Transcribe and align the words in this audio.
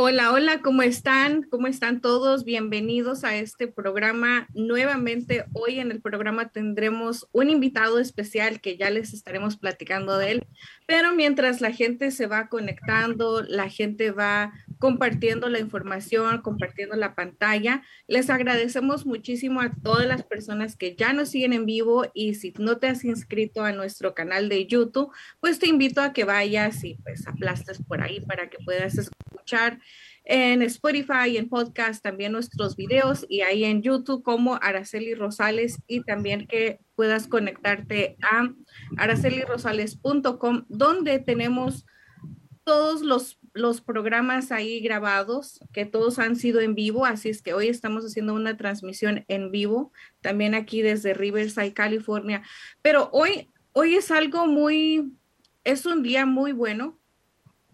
Hola, 0.00 0.32
hola, 0.32 0.60
¿cómo 0.62 0.82
están? 0.82 1.42
¿Cómo 1.42 1.66
están 1.66 2.00
todos? 2.00 2.44
Bienvenidos 2.44 3.24
a 3.24 3.34
este 3.34 3.66
programa. 3.66 4.46
Nuevamente, 4.54 5.44
hoy 5.54 5.80
en 5.80 5.90
el 5.90 6.00
programa 6.00 6.50
tendremos 6.50 7.26
un 7.32 7.50
invitado 7.50 7.98
especial 7.98 8.60
que 8.60 8.76
ya 8.76 8.90
les 8.90 9.12
estaremos 9.12 9.56
platicando 9.56 10.16
de 10.16 10.30
él, 10.30 10.46
pero 10.86 11.16
mientras 11.16 11.60
la 11.60 11.72
gente 11.72 12.12
se 12.12 12.28
va 12.28 12.48
conectando, 12.48 13.42
la 13.42 13.68
gente 13.68 14.12
va 14.12 14.52
compartiendo 14.78 15.48
la 15.48 15.58
información, 15.58 16.42
compartiendo 16.42 16.96
la 16.96 17.14
pantalla, 17.14 17.82
les 18.06 18.30
agradecemos 18.30 19.06
muchísimo 19.06 19.60
a 19.60 19.72
todas 19.82 20.06
las 20.06 20.22
personas 20.22 20.76
que 20.76 20.94
ya 20.96 21.12
nos 21.12 21.30
siguen 21.30 21.52
en 21.52 21.66
vivo 21.66 22.06
y 22.14 22.34
si 22.34 22.52
no 22.58 22.78
te 22.78 22.88
has 22.88 23.04
inscrito 23.04 23.64
a 23.64 23.72
nuestro 23.72 24.14
canal 24.14 24.48
de 24.48 24.66
YouTube, 24.66 25.12
pues 25.40 25.58
te 25.58 25.68
invito 25.68 26.00
a 26.00 26.12
que 26.12 26.24
vayas 26.24 26.84
y 26.84 26.94
pues 27.02 27.26
aplastes 27.26 27.82
por 27.82 28.02
ahí 28.02 28.20
para 28.20 28.48
que 28.48 28.58
puedas 28.64 28.96
escuchar 28.98 29.80
en 30.24 30.60
Spotify 30.62 31.38
en 31.38 31.48
podcast 31.48 32.02
también 32.02 32.32
nuestros 32.32 32.76
videos 32.76 33.24
y 33.30 33.40
ahí 33.40 33.64
en 33.64 33.82
YouTube 33.82 34.22
como 34.22 34.58
Araceli 34.60 35.14
Rosales 35.14 35.80
y 35.86 36.02
también 36.02 36.46
que 36.46 36.80
puedas 36.94 37.26
conectarte 37.28 38.16
a 38.22 38.50
aracelirosales.com 38.98 40.66
donde 40.68 41.18
tenemos 41.18 41.86
todos 42.64 43.00
los, 43.00 43.37
los 43.52 43.80
programas 43.80 44.52
ahí 44.52 44.80
grabados, 44.80 45.60
que 45.72 45.86
todos 45.86 46.18
han 46.18 46.36
sido 46.36 46.60
en 46.60 46.74
vivo, 46.74 47.04
así 47.06 47.28
es 47.28 47.42
que 47.42 47.54
hoy 47.54 47.68
estamos 47.68 48.04
haciendo 48.04 48.34
una 48.34 48.56
transmisión 48.56 49.24
en 49.28 49.50
vivo, 49.50 49.92
también 50.20 50.54
aquí 50.54 50.82
desde 50.82 51.14
Riverside, 51.14 51.72
California, 51.72 52.42
pero 52.82 53.10
hoy, 53.12 53.50
hoy 53.72 53.94
es 53.94 54.10
algo 54.10 54.46
muy, 54.46 55.12
es 55.64 55.86
un 55.86 56.02
día 56.02 56.26
muy 56.26 56.52
bueno, 56.52 56.98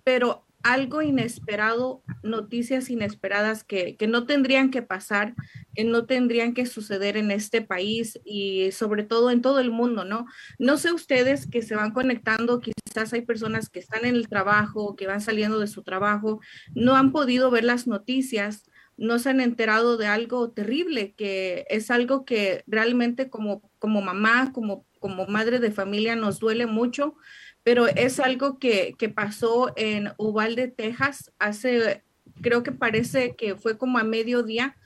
pero 0.05 0.44
algo 0.65 1.03
inesperado, 1.03 2.03
noticias 2.23 2.89
inesperadas 2.89 3.65
que, 3.65 3.97
no 4.09 4.25
tendrían 4.25 4.71
que 4.71 4.81
pasar, 4.81 5.35
que 5.75 5.85
no 5.85 6.07
tendrían 6.07 6.55
que 6.55 6.65
suceder 6.65 7.19
en 7.19 7.31
este 7.31 7.61
país 7.61 8.19
y 8.25 8.73
sobre 8.73 9.05
todo 9.05 9.31
en 9.31 9.43
todo 9.43 9.61
el 9.61 9.71
mundo, 9.71 10.07
¿no? 10.07 10.27
No 10.59 10.79
sé 10.79 10.93
ustedes 10.93 11.47
que 11.47 11.61
se 11.61 11.77
van 11.77 11.93
conectando, 11.93 12.61
quizás 12.61 13.13
hay 13.13 13.21
personas 13.21 13.69
que 13.69 13.79
están 13.79 14.07
en 14.07 14.17
el 14.17 14.27
trabajo, 14.27 14.97
que 14.97 15.07
van 15.07 15.21
saliendo 15.21 15.61
de 15.61 15.67
su 15.67 15.83
trabajo, 15.83 16.41
no 16.75 16.97
han 16.97 17.13
podido 17.13 17.51
ver 17.51 17.65
las 17.65 17.87
noticias, 17.87 18.65
no 18.97 19.19
se 19.19 19.29
han 19.29 19.41
enterado 19.41 19.99
de 19.99 20.07
algo 20.07 20.51
terrible, 20.53 21.15
que 21.15 21.67
es 21.69 21.91
algo 21.91 22.25
que 22.25 22.65
realmente 22.67 23.29
como, 23.29 23.71
como 23.79 24.01
mamá, 24.01 24.51
como, 24.55 24.87
como 24.99 25.27
madre 25.27 25.59
de 25.59 25.71
familia 25.71 26.17
nos 26.17 26.41
duele 26.41 26.65
mucho 26.65 27.17
pero 27.65 27.87
es 27.89 28.21
algo 28.21 28.59
que, 28.59 28.95
pasó 29.15 29.73
en 29.77 30.11
Uvalde, 30.19 30.69
Texas, 30.69 31.33
hace, 31.39 32.05
creo 32.43 32.63
que 32.63 32.73
parece 32.73 33.35
que 33.37 33.57
fue 33.57 33.79
como 33.79 33.99
a 33.99 34.05
mediodía, 34.05 34.77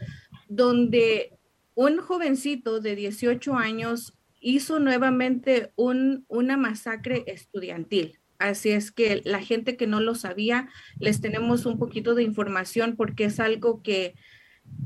donde 0.48 1.36
un 1.74 1.98
jovencito 1.98 2.80
de 2.80 2.94
18 2.94 3.54
años 3.54 4.14
hizo 4.40 4.78
nuevamente 4.78 5.72
un, 5.74 6.24
una 6.28 6.56
masacre 6.56 7.24
estudiantil. 7.26 8.20
Así 8.38 8.70
es 8.70 8.92
que 8.92 9.22
la 9.24 9.40
gente 9.40 9.76
que 9.76 9.88
no 9.88 9.98
lo 9.98 10.14
sabía, 10.14 10.68
les 11.00 11.20
tenemos 11.20 11.66
un 11.66 11.80
poquito 11.80 12.14
de 12.14 12.22
información 12.22 12.94
porque 12.96 13.24
es 13.24 13.40
algo 13.40 13.82
que, 13.82 14.14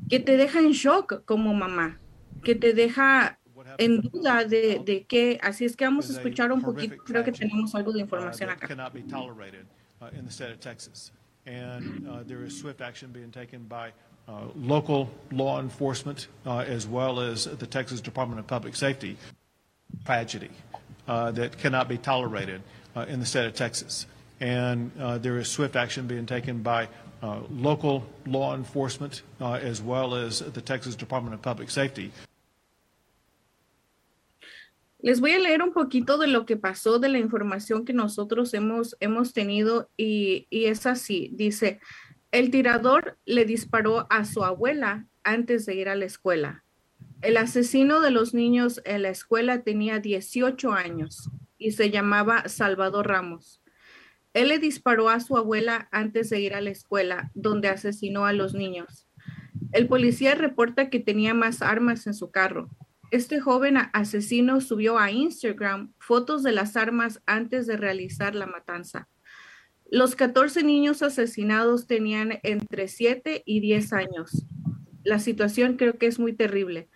que 0.09 0.19
te 0.19 0.39
deja 0.39 0.61
en 0.61 0.73
shock 0.73 1.27
como 1.27 1.53
mamá, 1.53 2.01
que 2.43 2.55
te 2.55 2.73
deja 2.73 3.39
en 3.79 4.01
duda 4.01 4.45
de, 4.45 4.81
de 4.85 5.05
qué, 5.05 5.39
así 5.43 5.65
es 5.65 5.77
que 5.77 5.85
vamos 5.85 6.11
a 6.11 6.13
escuchar 6.15 6.53
un 6.53 6.63
poquito, 6.63 6.97
creo 7.05 7.25
que 7.25 7.33
tenemos 7.33 7.75
algo 7.75 7.93
de 7.93 7.99
uh, 7.99 8.03
información 8.03 8.51
acá. 8.51 8.69
Uh, 10.01 10.09
and 11.47 12.09
uh, 12.09 12.23
there 12.25 12.45
is 12.45 12.57
swift 12.59 12.81
action 12.81 13.11
being 13.11 13.31
taken 13.31 13.65
by 13.65 13.93
uh, 14.29 14.43
local 14.57 15.11
law 15.33 15.61
enforcement 15.61 16.29
uh, 16.47 16.59
as 16.59 16.87
well 16.87 17.19
as 17.21 17.45
the 17.45 17.67
Texas 17.67 18.01
Department 18.01 18.39
of 18.39 18.47
Public 18.47 18.77
Safety. 18.77 19.17
Tragedy 20.05 20.51
uh, 21.07 21.31
that 21.33 21.59
cannot 21.59 21.89
be 21.89 21.99
tolerated 21.99 22.63
in 23.09 23.21
the 23.21 23.27
state 23.27 23.47
of 23.47 23.55
Texas. 23.55 24.07
And 24.41 24.91
there 25.23 25.39
is 25.39 25.49
swift 25.49 25.77
action 25.77 26.07
being 26.07 26.27
taken 26.27 26.63
by 26.63 26.89
local 27.51 28.05
law 28.27 28.55
enforcement 28.55 29.23
as 29.41 29.83
well 29.83 30.15
as 30.15 30.41
the 30.41 30.61
Texas 30.61 30.95
Department 30.95 31.35
of 31.35 31.43
Public 31.43 31.71
Safety. 31.71 32.11
Les 35.03 35.21
voy 35.21 35.33
a 35.33 35.39
leer 35.41 35.63
un 35.63 35.73
poquito 35.73 36.17
de 36.17 36.29
lo 36.29 36.47
que 36.47 36.57
pasó, 36.57 37.01
de 37.01 37.09
la 37.09 37.19
información 37.19 37.85
que 37.85 37.93
nosotros 37.93 38.55
hemos, 38.55 38.97
hemos 39.01 39.33
tenido 39.33 39.91
y, 39.97 40.47
y 40.49 40.67
es 40.67 40.87
así. 40.87 41.31
Dice, 41.33 41.81
el 42.31 42.53
tirador 42.53 43.19
le 43.25 43.45
disparó 43.45 44.07
a 44.11 44.25
su 44.25 44.45
abuela 44.45 45.09
antes 45.25 45.67
de 45.67 45.75
ir 45.75 45.89
a 45.89 45.97
la 45.97 46.05
escuela. 46.05 46.65
El 47.21 47.37
asesino 47.37 48.01
de 48.01 48.13
los 48.13 48.33
niños 48.33 48.81
en 48.85 49.03
la 49.03 49.09
escuela 49.09 49.63
tenía 49.63 49.99
18 49.99 50.73
años 50.73 51.29
y 51.59 51.73
se 51.73 51.91
llamaba 51.91 52.49
Salvador 52.49 53.09
Ramos. 53.09 53.61
Él 54.35 54.49
le 54.49 54.61
disparó 54.61 55.09
a 55.09 55.19
su 55.19 55.37
abuela 55.37 55.89
antes 55.91 56.31
de 56.31 56.41
ir 56.41 56.55
a 56.55 56.61
la 56.61 56.71
escuela, 56.71 57.33
donde 57.35 57.69
asesinó 57.69 58.25
a 58.25 58.33
los 58.33 58.55
niños. 58.55 59.09
El 59.73 59.89
policía 59.89 60.37
reporta 60.37 60.91
que 60.91 61.01
tenía 61.01 61.35
más 61.35 61.61
armas 61.61 62.07
en 62.07 62.15
su 62.15 62.31
carro 62.31 62.71
este 63.13 63.41
joven 63.41 63.77
asesino 63.93 64.63
subió 64.63 64.99
a 64.99 65.11
Instagram 65.11 65.93
fotos 65.99 66.43
de 66.43 66.53
las 66.53 66.79
armas 66.79 67.21
antes 67.27 67.67
de 67.67 67.77
realizar 67.77 68.35
la 68.35 68.47
matanza. 68.47 69.07
Los 69.91 70.17
14 70.17 70.63
niños 70.63 71.03
asesinados 71.03 71.87
tenían 71.87 72.41
entre 72.43 72.89
7 72.89 73.43
y 73.45 73.61
10 73.61 73.93
años. 73.93 74.47
La 75.05 75.19
situación 75.19 75.77
creo 75.77 75.99
que 75.99 76.07
es 76.07 76.19
muy 76.19 76.33
terrible. 76.33 76.89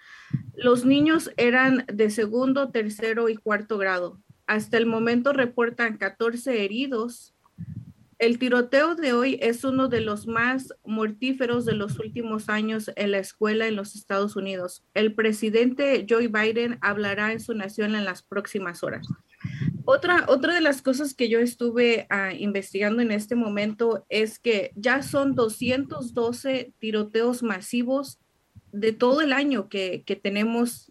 Los 0.55 0.87
niños 0.87 1.31
eran 1.37 1.84
de 1.93 2.09
segundo, 2.09 2.71
tercero 2.71 3.28
y 3.28 3.37
cuarto 3.37 3.76
grado. 3.76 4.22
Hasta 4.47 4.78
el 4.78 4.87
momento 4.87 5.34
reportan 5.34 5.99
14 5.99 6.65
heridos 6.65 7.35
el 8.19 8.38
tiroteo 8.38 8.94
de 8.94 9.12
hoy 9.12 9.38
es 9.43 9.65
uno 9.65 9.88
de 9.88 10.00
los 10.00 10.27
más 10.27 10.72
mortíferos 10.84 11.65
de 11.65 11.75
los 11.75 11.99
últimos 11.99 12.49
años 12.49 12.91
en 12.97 13.10
la 13.10 13.19
escuela 13.19 13.69
en 13.69 13.77
los 13.77 13.94
Estados 13.94 14.37
Unidos. 14.37 14.84
El 14.94 15.15
presidente 15.15 16.06
Joe 16.09 16.28
Biden 16.28 16.78
hablará 16.81 17.32
en 17.32 17.41
su 17.41 17.55
nación 17.55 17.94
en 17.94 18.05
las 18.05 18.22
próximas 18.22 18.82
horas. 18.82 19.06
Otra, 19.84 20.25
otra 20.28 20.55
de 20.55 20.60
las 20.62 20.82
cosas 20.82 21.15
que 21.15 21.28
yo 21.28 21.38
estuve 21.41 22.06
ah, 22.09 22.32
investigando 22.32 23.03
en 23.03 23.12
este 23.12 23.34
momento 23.34 24.06
es 24.09 24.38
que 24.38 24.72
ya 24.75 25.03
son 25.03 25.34
212 25.34 26.72
tiroteos 26.78 27.43
masivos 27.43 28.19
de 28.72 28.93
todo 28.93 29.21
el 29.21 29.32
año 29.32 29.69
que, 29.69 30.03
tenemos 30.22 30.91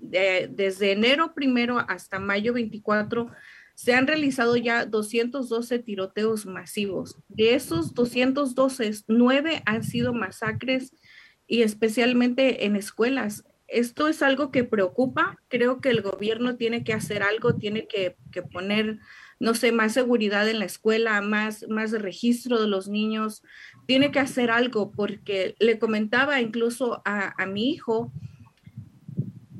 desde 0.00 0.92
enero 0.92 1.34
primero 1.34 1.78
hasta 1.78 2.18
mayo 2.18 2.52
24 2.52 3.30
se 3.76 3.94
han 3.94 4.06
realizado 4.06 4.56
ya 4.56 4.86
212 4.86 5.78
tiroteos 5.80 6.46
masivos. 6.46 7.18
De 7.28 7.54
esos 7.54 7.92
212, 7.92 9.04
nueve 9.06 9.62
han 9.66 9.84
sido 9.84 10.14
masacres 10.14 10.94
y 11.46 11.60
especialmente 11.60 12.64
en 12.64 12.74
escuelas. 12.74 13.44
Esto 13.68 14.08
es 14.08 14.22
algo 14.22 14.50
que 14.50 14.64
preocupa. 14.64 15.36
Creo 15.48 15.82
que 15.82 15.90
el 15.90 16.00
gobierno 16.00 16.56
tiene 16.56 16.84
que 16.84 16.94
hacer 16.94 17.22
algo, 17.22 17.56
tiene 17.56 17.86
que, 17.86 18.16
poner, 18.50 18.98
no 19.40 19.54
sé, 19.54 19.72
más 19.72 19.92
seguridad 19.92 20.48
en 20.48 20.60
la 20.60 20.64
escuela, 20.64 21.20
más, 21.20 21.66
más 21.68 21.92
registro 21.92 22.58
de 22.58 22.68
los 22.68 22.88
niños. 22.88 23.42
Tiene 23.86 24.10
que 24.10 24.20
hacer 24.20 24.50
algo 24.50 24.90
porque 24.90 25.54
le 25.58 25.78
comentaba 25.78 26.40
incluso 26.40 27.02
a, 27.04 27.34
a 27.36 27.44
mi 27.44 27.72
hijo, 27.72 28.10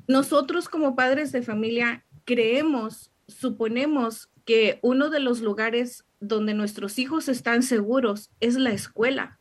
nosotros 0.08 0.70
como 0.70 0.96
padres 0.96 1.32
de 1.32 1.42
familia 1.42 2.06
creemos 2.24 3.12
suponemos 3.28 4.30
que 4.44 4.78
uno 4.82 5.10
de 5.10 5.20
los 5.20 5.40
lugares 5.40 6.04
donde 6.20 6.54
nuestros 6.54 6.98
hijos 6.98 7.28
están 7.28 7.62
seguros 7.62 8.30
es 8.40 8.56
la 8.56 8.72
escuela, 8.72 9.38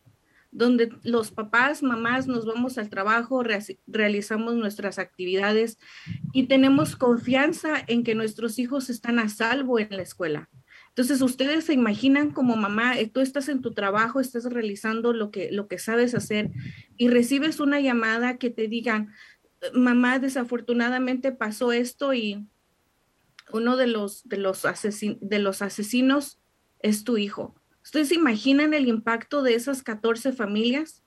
donde 0.51 0.89
los 1.03 1.31
papás, 1.31 1.83
mamás 1.83 2.27
nos 2.27 2.45
vamos 2.45 2.77
al 2.77 2.89
trabajo, 2.89 3.43
realizamos 3.87 4.55
nuestras 4.55 4.99
actividades 4.99 5.77
y 6.33 6.47
tenemos 6.47 6.95
confianza 6.95 7.83
en 7.87 8.03
que 8.03 8.15
nuestros 8.15 8.57
hijos 8.57 8.89
están 8.89 9.19
a 9.19 9.29
salvo 9.29 9.79
en 9.79 9.89
la 9.91 10.01
escuela. 10.01 10.49
Entonces, 10.89 11.21
ustedes 11.21 11.65
se 11.65 11.73
imaginan 11.73 12.31
como 12.31 12.55
mamá, 12.55 12.97
eh, 12.97 13.09
tú 13.09 13.19
estás 13.19 13.49
en 13.49 13.61
tu 13.61 13.73
trabajo, 13.73 14.21
estás 14.21 14.45
realizando 14.45 15.11
lo 15.11 15.29
que, 15.29 15.51
lo 15.51 15.67
que 15.67 15.77
sabes 15.77 16.15
hacer 16.15 16.51
y 16.95 17.09
recibes 17.09 17.59
una 17.59 17.81
llamada 17.81 18.37
que 18.37 18.49
te 18.49 18.69
digan, 18.69 19.11
mamá, 19.73 20.19
desafortunadamente 20.19 21.33
pasó 21.33 21.73
esto 21.73 22.13
y 22.13 22.47
uno 23.55 23.77
de 23.77 23.87
los, 23.87 24.27
de 24.27 24.37
los, 24.37 24.63
de 24.63 25.39
los 25.39 25.61
asesinos 25.61 26.39
es 26.79 27.03
tu 27.03 27.17
hijo. 27.17 27.55
¿Ustedes 27.83 28.09
se 28.09 28.15
imaginan 28.15 28.73
el 28.73 28.87
impacto 28.87 29.43
de 29.43 29.55
esas 29.55 29.83
14 29.83 30.33
familias? 30.33 31.03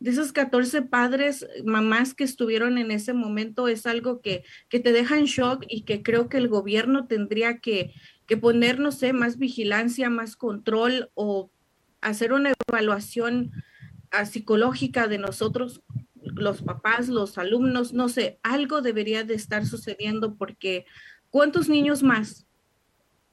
De 0.00 0.10
esos 0.10 0.32
14 0.32 0.82
padres, 0.82 1.46
mamás 1.64 2.14
que 2.14 2.24
estuvieron 2.24 2.78
en 2.78 2.90
ese 2.90 3.12
momento, 3.12 3.68
es 3.68 3.86
algo 3.86 4.20
que, 4.20 4.44
que 4.68 4.80
te 4.80 4.92
deja 4.92 5.18
en 5.18 5.26
shock 5.26 5.64
y 5.68 5.82
que 5.82 6.02
creo 6.02 6.28
que 6.28 6.38
el 6.38 6.48
gobierno 6.48 7.06
tendría 7.06 7.58
que, 7.58 7.94
que 8.26 8.36
poner, 8.36 8.80
no 8.80 8.90
sé, 8.92 9.12
más 9.12 9.38
vigilancia, 9.38 10.10
más 10.10 10.34
control 10.36 11.10
o 11.14 11.50
hacer 12.00 12.32
una 12.32 12.52
evaluación 12.68 13.52
ah, 14.10 14.26
psicológica 14.26 15.06
de 15.06 15.18
nosotros, 15.18 15.82
los 16.22 16.62
papás, 16.62 17.08
los 17.08 17.38
alumnos, 17.38 17.92
no 17.92 18.08
sé, 18.08 18.40
algo 18.42 18.80
debería 18.80 19.24
de 19.24 19.34
estar 19.34 19.66
sucediendo 19.66 20.36
porque 20.36 20.86
¿cuántos 21.32 21.68
niños 21.68 22.04
más? 22.04 22.46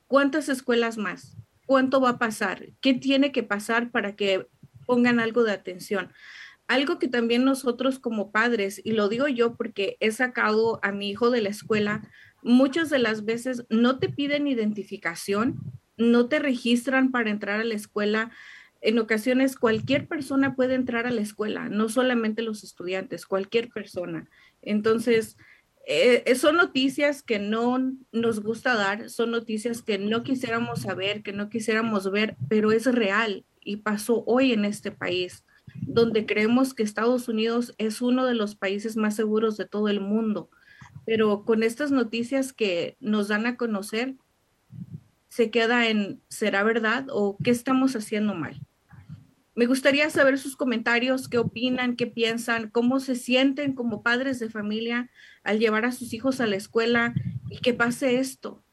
¿Cuántas 0.08 0.50
escuelas 0.50 0.98
más? 0.98 1.38
¿Cuánto 1.68 2.02
va 2.02 2.12
a 2.12 2.18
pasar? 2.18 2.70
¿Qué 2.82 2.96
tiene 2.96 3.32
que 3.32 3.44
pasar 3.44 3.92
para 3.92 4.16
que 4.16 4.48
pongan 4.88 5.20
algo 5.20 5.44
de 5.44 5.52
atención? 5.52 6.12
Algo 6.66 6.98
que 6.98 7.10
también 7.10 7.44
nosotros 7.44 8.00
como 8.00 8.32
padres, 8.32 8.82
y 8.84 8.94
lo 8.94 9.10
digo 9.10 9.28
yo 9.28 9.56
porque 9.56 9.98
he 10.00 10.12
sacado 10.12 10.80
a 10.82 10.92
mi 10.92 11.10
hijo 11.10 11.30
de 11.30 11.42
la 11.42 11.50
escuela, 11.50 12.10
muchas 12.42 12.90
de 12.90 13.00
las 13.00 13.26
veces 13.26 13.66
no 13.70 14.00
te 14.00 14.08
piden 14.08 14.48
identificación, 14.48 15.60
no 15.98 16.30
te 16.30 16.40
registran 16.40 17.12
para 17.12 17.30
entrar 17.30 17.60
a 17.60 17.66
la 17.66 17.76
escuela. 17.76 18.32
En 18.80 18.98
ocasiones 18.98 19.58
cualquier 19.58 20.08
persona 20.08 20.56
puede 20.56 20.76
entrar 20.76 21.06
a 21.06 21.12
la 21.12 21.22
escuela, 21.22 21.68
no 21.68 21.90
solamente 21.90 22.44
los 22.44 22.64
estudiantes, 22.64 23.26
cualquier 23.26 23.68
persona. 23.70 24.30
Entonces, 24.62 25.36
eh, 25.92 26.36
son 26.36 26.58
noticias 26.58 27.24
que 27.24 27.40
no 27.40 27.80
nos 28.12 28.42
gusta 28.42 28.76
dar, 28.76 29.10
son 29.10 29.32
noticias 29.32 29.82
que 29.82 29.98
no 29.98 30.22
quisiéramos 30.22 30.82
saber, 30.82 31.24
que 31.24 31.34
no 31.34 31.50
quisiéramos 31.50 32.12
ver, 32.12 32.38
pero 32.48 32.72
es 32.72 32.86
real 32.86 33.44
y 33.60 33.78
pasó 33.78 34.24
hoy 34.28 34.54
en 34.54 34.66
este 34.66 34.92
país 34.92 35.44
donde 35.82 36.28
creemos 36.28 36.76
que 36.76 36.84
Estados 36.84 37.28
Unidos 37.28 37.74
es 37.80 38.04
uno 38.04 38.28
de 38.28 38.36
los 38.36 38.56
países 38.56 38.98
más 38.98 39.16
seguros 39.16 39.58
de 39.58 39.66
todo 39.66 39.88
el 39.88 40.00
mundo. 40.00 40.52
Pero 41.06 41.44
con 41.44 41.64
estas 41.64 41.92
noticias 41.92 42.54
que 42.54 42.96
nos 43.00 43.28
dan 43.28 43.48
a 43.48 43.58
conocer, 43.58 44.16
se 45.28 45.50
queda 45.50 45.88
en, 45.88 46.22
¿será 46.30 46.62
verdad 46.62 47.08
o 47.10 47.36
qué 47.44 47.50
estamos 47.50 47.96
haciendo 47.96 48.36
mal? 48.36 48.62
Me 49.56 49.66
gustaría 49.66 50.10
saber 50.10 50.38
sus 50.38 50.56
comentarios, 50.56 51.28
qué 51.28 51.38
opinan, 51.38 51.96
qué 51.96 52.08
piensan, 52.08 52.70
cómo 52.70 53.00
se 53.00 53.16
sienten 53.16 53.74
como 53.74 54.04
padres 54.04 54.40
de 54.40 54.50
familia 54.50 55.10
al 55.44 55.60
llevar 55.60 55.86
a 55.86 55.92
sus 55.92 56.14
hijos 56.14 56.40
a 56.40 56.48
la 56.48 56.56
escuela 56.56 57.14
y 57.50 57.60
que 57.60 57.74
pase 57.74 58.20
esto. 58.20 58.64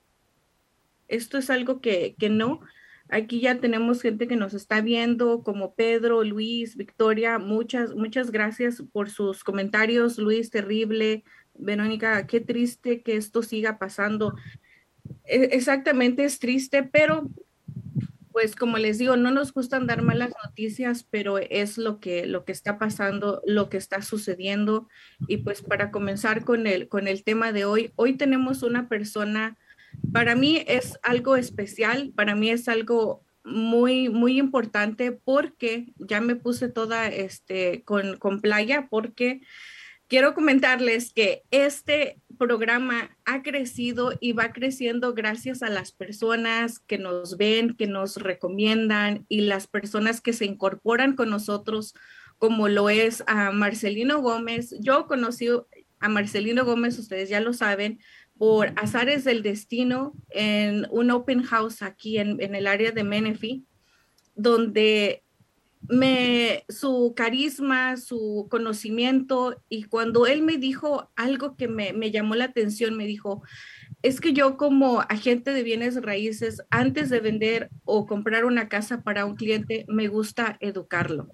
Esto 1.09 1.39
es 1.39 1.51
algo 1.51 1.81
que, 1.81 2.15
que 2.19 2.29
no, 2.29 2.61
Aquí 3.09 3.41
ya 3.41 3.61
tenemos 3.61 4.03
gente 4.03 4.27
que 4.27 4.35
nos 4.35 4.53
está 4.53 4.81
viendo, 4.81 5.45
como 5.45 5.75
Pedro, 5.75 6.25
Luis, 6.25 6.77
Victoria. 6.77 7.39
Muchas, 7.39 7.95
muchas 7.95 8.33
gracias 8.33 8.83
por 8.93 9.11
sus 9.11 9.45
comentarios. 9.45 10.19
Luis, 10.19 10.51
terrible. 10.51 11.23
Verónica, 11.55 12.27
qué 12.27 12.41
triste 12.41 13.03
que 13.03 13.17
esto 13.17 13.43
siga 13.43 13.79
pasando. 13.79 14.35
E, 15.25 15.51
exactamente, 15.53 16.25
es 16.25 16.41
triste, 16.41 16.83
pero 16.83 17.31
pues 18.37 18.55
como 18.55 18.77
les 18.77 18.99
digo, 18.99 19.17
no 19.17 19.31
nos 19.31 19.55
gustan 19.55 19.87
dar 19.87 20.03
malas 20.03 20.31
noticias, 20.45 21.07
pero 21.11 21.39
es 21.39 21.79
lo 21.79 22.01
que, 22.01 22.27
lo 22.27 22.45
que 22.45 22.53
está 22.53 22.77
pasando, 22.77 23.41
lo 23.47 23.71
que 23.71 23.79
está 23.79 24.03
sucediendo. 24.03 24.91
Y 25.27 25.39
pues 25.39 25.63
para 25.63 25.91
comenzar 25.91 26.45
con 26.45 26.67
el, 26.67 26.87
con 26.89 27.09
el 27.09 27.25
tema 27.25 27.53
de 27.53 27.65
hoy, 27.65 27.93
hoy 27.97 28.13
tenemos 28.13 28.63
una 28.63 28.91
persona 28.91 29.57
para 30.13 30.35
mí 30.35 30.63
es 30.67 30.99
algo 31.03 31.37
especial, 31.37 32.13
para 32.15 32.35
mí 32.35 32.51
es 32.51 32.69
algo 32.69 33.25
muy, 33.43 34.11
muy 34.11 34.39
importante 34.39 35.13
porque 35.13 35.95
ya 35.97 36.21
me 36.21 36.37
puse 36.37 36.69
toda 36.69 37.09
este, 37.09 37.85
con, 37.85 38.19
con 38.19 38.43
playa 38.43 38.89
porque 38.91 39.41
quiero 40.09 40.35
comentarles 40.35 41.13
que 41.13 41.43
este 41.51 42.21
programa 42.39 43.17
ha 43.25 43.43
crecido 43.43 44.13
y 44.21 44.33
va 44.33 44.53
creciendo 44.53 45.15
gracias 45.15 45.63
a 45.63 45.71
las 45.71 45.93
personas 45.93 46.79
que 46.79 46.99
nos 46.99 47.37
ven, 47.37 47.75
que 47.75 47.87
nos 47.87 48.17
recomiendan 48.17 49.25
y 49.29 49.43
las 49.43 49.67
personas 49.67 50.21
que 50.21 50.33
se 50.33 50.45
incorporan 50.45 51.17
con 51.17 51.31
nosotros, 51.31 51.95
como 52.39 52.69
lo 52.69 52.91
es 52.91 53.25
a 53.27 53.51
Marcelino 53.53 54.21
Gómez. 54.21 54.75
Yo 54.81 55.07
conocí 55.07 55.49
a 55.99 56.09
Marcelino 56.09 56.65
Gómez, 56.65 56.99
ustedes 56.99 57.29
ya 57.29 57.41
lo 57.41 57.53
saben, 57.53 58.01
por 58.39 58.73
azares 58.77 59.25
del 59.25 59.43
destino 59.43 60.13
en 60.31 60.87
un 60.91 61.11
open 61.11 61.43
house 61.43 61.83
aquí 61.83 62.19
en, 62.19 62.39
el 62.55 62.67
área 62.67 62.93
de 62.93 63.03
Menifee, 63.03 63.65
donde 64.35 65.23
me, 65.89 66.65
su 66.69 67.15
carisma, 67.17 67.97
su 67.97 68.47
conocimiento, 68.51 69.63
y 69.69 69.85
cuando 69.85 70.27
él 70.27 70.43
me 70.43 70.57
dijo 70.57 71.11
algo 71.17 71.57
que 71.57 71.69
me, 71.69 71.93
me 71.93 72.11
llamó 72.11 72.35
la 72.35 72.47
atención, 72.47 72.97
me 72.97 73.07
dijo, 73.07 73.43
es 74.03 74.21
que 74.21 74.33
yo 74.33 74.57
como 74.57 75.01
agente 75.01 75.53
de 75.53 75.63
bienes 75.63 76.01
raíces, 76.03 76.63
antes 76.71 77.11
de 77.11 77.21
vender 77.21 77.71
o 77.85 78.07
comprar 78.07 78.45
una 78.45 78.69
casa 78.69 79.03
para 79.03 79.25
un 79.25 79.37
cliente, 79.37 79.85
me 79.89 80.09
gusta 80.09 80.57
educarlo 80.61 81.29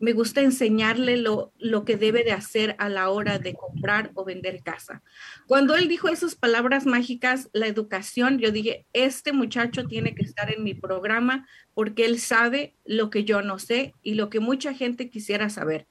me 0.00 0.12
gusta 0.12 0.40
enseñarle 0.40 1.16
lo, 1.16 1.52
lo, 1.58 1.84
que 1.84 1.96
debe 1.96 2.24
de 2.24 2.32
hacer 2.32 2.76
a 2.78 2.88
la 2.88 3.10
hora 3.10 3.38
de 3.38 3.54
comprar 3.54 4.10
o 4.14 4.24
vender 4.24 4.62
casa. 4.62 5.02
Cuando 5.46 5.76
él 5.76 5.88
dijo 5.88 6.08
esas 6.08 6.34
palabras 6.34 6.86
mágicas, 6.86 7.48
la 7.52 7.66
educación, 7.66 8.38
yo 8.38 8.50
dije, 8.50 8.86
este 8.92 9.32
muchacho 9.32 9.86
tiene 9.86 10.14
que 10.14 10.24
estar 10.24 10.52
en 10.52 10.62
mi 10.62 10.74
programa 10.74 11.46
porque 11.74 12.04
él 12.04 12.18
sabe 12.18 12.74
lo 12.84 13.10
que 13.10 13.24
yo 13.24 13.42
no 13.42 13.58
sé 13.58 13.94
y 14.02 14.14
lo 14.14 14.30
que 14.30 14.40
mucha 14.40 14.72
gente 14.74 15.10
quisiera 15.10 15.50
saber. 15.50 15.86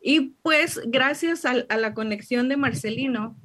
Y 0.00 0.34
pues 0.42 0.80
gracias 0.86 1.44
a, 1.44 1.52
a 1.68 1.76
la 1.76 1.94
conexión 1.94 2.48
de 2.48 2.56
Marcelino, 2.56 3.36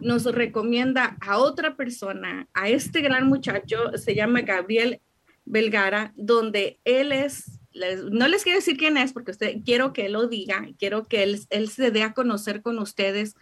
nos 0.00 0.24
recomienda 0.24 1.16
a 1.20 1.38
otra 1.38 1.76
persona, 1.76 2.48
a 2.52 2.68
este 2.68 3.00
gran 3.00 3.28
muchacho, 3.28 3.96
se 3.96 4.14
llama 4.14 4.42
Gabriel 4.42 5.00
Belgara, 5.44 6.12
donde 6.16 6.80
él 6.84 7.12
es 7.12 7.60
no 8.10 8.28
les 8.28 8.44
quiero 8.44 8.58
decir 8.58 8.76
quién 8.76 8.96
es 8.96 9.12
porque 9.12 9.32
usted 9.32 9.56
quiero 9.64 9.92
que 9.92 10.06
él 10.06 10.12
lo 10.12 10.28
diga, 10.28 10.68
quiero 10.78 11.04
que 11.04 11.22
él, 11.22 11.68
se 11.68 11.90
dé 11.90 12.02
a 12.02 12.12
conocer 12.12 12.62
con 12.62 12.78
ustedes. 12.78 13.34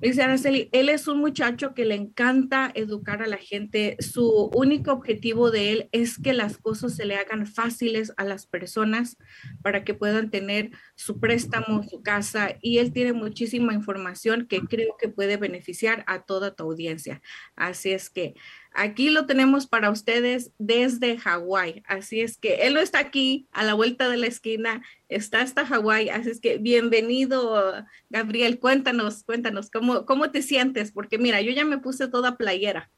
dice 0.00 0.22
Araceli, 0.22 0.68
él 0.72 0.88
es 0.88 1.08
un 1.08 1.18
muchacho 1.18 1.74
que 1.74 1.84
le 1.84 1.96
encanta 1.96 2.70
educar 2.74 3.22
a 3.22 3.26
la 3.26 3.36
gente. 3.36 3.96
Su 3.98 4.50
único 4.54 4.92
objetivo 4.92 5.50
de 5.50 5.72
él 5.72 5.88
es 5.92 6.18
que 6.18 6.32
las 6.32 6.58
cosas 6.58 6.94
se 6.94 7.04
le 7.04 7.16
hagan 7.16 7.46
fáciles 7.46 8.12
a 8.16 8.24
las 8.24 8.46
personas 8.46 9.16
para 9.62 9.84
que 9.84 9.94
puedan 9.94 10.30
tener 10.30 10.70
su 10.94 11.18
préstamo, 11.18 11.82
su 11.82 12.02
casa 12.02 12.56
y 12.60 12.78
él 12.78 12.92
tiene 12.92 13.12
muchísima 13.12 13.74
información 13.74 14.46
que 14.46 14.60
creo 14.60 14.96
que 14.98 15.08
puede 15.08 15.36
beneficiar 15.36 16.04
a 16.06 16.22
toda 16.22 16.54
tu 16.54 16.64
audiencia. 16.64 17.20
Así 17.56 17.90
es 17.90 18.10
que 18.10 18.34
Aquí 18.72 19.10
lo 19.10 19.26
tenemos 19.26 19.66
para 19.66 19.90
ustedes 19.90 20.52
desde 20.58 21.18
Hawái. 21.18 21.82
Así 21.86 22.20
es 22.20 22.38
que 22.38 22.66
él 22.66 22.74
no 22.74 22.80
está 22.80 23.00
aquí 23.00 23.48
a 23.52 23.64
la 23.64 23.74
vuelta 23.74 24.08
de 24.08 24.16
la 24.16 24.26
esquina, 24.26 24.82
está 25.08 25.42
hasta 25.42 25.66
Hawái. 25.66 26.08
Así 26.08 26.30
es 26.30 26.40
que 26.40 26.58
bienvenido, 26.58 27.84
Gabriel. 28.10 28.60
Cuéntanos, 28.60 29.24
cuéntanos, 29.24 29.70
¿cómo, 29.70 30.06
¿cómo 30.06 30.30
te 30.30 30.42
sientes? 30.42 30.92
Porque 30.92 31.18
mira, 31.18 31.40
yo 31.40 31.50
ya 31.50 31.64
me 31.64 31.78
puse 31.78 32.08
toda 32.08 32.36
playera. 32.36 32.90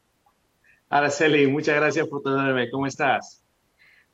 Araceli, 0.91 1.47
muchas 1.47 1.77
gracias 1.77 2.07
por 2.07 2.23
tenerme. 2.23 2.71
¿Cómo 2.71 2.87
estás? 2.87 3.43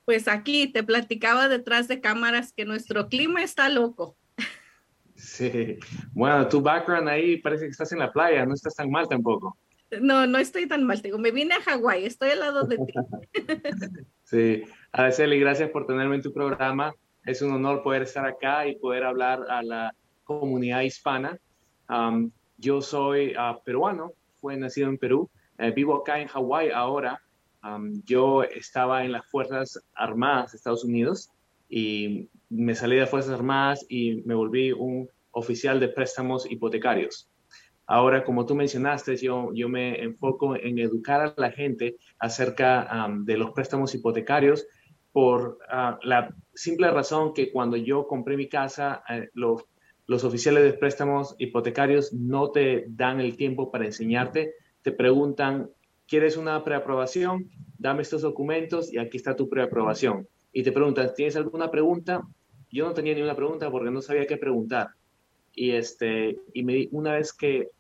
Pues 0.05 0.29
aquí 0.29 0.69
te 0.69 0.85
platicaba 0.85 1.49
detrás 1.49 1.88
de 1.88 2.00
cámaras 2.00 2.53
que 2.53 2.65
nuestro 2.65 3.09
clima 3.09 3.43
está 3.43 3.69
loco. 3.69 4.17
Sí, 5.17 5.77
bueno, 6.12 6.47
tu 6.47 6.62
background 6.62 7.09
ahí 7.09 7.38
parece 7.38 7.65
que 7.65 7.73
estás 7.73 7.91
en 7.91 7.99
la 7.99 8.12
playa, 8.12 8.47
no 8.47 8.55
estás 8.55 8.77
tan 8.77 8.88
mal 8.88 9.09
tampoco. 9.09 9.59
No, 10.00 10.26
no 10.26 10.38
estoy 10.38 10.66
tan 10.66 10.85
mal. 10.85 11.00
Digo, 11.00 11.18
me 11.18 11.30
vine 11.30 11.54
a 11.54 11.62
Hawái, 11.62 12.04
estoy 12.04 12.30
al 12.30 12.40
lado 12.40 12.64
de 12.64 12.76
ti. 12.76 12.92
sí, 14.25 14.62
Araceli, 14.92 15.38
gracias 15.40 15.71
por 15.71 15.87
tenerme 15.87 16.16
en 16.16 16.23
tu 16.23 16.33
programa. 16.33 16.95
Es 17.25 17.42
un 17.42 17.52
honor 17.52 17.83
poder 17.83 18.02
estar 18.02 18.26
acá 18.26 18.66
y 18.66 18.76
poder 18.76 19.04
hablar 19.04 19.45
a 19.49 19.62
la 19.62 19.95
comunidad 20.25 20.83
hispana. 20.83 21.38
yo 22.59 22.83
soy 22.83 23.35
uh, 23.37 23.62
peruano, 23.64 24.12
fui 24.40 24.57
nacido 24.57 24.88
en 24.88 24.99
Perú, 24.99 25.30
eh, 25.59 25.71
vivo 25.71 25.97
acá 25.97 26.21
en 26.21 26.28
Hawái 26.28 26.71
ahora. 26.71 27.21
yo 28.04 28.45
estaba 28.45 29.04
en 29.04 29.12
las 29.12 29.26
Fuerzas 29.26 29.80
Armadas 29.95 30.52
de 30.52 30.57
Estados 30.57 30.85
Unidos 30.85 31.30
y 31.68 32.28
me 32.49 32.75
salí 32.75 32.95
de 32.95 33.02
las 33.02 33.11
Fuerzas 33.11 33.33
Armadas 33.33 33.85
y 33.88 34.23
me 34.25 34.35
volví 34.35 34.73
un 34.73 35.09
oficial 35.33 35.80
de 35.80 35.88
préstamos 35.88 36.50
hipotecarios. 36.50 37.28
Ahora, 37.90 38.23
como 38.23 38.45
tú 38.45 38.54
mencionaste, 38.54 39.16
yo, 39.16 39.50
yo 39.54 39.71
me 39.71 40.02
enfoco 40.02 40.54
en 40.54 40.78
educar 40.78 41.23
a 41.23 41.35
la 41.38 41.50
gente 41.50 41.97
acerca 42.18 43.09
de 43.21 43.38
los 43.38 43.52
préstamos 43.52 43.95
hipotecarios 43.95 44.66
por 45.11 45.59
ah, 45.71 45.99
la 46.02 46.35
simple 46.54 46.90
razón 46.90 47.33
que 47.33 47.50
cuando 47.50 47.78
yo 47.78 48.07
compré 48.07 48.37
mi 48.37 48.47
casa, 48.47 49.02
eh, 49.09 49.30
los, 49.33 49.64
los 50.07 50.23
oficiales 50.23 50.64
de 50.64 50.75
préstamos 50.75 51.35
hipotecarios 51.38 52.12
no 52.12 52.50
te 52.50 52.85
dan 52.88 53.21
el 53.21 53.38
tiempo 53.38 53.71
para 53.71 53.87
enseñarte, 53.87 54.52
te 54.83 54.92
preguntan, 54.92 55.71
¿quieres 56.07 56.37
una 56.37 56.62
preaprobación? 56.62 57.49
Dame 57.78 58.02
estos 58.02 58.21
documentos 58.21 58.92
y 58.92 58.99
aquí 58.99 59.16
está 59.16 59.35
tu 59.35 59.49
preaprobación. 59.49 60.28
Y 60.52 60.62
te 60.62 60.73
preguntan, 60.73 61.14
¿tienes 61.16 61.37
alguna 61.37 61.71
pregunta? 61.71 62.21
Yo 62.71 62.87
no 62.87 62.92
tenía 62.92 63.14
ninguna 63.14 63.35
pregunta 63.35 63.71
porque 63.71 63.90
no 63.90 64.02
sabía 64.02 64.26
qué 64.26 64.37
preguntar. 64.37 64.88
Y, 65.54 65.71
este, 65.71 66.38
y 66.52 66.62
me, 66.64 66.87
una 66.92 67.14
vez 67.14 67.33
que 67.33 67.71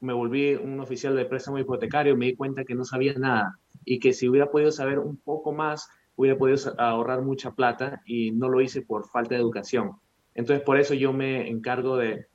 me 0.00 0.12
volví 0.12 0.54
un 0.54 0.80
oficial 0.80 1.14
de 1.14 1.26
préstamo 1.26 1.58
hipotecario, 1.58 2.16
me 2.16 2.26
di 2.26 2.36
cuenta 2.36 2.64
que 2.64 2.74
no 2.74 2.84
sabía 2.84 3.14
nada 3.14 3.58
y 3.84 3.98
que 3.98 4.12
si 4.12 4.28
hubiera 4.28 4.50
podido 4.50 4.72
saber 4.72 4.98
un 4.98 5.16
poco 5.16 5.52
más 5.52 5.88
hubiera 6.16 6.36
podido 6.36 6.74
ahorrar 6.78 7.22
mucha 7.22 7.52
plata 7.52 8.02
y 8.04 8.30
no 8.32 8.48
lo 8.48 8.60
hice 8.60 8.82
por 8.82 9.08
falta 9.08 9.34
de 9.34 9.40
educación. 9.40 9.92
Entonces, 10.34 10.64
por 10.64 10.78
eso 10.78 10.94
yo 10.94 11.12
me 11.12 11.48
encargo 11.48 11.96
de, 11.96 12.26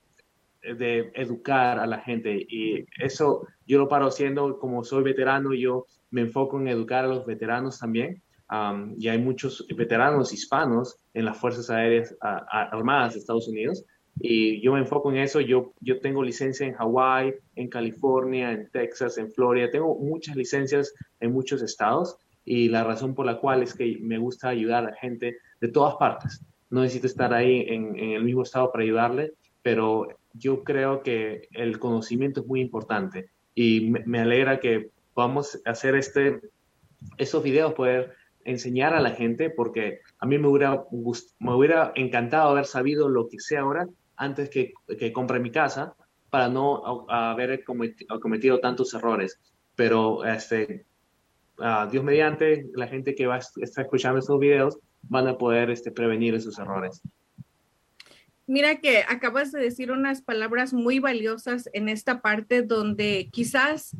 educar 0.68 1.78
a 1.78 1.86
la 1.86 2.00
gente 2.00 2.44
y 2.50 2.88
eso 2.98 3.48
yo 3.68 3.78
lo 3.78 3.88
paro 3.88 4.08
haciendo 4.08 4.58
como 4.58 4.84
soy 4.84 5.04
veterano, 5.04 5.54
yo 5.54 5.86
me 6.10 6.22
enfoco 6.22 6.60
en 6.60 6.68
educar 6.68 7.06
a 7.06 7.08
los 7.08 7.24
veteranos 7.24 7.78
también. 7.78 8.24
y 8.98 9.08
hay 9.08 9.20
muchos 9.20 9.64
veteranos 9.78 10.34
hispanos 10.34 10.98
en 11.14 11.26
las 11.26 11.38
Fuerzas 11.38 11.70
Aéreas 11.70 12.16
Armadas 12.20 13.14
de 13.14 13.20
Estados 13.20 13.48
Unidos 13.48 13.86
y 14.20 14.62
yo 14.62 14.74
me 14.74 14.80
enfoco 14.80 15.12
en 15.12 15.18
eso. 15.18 15.42
Yo, 15.42 15.74
yo 15.82 16.00
tengo 16.00 16.24
licencia 16.24 16.66
en 16.66 16.74
Hawái, 16.74 17.36
en 17.56 17.70
California, 17.70 18.52
en 18.52 18.70
Texas, 18.70 19.18
en 19.18 19.32
Florida. 19.32 19.70
Tengo 19.72 19.96
muchas 19.96 20.36
licencias 20.36 20.94
en 21.20 21.32
muchos 21.32 21.62
estados 21.62 22.18
y 22.46 22.70
la 22.70 22.84
razón 22.84 23.16
por 23.16 23.26
la 23.26 23.40
cual 23.40 23.64
es 23.64 23.74
que 23.74 23.98
me 24.02 24.18
gusta 24.18 24.50
ayudar 24.50 24.86
a 24.86 24.96
gente 24.96 25.38
de 25.60 25.68
todas 25.68 25.96
partes. 25.96 26.42
No 26.70 26.82
necesito 26.82 27.08
estar 27.08 27.34
ahí 27.34 27.66
en, 27.68 27.98
en 27.98 28.12
el 28.12 28.24
mismo 28.24 28.44
estado 28.44 28.72
para 28.72 28.84
ayudarle, 28.84 29.34
pero 29.62 30.08
yo 30.34 30.64
creo 30.64 31.02
que 31.02 31.48
el 31.52 31.80
conocimiento 31.80 32.42
es 32.42 32.48
muy 32.48 32.62
importante 32.62 33.30
y 33.54 33.90
me, 33.90 34.20
alegra 34.20 34.60
que 34.60 34.90
podamos 35.14 35.62
hacer 35.66 35.96
este, 35.96 36.42
estos 37.18 37.42
videos, 37.42 37.74
poder 37.74 38.14
enseñar 38.44 38.94
a 38.94 39.00
la 39.00 39.12
gente, 39.12 39.50
porque 39.50 40.02
a 40.20 40.26
mí 40.26 40.38
me 40.38 40.48
hubiera, 40.48 40.84
me 41.40 41.54
hubiera 41.54 41.94
encantado 41.96 42.50
haber 42.50 42.66
sabido 42.66 43.10
lo 43.10 43.28
que 43.30 43.40
sé 43.40 43.58
ahora 43.58 43.88
antes 44.18 44.50
que, 44.50 44.74
que 45.00 45.12
compre 45.12 45.40
mi 45.40 45.52
casa 45.52 45.96
para 46.30 46.50
no 46.50 47.06
haber 47.10 47.64
cometido, 47.64 48.60
tantos 48.60 48.94
errores. 48.94 49.40
Pero 49.76 50.26
este, 50.26 50.86
Dios 51.92 52.04
mediante, 52.04 52.70
la 52.74 52.88
gente 52.88 53.16
que 53.16 53.26
va 53.26 53.36
a 53.36 53.40
estar 53.40 53.86
escuchando 53.86 54.20
estos 54.20 54.40
videos 54.40 54.78
van 55.04 55.28
a 55.28 55.38
poder 55.38 55.70
este, 55.70 55.92
prevenir 55.92 56.36
esos 56.36 56.60
errores. 56.60 57.02
Mira 58.48 58.80
que 58.80 59.04
acabas 59.08 59.52
de 59.52 59.62
decir 59.62 59.92
unas 59.92 60.22
palabras 60.22 60.74
muy 60.74 61.00
valiosas 61.00 61.70
en 61.74 61.90
esta 61.90 62.22
parte 62.22 62.62
donde 62.62 63.30
quizás 63.32 63.96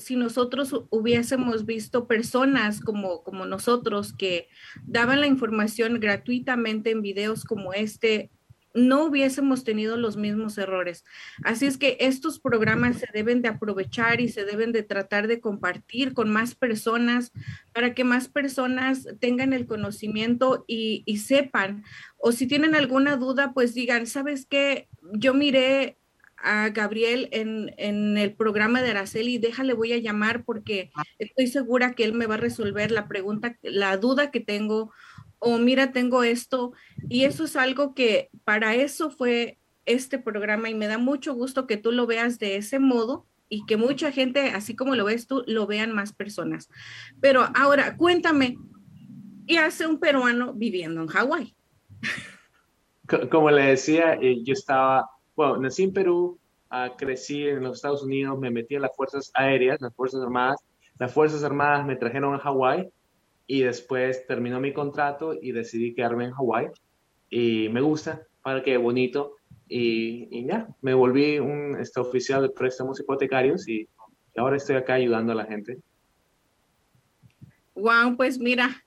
si 0.00 0.16
nosotros 0.16 0.84
hubiésemos 0.88 1.66
visto 1.66 2.06
personas 2.06 2.80
como, 2.80 3.22
como 3.22 3.44
nosotros 3.44 4.14
que 4.16 4.48
daban 4.86 5.20
la 5.20 5.26
información 5.26 6.00
gratuitamente 6.00 6.90
en 6.90 7.02
videos 7.02 7.44
como 7.44 7.74
este, 7.74 8.30
no 8.74 9.04
hubiésemos 9.04 9.64
tenido 9.64 9.96
los 9.96 10.16
mismos 10.16 10.56
errores. 10.58 11.04
Así 11.44 11.66
es 11.66 11.76
que 11.76 11.96
estos 12.00 12.38
programas 12.38 12.98
se 12.98 13.08
deben 13.12 13.42
de 13.42 13.48
aprovechar 13.48 14.20
y 14.20 14.28
se 14.28 14.44
deben 14.44 14.72
de 14.72 14.82
tratar 14.82 15.26
de 15.26 15.40
compartir 15.40 16.14
con 16.14 16.30
más 16.30 16.54
personas 16.54 17.32
para 17.72 17.94
que 17.94 18.04
más 18.04 18.28
personas 18.28 19.08
tengan 19.18 19.52
el 19.52 19.66
conocimiento 19.66 20.64
y, 20.66 21.04
sepan. 21.18 21.84
O 22.16 22.32
si 22.32 22.46
tienen 22.46 22.74
alguna 22.74 23.16
duda, 23.16 23.52
pues 23.52 23.74
digan, 23.74 24.06
¿sabes 24.06 24.46
qué? 24.46 24.88
Yo 25.12 25.34
miré 25.34 25.98
a 26.42 26.70
Gabriel 26.70 27.28
en, 27.32 27.74
en, 27.76 28.16
el 28.16 28.32
programa 28.32 28.80
de 28.80 28.90
Araceli, 28.90 29.36
déjale, 29.36 29.74
voy 29.74 29.92
a 29.92 29.98
llamar 29.98 30.44
porque 30.44 30.90
estoy 31.18 31.48
segura 31.48 31.92
que 31.92 32.04
él 32.04 32.14
me 32.14 32.26
va 32.26 32.36
a 32.36 32.38
resolver 32.38 32.90
la 32.90 33.08
pregunta, 33.08 33.58
la 33.62 33.98
duda 33.98 34.30
que 34.30 34.40
tengo 34.40 34.90
o 35.40 35.58
mira, 35.58 35.92
tengo 35.92 36.22
esto. 36.22 36.72
Y 37.08 37.24
eso 37.24 37.44
es 37.44 37.56
algo 37.56 37.94
que 37.94 38.30
para 38.44 38.74
eso 38.76 39.10
fue 39.10 39.58
este 39.86 40.18
programa 40.18 40.70
y 40.70 40.74
me 40.74 40.86
da 40.86 40.98
mucho 40.98 41.34
gusto 41.34 41.66
que 41.66 41.76
tú 41.76 41.90
lo 41.90 42.06
veas 42.06 42.38
de 42.38 42.56
ese 42.56 42.78
modo 42.78 43.26
y 43.48 43.66
que 43.66 43.76
mucha 43.76 44.12
gente, 44.12 44.50
así 44.50 44.76
como 44.76 44.94
lo 44.94 45.04
ves 45.04 45.26
tú, 45.26 45.42
lo 45.46 45.66
vean 45.66 45.92
más 45.92 46.12
personas. 46.12 46.68
Pero 47.20 47.48
ahora, 47.54 47.96
cuéntame, 47.96 48.56
¿qué 49.48 49.58
hace 49.58 49.86
un 49.86 49.98
peruano 49.98 50.52
viviendo 50.54 51.02
en 51.02 51.08
Hawái? 51.08 51.56
Como 53.30 53.50
le 53.50 53.64
decía, 53.64 54.14
eh, 54.14 54.40
yo 54.44 54.52
estaba, 54.52 55.10
bueno, 55.34 55.56
nací 55.56 55.82
en 55.82 55.92
Perú, 55.92 56.38
ah, 56.70 56.94
crecí 56.96 57.44
en 57.44 57.64
los 57.64 57.78
Estados 57.78 58.04
Unidos, 58.04 58.38
me 58.38 58.52
metí 58.52 58.76
en 58.76 58.82
las 58.82 58.94
Fuerzas 58.94 59.32
Aéreas, 59.34 59.80
las 59.80 59.92
Fuerzas 59.96 60.22
Armadas. 60.22 60.60
Las 60.96 61.12
Fuerzas 61.12 61.42
Armadas 61.42 61.84
me 61.84 61.96
trajeron 61.96 62.34
a 62.34 62.38
Hawái 62.38 62.88
y 63.50 63.62
después 63.62 64.24
terminó 64.28 64.60
mi 64.60 64.72
contrato 64.72 65.34
y 65.34 65.50
decidí 65.50 65.92
quedarme 65.92 66.26
en 66.26 66.30
Hawái 66.30 66.68
y 67.28 67.68
me 67.70 67.80
gusta, 67.80 68.22
para 68.42 68.62
que 68.62 68.76
bonito 68.76 69.34
y, 69.66 70.28
y, 70.30 70.46
ya, 70.46 70.68
me 70.82 70.94
volví 70.94 71.40
un 71.40 71.76
este, 71.80 71.98
oficial 71.98 72.42
de 72.42 72.50
préstamos 72.50 73.00
hipotecarios 73.00 73.66
y, 73.66 73.88
ahora 74.36 74.56
estoy 74.56 74.76
acá 74.76 74.94
ayudando 74.94 75.32
a 75.32 75.34
la 75.34 75.46
gente. 75.46 75.78
Wow, 77.74 78.16
pues 78.16 78.38
mira, 78.38 78.84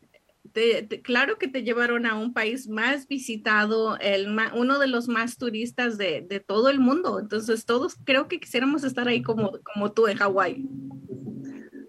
claro 1.03 1.37
que 1.37 1.49
te 1.49 1.63
llevaron 1.63 2.05
a 2.05 2.15
un 2.15 2.33
país 2.33 2.69
más 2.69 3.05
visitado, 3.09 3.97
el, 3.99 4.33
uno 4.55 4.79
de 4.79 4.87
los 4.87 5.09
más 5.09 5.37
turistas 5.37 5.97
de, 5.97 6.21
de, 6.21 6.39
todo 6.39 6.69
el 6.69 6.79
mundo. 6.79 7.19
Entonces, 7.19 7.65
todos 7.65 7.97
creo 8.05 8.29
que 8.29 8.39
quisiéramos 8.39 8.85
estar 8.85 9.09
ahí 9.09 9.21
como, 9.21 9.59
como 9.61 9.91
tú 9.91 10.07
en 10.07 10.17
Hawái. 10.17 10.65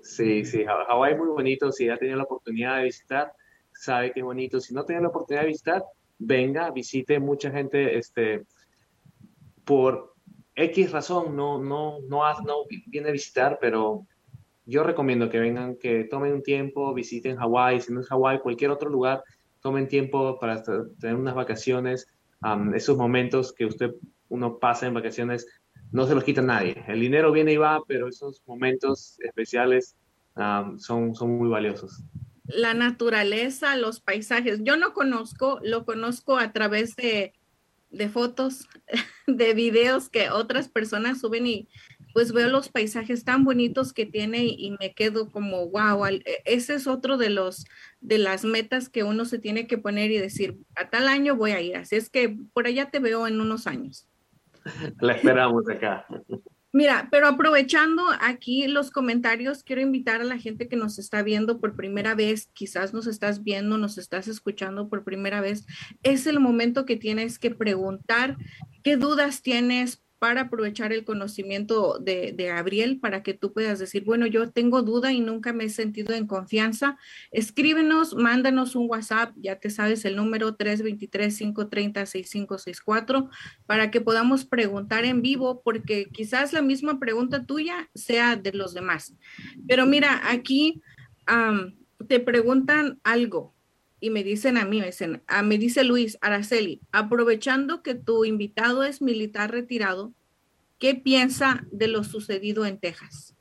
Sí, 0.04 0.44
sí, 0.44 0.64
Hawái 0.66 1.14
es 1.14 1.18
muy 1.18 1.28
bonito. 1.28 1.72
Si 1.72 1.88
ha 1.88 1.96
tenido 1.96 2.18
la 2.18 2.24
oportunidad 2.24 2.76
de 2.76 2.84
visitar, 2.84 3.32
sabe 3.72 4.12
que 4.12 4.20
es 4.20 4.24
bonito. 4.24 4.60
Si 4.60 4.74
no 4.74 4.84
tiene 4.84 5.00
la 5.00 5.08
oportunidad 5.08 5.42
de 5.42 5.48
visitar, 5.48 5.82
venga, 6.18 6.70
visite. 6.70 7.18
Mucha 7.18 7.50
gente, 7.50 7.96
este, 7.96 8.44
por 9.64 10.14
X 10.54 10.92
razón, 10.92 11.34
no, 11.34 11.58
no, 11.58 12.00
no, 12.06 12.22
no 12.42 12.54
viene 12.86 13.08
a 13.08 13.12
visitar, 13.12 13.58
pero 13.58 14.06
yo 14.66 14.84
recomiendo 14.84 15.30
que 15.30 15.40
vengan, 15.40 15.76
que 15.76 16.04
tomen 16.04 16.34
un 16.34 16.42
tiempo, 16.42 16.92
visiten 16.92 17.36
Hawái. 17.36 17.80
Si 17.80 17.90
no 17.90 18.00
es 18.00 18.08
Hawái, 18.08 18.40
cualquier 18.40 18.72
otro 18.72 18.90
lugar, 18.90 19.24
tomen 19.60 19.88
tiempo 19.88 20.38
para 20.38 20.62
tener 20.62 21.16
unas 21.16 21.34
vacaciones. 21.34 22.06
esos 22.74 22.98
momentos 22.98 23.54
que 23.54 23.64
usted 23.64 23.94
uno 24.28 24.58
pasa 24.58 24.86
en 24.86 24.92
vacaciones 24.92 25.46
no 25.94 26.08
se 26.08 26.14
los 26.16 26.24
quita 26.24 26.42
nadie. 26.42 26.84
El 26.88 26.98
dinero 26.98 27.30
viene 27.30 27.52
y 27.52 27.56
va, 27.56 27.80
pero 27.86 28.08
esos 28.08 28.42
momentos 28.46 29.16
especiales 29.20 29.94
son, 30.34 31.14
son 31.14 31.38
muy 31.38 31.48
valiosos. 31.48 32.02
La 32.46 32.74
naturaleza, 32.74 33.76
los 33.76 34.00
paisajes. 34.00 34.58
Yo 34.64 34.76
no 34.76 34.92
conozco, 34.92 35.60
lo 35.62 35.84
conozco 35.84 36.36
a 36.36 36.52
través 36.52 36.96
de, 36.96 37.32
de 37.90 38.08
fotos, 38.08 38.68
de 39.28 39.54
videos 39.54 40.08
que 40.08 40.30
otras 40.30 40.68
personas 40.68 41.20
suben 41.20 41.46
y 41.46 41.68
pues 42.12 42.32
veo 42.32 42.48
los 42.48 42.70
paisajes 42.70 43.24
tan 43.24 43.44
bonitos 43.44 43.92
que 43.92 44.04
tiene 44.04 44.46
y, 44.46 44.74
me 44.80 44.94
quedo 44.94 45.30
como, 45.30 45.68
wow, 45.68 46.06
e, 46.06 46.22
ese 46.44 46.74
es 46.74 46.88
otro 46.88 47.18
de 47.18 47.30
los 47.30 47.66
de 48.00 48.18
las 48.18 48.44
metas 48.44 48.88
que 48.88 49.04
uno 49.04 49.26
se 49.26 49.38
tiene 49.38 49.68
que 49.68 49.78
poner 49.78 50.10
y 50.10 50.18
decir, 50.18 50.58
a 50.74 50.90
tal 50.90 51.06
año 51.06 51.36
voy 51.36 51.52
a 51.52 51.60
ir, 51.60 51.76
así 51.76 51.94
es 51.94 52.10
que 52.10 52.36
por 52.52 52.66
allá 52.66 52.90
te 52.90 52.98
veo 52.98 53.28
en 53.28 53.40
unos 53.40 53.68
años. 53.68 54.08
La 55.00 55.14
esperamos 55.14 55.68
acá. 55.68 56.06
Mira, 56.74 57.06
pero 57.12 57.28
aprovechando 57.28 58.02
aquí 58.20 58.66
los 58.66 58.90
comentarios, 58.90 59.62
quiero 59.62 59.80
invitar 59.80 60.20
a 60.20 60.24
la 60.24 60.38
gente 60.38 60.66
que 60.66 60.74
nos 60.74 60.98
está 60.98 61.22
viendo 61.22 61.60
por 61.60 61.76
primera 61.76 62.16
vez, 62.16 62.50
quizás 62.52 62.92
nos 62.92 63.06
estás 63.06 63.44
viendo, 63.44 63.78
nos 63.78 63.96
estás 63.96 64.26
escuchando 64.26 64.88
por 64.88 65.04
primera 65.04 65.40
vez, 65.40 65.66
es 66.02 66.26
el 66.26 66.40
momento 66.40 66.84
que 66.84 66.96
tienes 66.96 67.38
que 67.38 67.52
preguntar 67.52 68.36
qué 68.82 68.96
dudas 68.96 69.40
tienes, 69.40 70.03
para 70.24 70.40
aprovechar 70.40 70.90
el 70.94 71.04
conocimiento 71.04 71.98
de, 71.98 72.32
de, 72.32 72.46
Gabriel 72.46 72.98
para 72.98 73.22
que 73.22 73.34
tú 73.34 73.52
puedas 73.52 73.78
decir, 73.78 74.04
bueno, 74.04 74.26
yo 74.26 74.50
tengo 74.50 74.80
duda 74.80 75.12
y 75.12 75.20
nunca 75.20 75.52
me 75.52 75.64
he 75.64 75.68
sentido 75.68 76.14
en 76.14 76.26
confianza. 76.26 76.96
Escríbenos, 77.30 78.14
mándanos 78.14 78.74
un 78.74 78.88
WhatsApp, 78.88 79.34
ya 79.36 79.60
te 79.60 79.68
sabes 79.68 80.06
el 80.06 80.16
número 80.16 80.56
323-530-6564 80.56 83.28
para 83.66 83.90
que 83.90 84.00
podamos 84.00 84.46
preguntar 84.46 85.04
en 85.04 85.20
vivo 85.20 85.60
porque 85.62 86.06
quizás 86.06 86.54
la 86.54 86.62
misma 86.62 86.98
pregunta 86.98 87.44
tuya 87.44 87.90
sea 87.94 88.36
de 88.36 88.54
los 88.54 88.72
demás. 88.72 89.14
Pero 89.68 89.84
mira, 89.84 90.22
aquí 90.24 90.80
te 92.08 92.18
preguntan 92.18 92.98
algo 93.04 93.54
y 94.04 94.10
me 94.10 94.22
dicen 94.22 94.58
a 94.58 94.66
mí, 94.66 94.80
me, 94.80 94.86
dicen, 94.86 95.22
a, 95.26 95.38
ah, 95.38 95.42
me 95.42 95.56
dice 95.56 95.82
Luis 95.82 96.18
Araceli, 96.20 96.82
aprovechando 96.92 97.82
que 97.82 97.94
tu 97.94 98.26
invitado 98.26 98.84
es 98.84 99.00
militar 99.00 99.50
retirado, 99.50 100.12
¿qué 100.78 100.94
piensa 100.94 101.66
de 101.72 101.88
lo 101.88 102.04
sucedido 102.04 102.66
en 102.66 102.78
Texas? 102.78 103.34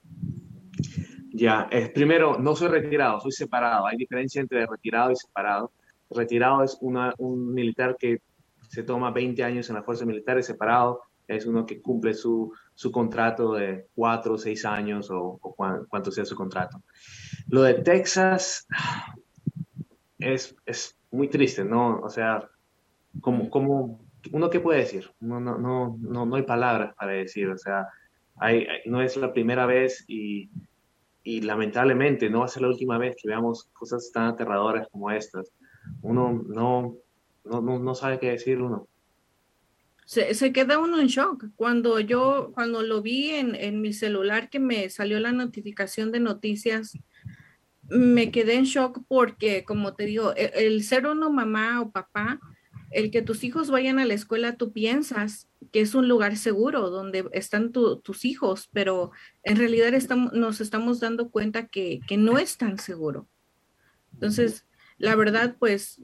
Ya, 1.34 1.68
es, 1.70 1.90
primero, 1.90 2.40
no 2.40 2.56
soy 2.56 2.70
retirado, 2.70 3.20
soy 3.20 3.34
separado. 3.34 3.88
Hay 3.88 3.98
diferencia 3.98 4.40
entre 4.40 4.66
retirado 4.66 5.12
y 5.12 5.18
separado. 5.18 5.74
Retirado 6.10 6.64
es 6.64 6.78
una, 6.80 7.14
un 7.18 7.54
militar 7.54 7.98
que 8.00 8.22
se 8.70 8.84
toma 8.84 9.12
20 9.12 9.44
años 9.44 9.68
en 9.68 9.76
la 9.76 9.84
fuerza 9.84 10.06
militar, 10.06 10.40
y 10.40 10.44
separado 10.44 11.02
es 11.28 11.46
uno 11.46 11.66
que 11.66 11.82
cumple 11.82 12.14
su, 12.14 12.54
su 12.74 12.90
contrato 12.90 13.52
de 13.56 13.88
4 13.96 14.34
o 14.34 14.38
6 14.38 14.64
años 14.64 15.12
o, 15.12 15.40
o 15.42 15.56
cuánto 15.90 16.10
sea 16.10 16.24
su 16.24 16.38
contrato. 16.38 16.82
Lo 17.50 17.64
de 17.64 17.74
Texas, 17.74 18.66
es, 20.24 20.56
es 20.66 20.98
muy 21.12 21.28
triste, 21.28 21.64
¿no? 21.64 22.00
O 22.00 22.10
sea, 22.10 22.50
como, 23.22 23.50
como 23.50 24.06
uno 24.32 24.50
qué 24.50 24.60
puede 24.60 24.80
decir, 24.80 25.12
no, 25.20 25.40
no, 25.40 25.58
no, 25.58 25.98
no, 26.00 26.26
no 26.26 26.36
hay 26.36 26.44
palabras 26.44 26.96
para 26.96 27.12
decir, 27.12 27.50
o 27.50 27.58
sea, 27.58 27.88
hay, 28.38 28.66
no 28.86 29.02
es 29.02 29.18
la 29.18 29.34
primera 29.34 29.66
vez 29.66 30.06
y 30.08 30.50
y 31.24 31.42
lamentablemente 31.42 32.30
no 32.30 32.40
va 32.40 32.46
a 32.46 32.50
ser 32.50 32.64
la 32.64 32.68
última 32.68 32.98
vez 32.98 33.16
que 33.20 33.30
veamos 33.30 33.70
cosas 33.74 34.12
tan 34.12 34.26
aterradoras 34.26 34.88
como 34.90 35.10
estas. 35.10 35.52
Uno 36.02 36.44
no, 36.48 36.98
no, 37.46 37.80
no, 37.80 37.96
sabe 37.96 38.20
qué 38.20 38.32
decir 38.32 38.62
uno. 38.62 38.88
Se, 40.06 40.34
se, 40.34 40.52
queda 40.52 40.80
uno 40.80 41.00
en 41.00 41.08
shock. 41.08 41.46
Cuando 41.56 42.00
yo, 42.02 42.52
cuando 42.54 42.82
lo 42.82 43.02
vi 43.02 43.30
en, 43.30 43.56
en, 43.56 43.82
mi 43.82 43.94
celular 43.94 44.50
que 44.50 44.60
me 44.60 44.90
salió 44.90 45.18
la 45.22 45.32
notificación 45.32 46.12
de 46.12 46.20
noticias, 46.20 46.98
me 47.90 48.32
quedé 48.32 48.56
en 48.56 48.66
shock 48.66 49.02
porque, 49.08 49.66
como 49.66 49.96
te 49.96 50.06
digo, 50.06 50.34
el, 50.36 50.52
el 50.56 50.84
ser 50.84 51.08
uno 51.08 51.30
mamá 51.30 51.82
o 51.82 51.92
papá, 51.92 52.40
el 52.92 53.12
que 53.12 53.22
tus 53.22 53.44
hijos 53.44 53.70
vayan 53.70 54.00
a 54.00 54.06
la 54.06 54.14
escuela, 54.14 54.56
tú 54.56 54.72
piensas 54.72 55.50
que 55.72 55.82
es 55.82 55.96
un 55.96 56.08
lugar 56.08 56.38
seguro 56.38 56.92
donde 56.92 57.28
están 57.32 57.72
tus 57.72 58.26
hijos, 58.26 58.70
pero 58.72 59.12
en 59.44 59.58
realidad 59.58 59.94
estamos, 59.96 60.32
nos 60.34 60.62
estamos 60.62 61.00
dando 61.00 61.30
cuenta 61.30 61.68
que, 61.68 62.00
no 62.18 62.38
es 62.38 62.58
tan 62.58 62.78
seguro. 62.78 63.28
Entonces, 64.14 64.68
la 65.00 65.16
verdad, 65.16 65.56
pues 65.58 66.00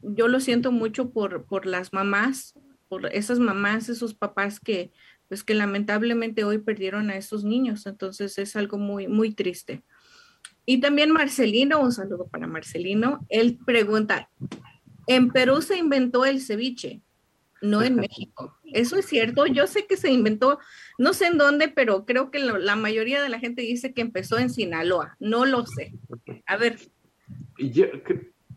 yo 0.00 0.28
lo 0.28 0.38
siento 0.38 0.70
mucho 0.70 1.10
por, 1.10 1.44
por 1.44 1.66
las 1.66 1.92
mamás, 1.92 2.54
por 2.88 3.12
esas 3.12 3.40
mamás, 3.40 3.88
esos 3.88 4.14
papás 4.14 4.60
que, 4.60 4.92
pues 5.26 5.42
que 5.42 5.54
lamentablemente 5.54 6.44
hoy 6.44 6.58
perdieron 6.58 7.10
a 7.10 7.16
esos 7.16 7.42
niños. 7.42 7.84
Entonces 7.86 8.38
es 8.38 8.54
algo 8.54 8.78
muy, 8.78 9.08
muy 9.08 9.34
triste. 9.34 9.82
Y 10.70 10.80
también 10.80 11.12
Marcelino, 11.12 11.80
un 11.80 11.92
saludo 11.92 12.26
para 12.26 12.46
Marcelino. 12.46 13.24
Él 13.30 13.58
pregunta, 13.64 14.28
en 15.06 15.30
Perú 15.30 15.62
se 15.62 15.78
inventó 15.78 16.26
el 16.26 16.42
ceviche, 16.42 17.00
no 17.62 17.82
en 17.82 17.96
México. 17.96 18.54
Eso 18.66 18.98
es 18.98 19.06
cierto. 19.06 19.46
Yo 19.46 19.66
sé 19.66 19.86
que 19.86 19.96
se 19.96 20.12
inventó, 20.12 20.58
no 20.98 21.14
sé 21.14 21.28
en 21.28 21.38
dónde, 21.38 21.68
pero 21.68 22.04
creo 22.04 22.30
que 22.30 22.40
la 22.40 22.76
mayoría 22.76 23.22
de 23.22 23.30
la 23.30 23.38
gente 23.38 23.62
dice 23.62 23.94
que 23.94 24.02
empezó 24.02 24.38
en 24.38 24.50
Sinaloa. 24.50 25.16
No 25.20 25.46
lo 25.46 25.64
sé. 25.64 25.94
A 26.44 26.58
ver. 26.58 26.76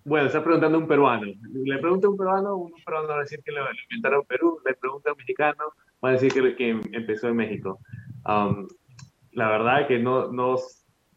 bueno, 0.04 0.28
está 0.28 0.44
preguntando 0.44 0.80
un 0.80 0.90
peruano. 0.90 1.28
Le 1.64 1.78
pregunta 1.78 2.08
a 2.08 2.10
un 2.10 2.18
peruano, 2.18 2.58
un 2.58 2.74
peruano 2.84 3.08
va 3.08 3.20
a 3.20 3.22
decir 3.22 3.40
que 3.42 3.54
lo, 3.54 3.62
inventaron 3.90 4.20
en 4.20 4.28
Perú. 4.28 4.60
Le 4.66 4.74
pregunta 4.74 5.12
a 5.12 5.14
un 5.14 5.18
mexicano, 5.18 5.64
va 6.04 6.10
a 6.10 6.12
decir 6.12 6.34
que, 6.34 6.56
que 6.58 6.72
empezó 6.92 7.30
en 7.30 7.38
México. 7.38 7.80
Um, 8.26 8.68
la 9.32 9.50
verdad 9.50 9.88
que 9.88 9.98
no, 9.98 10.30
no, 10.30 10.58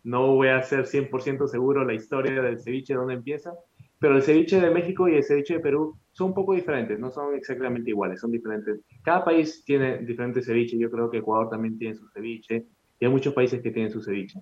no 0.04 0.34
voy 0.34 0.48
a 0.48 0.62
ser 0.62 0.86
100% 0.86 1.48
seguro 1.48 1.84
la 1.84 1.94
historia 1.94 2.40
del 2.42 2.60
ceviche, 2.60 2.94
dónde 2.94 3.14
empieza, 3.14 3.52
pero 3.98 4.16
el 4.16 4.22
ceviche 4.22 4.60
de 4.60 4.70
México 4.70 5.08
y 5.08 5.14
el 5.14 5.24
ceviche 5.24 5.54
de 5.54 5.60
Perú 5.60 5.98
son 6.12 6.28
un 6.28 6.34
poco 6.34 6.54
diferentes, 6.54 6.98
no 6.98 7.10
son 7.10 7.34
exactamente 7.34 7.90
iguales, 7.90 8.20
son 8.20 8.30
diferentes. 8.30 8.80
Cada 9.02 9.24
país 9.24 9.64
tiene 9.64 9.98
diferentes 9.98 10.44
ceviches, 10.44 10.78
yo 10.78 10.90
creo 10.90 11.10
que 11.10 11.18
Ecuador 11.18 11.48
también 11.48 11.78
tiene 11.78 11.94
su 11.94 12.06
ceviche 12.10 12.66
y 13.00 13.04
hay 13.04 13.10
muchos 13.10 13.32
países 13.32 13.62
que 13.62 13.70
tienen 13.70 13.90
su 13.90 14.02
ceviche. 14.02 14.38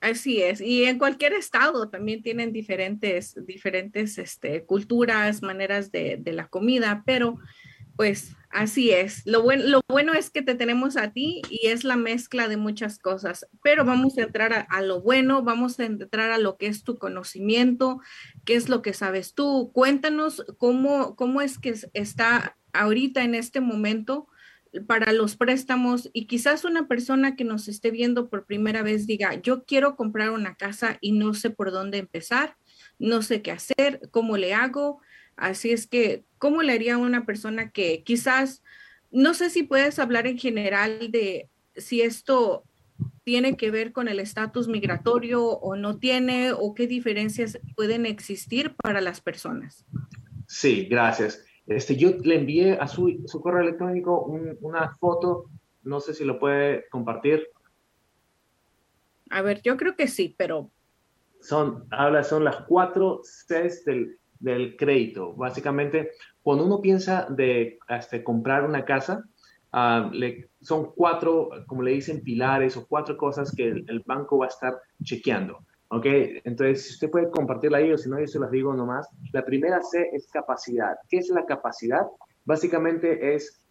Así 0.00 0.40
es, 0.40 0.60
y 0.60 0.84
en 0.84 0.96
cualquier 0.96 1.34
estado 1.34 1.90
también 1.90 2.22
tienen 2.22 2.52
diferentes, 2.52 3.36
diferentes 3.44 4.16
este, 4.16 4.64
culturas, 4.64 5.42
maneras 5.42 5.92
de, 5.92 6.16
de 6.16 6.32
la 6.32 6.46
comida, 6.46 7.02
pero 7.04 7.38
pues 7.96 8.34
así 8.50 8.90
es. 8.90 9.22
Lo, 9.24 9.44
lo 9.56 9.80
bueno 9.88 10.12
es 10.12 10.30
que 10.30 10.42
te 10.42 10.54
tenemos 10.54 10.96
a 10.96 11.12
ti 11.12 11.42
y 11.48 11.68
es 11.68 11.84
la 11.84 11.96
mezcla 11.96 12.48
de 12.48 12.56
muchas 12.56 12.98
cosas, 12.98 13.46
pero 13.62 13.84
vamos 13.84 14.18
a 14.18 14.22
entrar 14.22 14.66
a, 14.68 14.82
lo 14.82 15.00
bueno, 15.00 15.42
vamos 15.42 15.78
a 15.80 15.84
entrar 15.84 16.30
a 16.30 16.38
lo 16.38 16.56
que 16.56 16.66
es 16.66 16.84
tu 16.84 16.98
conocimiento, 16.98 18.00
qué 18.44 18.54
es 18.56 18.68
lo 18.68 18.82
que 18.82 18.92
sabes 18.92 19.34
tú. 19.34 19.70
Cuéntanos 19.72 20.44
cómo, 20.58 21.16
cómo 21.16 21.40
es 21.40 21.58
que 21.58 21.74
está 21.94 22.56
ahorita 22.72 23.22
en 23.22 23.34
este 23.34 23.60
momento 23.60 24.28
para 24.86 25.12
los 25.12 25.36
préstamos 25.36 26.10
y 26.12 26.26
quizás 26.26 26.64
una 26.64 26.86
persona 26.86 27.34
que 27.34 27.44
nos 27.44 27.66
esté 27.68 27.90
viendo 27.90 28.28
por 28.28 28.46
primera 28.46 28.82
vez 28.82 29.06
diga, 29.06 29.34
yo 29.40 29.64
quiero 29.64 29.96
comprar 29.96 30.30
una 30.30 30.54
casa 30.54 30.98
y 31.00 31.12
no 31.12 31.34
sé 31.34 31.50
por 31.50 31.72
dónde 31.72 31.98
empezar, 31.98 32.56
no 32.98 33.22
sé 33.22 33.42
qué 33.42 33.50
hacer, 33.50 34.00
cómo 34.10 34.36
le 34.36 34.54
hago. 34.54 35.00
Así 35.36 35.72
es 35.72 35.86
que, 35.86 36.24
¿cómo 36.40 36.62
le 36.62 36.72
haría 36.72 36.94
a 36.94 36.98
una 36.98 37.26
persona 37.26 37.70
que 37.70 38.02
quizás, 38.02 38.64
no 39.12 39.34
sé 39.34 39.50
si 39.50 39.62
puedes 39.62 39.98
hablar 39.98 40.26
en 40.26 40.38
general 40.38 41.12
de 41.12 41.48
si 41.76 42.00
esto 42.00 42.64
tiene 43.24 43.56
que 43.56 43.70
ver 43.70 43.92
con 43.92 44.08
el 44.08 44.18
estatus 44.18 44.66
migratorio 44.66 45.44
o 45.44 45.76
no 45.76 45.98
tiene, 45.98 46.52
o 46.52 46.74
qué 46.74 46.86
diferencias 46.86 47.60
pueden 47.76 48.06
existir 48.06 48.74
para 48.74 49.02
las 49.02 49.20
personas? 49.20 49.84
Sí, 50.48 50.86
gracias. 50.86 51.44
Este, 51.66 51.94
yo 51.94 52.10
le 52.24 52.36
envié 52.36 52.72
a 52.72 52.88
su, 52.88 53.22
correo 53.42 53.60
electrónico 53.60 54.22
una 54.62 54.94
foto, 54.94 55.44
no 55.82 56.00
sé 56.00 56.14
si 56.14 56.24
lo 56.24 56.40
puede 56.40 56.88
compartir. 56.88 57.46
A 59.28 59.42
ver, 59.42 59.60
yo 59.62 59.76
creo 59.76 59.94
que 59.94 60.08
sí, 60.08 60.34
pero... 60.36 60.70
Son, 61.40 61.86
habla, 61.90 62.24
son 62.24 62.44
las 62.44 62.56
cuatro 62.66 63.20
Cs 63.22 63.84
del, 63.84 64.19
del 64.40 64.76
crédito. 64.76 65.34
Básicamente, 65.34 66.10
cuando 66.42 66.64
uno 66.64 66.80
piensa 66.80 67.26
de 67.30 67.78
este, 67.88 68.24
comprar 68.24 68.64
una 68.64 68.84
casa, 68.84 69.24
ah, 69.72 70.10
son 70.60 70.92
cuatro, 70.96 71.50
como 71.66 71.82
le 71.82 71.92
dicen, 71.92 72.22
pilares 72.22 72.76
o 72.76 72.86
cuatro 72.86 73.16
cosas 73.16 73.54
que 73.54 73.68
el, 73.68 74.02
banco 74.04 74.38
va 74.38 74.46
a 74.46 74.48
estar 74.48 74.74
chequeando. 75.04 75.58
¿Ok? 75.88 76.06
Entonces, 76.44 76.86
si 76.86 76.92
usted 76.94 77.10
puede 77.10 77.30
compartirla 77.30 77.78
ahí 77.78 77.92
o 77.92 77.98
si 77.98 78.08
no, 78.08 78.18
yo 78.18 78.26
se 78.26 78.38
las 78.38 78.50
digo 78.50 78.72
nomás. 78.74 79.08
La 79.32 79.44
primera 79.44 79.82
C 79.82 80.08
es 80.12 80.28
capacidad. 80.32 80.96
¿Qué 81.08 81.18
es 81.18 81.28
la 81.30 81.44
capacidad? 81.44 82.06
Básicamente 82.44 83.34
es 83.34 83.62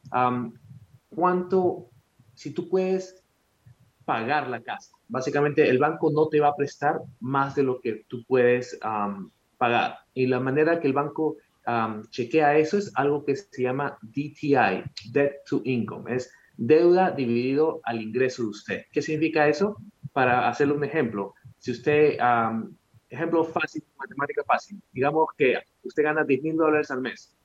cuánto, 1.10 1.90
si 2.36 2.54
tú 2.54 2.70
puedes 2.70 3.24
pagar 4.06 4.50
la 4.50 4.62
casa. 4.62 4.92
Básicamente, 5.08 5.70
el 5.70 5.78
banco 5.78 6.12
no 6.12 6.28
te 6.28 6.40
va 6.40 6.50
a 6.50 6.56
prestar 6.56 7.02
más 7.20 7.56
de 7.56 7.64
lo 7.64 7.80
que 7.80 8.06
tú 8.08 8.24
puedes 8.28 8.78
pagar. 9.60 10.00
Y 10.15 10.26
la 10.26 10.39
manera 10.39 10.80
que 10.80 10.88
el 10.88 10.93
banco 10.93 11.38
chequea 12.10 12.58
eso 12.58 12.80
es 12.80 12.91
algo 12.95 13.24
que 13.24 13.36
se 13.36 13.62
llama 13.62 13.95
DTI, 14.02 14.84
Debt 15.12 15.43
to 15.48 15.62
Income, 15.65 16.15
es 16.15 16.32
deuda 16.58 17.12
dividido 17.12 17.80
al 17.84 18.02
ingreso 18.02 18.41
de 18.41 18.50
usted. 18.50 18.82
¿Qué 18.91 19.04
significa 19.04 19.48
eso? 19.48 19.78
Para 20.12 20.50
hacerle 20.50 20.74
un 20.74 20.84
ejemplo, 20.84 21.36
si 21.60 21.72
usted, 21.72 22.17
ejemplo 23.10 23.43
fácil, 23.43 23.84
matemática 23.98 24.43
fácil, 24.43 24.82
digamos 24.91 25.28
que 25.38 25.60
usted 25.84 26.04
gana 26.04 26.24
10 26.24 26.41
mil 26.41 26.58
dólares 26.58 26.89
al 26.89 27.02
mes. 27.02 27.38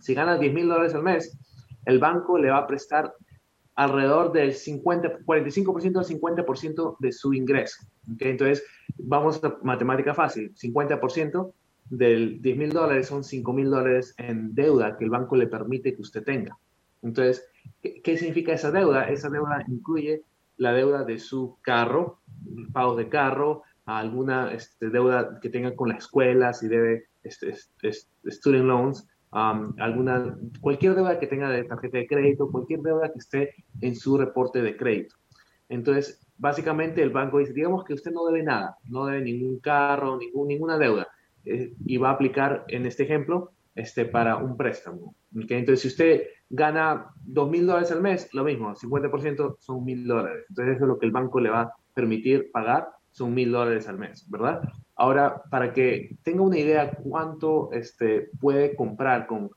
Si 0.00 0.14
gana 0.14 0.38
10 0.38 0.54
mil 0.54 0.68
dólares 0.68 0.94
al 0.94 1.02
mes, 1.02 1.38
el 1.84 1.98
banco 1.98 2.38
le 2.38 2.50
va 2.50 2.58
a 2.58 2.66
prestar 2.66 3.12
alrededor 3.74 4.32
del 4.32 4.54
50, 4.54 5.20
45% 5.26 5.98
al 5.98 6.04
50% 6.04 6.96
de 6.98 7.12
su 7.12 7.34
ingreso. 7.34 7.86
Entonces, 8.18 8.64
vamos 8.98 9.42
a 9.44 9.58
matemática 9.62 10.14
fácil, 10.14 10.54
50% 10.54 11.52
del 11.90 12.40
10 12.40 12.56
mil 12.56 12.70
dólares 12.70 13.08
son 13.08 13.24
5 13.24 13.52
mil 13.52 13.70
dólares 13.70 14.14
en 14.18 14.54
deuda 14.54 14.96
que 14.96 15.04
el 15.04 15.10
banco 15.10 15.36
le 15.36 15.46
permite 15.46 15.94
que 15.94 16.02
usted 16.02 16.24
tenga. 16.24 16.56
Entonces, 17.02 17.44
¿qué, 17.82 18.16
significa 18.16 18.52
esa 18.52 18.70
deuda? 18.70 19.08
Esa 19.08 19.28
deuda 19.28 19.64
incluye 19.68 20.22
la 20.56 20.72
deuda 20.72 21.04
de 21.04 21.18
su 21.18 21.58
carro, 21.60 22.20
pagos 22.72 22.96
de 22.96 23.08
carro, 23.08 23.62
alguna 23.84 24.52
este, 24.52 24.88
deuda 24.88 25.40
que 25.40 25.48
tenga 25.48 25.74
con 25.74 25.88
la 25.88 25.96
escuela, 25.96 26.52
si 26.52 26.68
debe 26.68 27.06
este, 27.24 27.50
este, 27.50 27.90
student 28.30 28.66
loans, 28.66 29.08
alguna, 29.32 30.36
cualquier 30.60 30.94
deuda 30.94 31.18
que 31.18 31.26
tenga 31.26 31.48
de 31.50 31.64
tarjeta 31.64 31.98
de 31.98 32.06
crédito, 32.06 32.50
cualquier 32.50 32.80
deuda 32.80 33.12
que 33.12 33.18
esté 33.18 33.54
en 33.80 33.96
su 33.96 34.16
reporte 34.16 34.62
de 34.62 34.76
crédito. 34.76 35.16
Entonces, 35.68 36.20
básicamente 36.36 37.02
el 37.02 37.10
banco 37.10 37.38
dice, 37.38 37.52
digamos 37.52 37.84
que 37.84 37.94
usted 37.94 38.10
no 38.12 38.24
debe 38.26 38.42
nada, 38.42 38.76
no 38.84 39.06
debe 39.06 39.22
ningún 39.22 39.58
carro, 39.60 40.18
ninguna 40.18 40.78
deuda, 40.78 41.08
eh, 41.44 41.72
y 41.84 41.96
va 41.96 42.10
a 42.10 42.12
aplicar 42.12 42.64
en 42.68 42.86
este 42.86 43.04
ejemplo 43.04 43.52
este, 43.74 44.04
para 44.04 44.36
un 44.36 44.56
préstamo. 44.56 45.14
Entonces, 45.34 45.80
si 45.80 45.88
usted 45.88 46.26
gana 46.50 47.06
dos 47.24 47.50
mil 47.50 47.66
dólares 47.66 47.90
al 47.90 48.02
mes, 48.02 48.28
lo 48.34 48.44
mismo, 48.44 48.74
50% 48.74 49.56
son 49.58 49.84
mil 49.84 50.06
dólares. 50.06 50.44
Entonces, 50.50 50.76
eso 50.76 50.84
es 50.84 50.88
lo 50.88 50.98
que 50.98 51.06
el 51.06 51.12
banco 51.12 51.40
le 51.40 51.50
va 51.50 51.62
a 51.62 51.72
permitir 51.94 52.50
pagar, 52.52 52.88
son 53.10 53.34
mil 53.34 53.52
dólares 53.52 53.88
al 53.88 53.98
mes, 53.98 54.28
¿verdad? 54.28 54.62
Ahora, 54.96 55.42
para 55.50 55.72
que 55.72 56.16
tenga 56.22 56.42
una 56.42 56.58
idea 56.58 56.90
cuánto 56.90 57.70
este, 57.72 58.30
puede 58.40 58.74
comprar 58.74 59.26
con, 59.26 59.50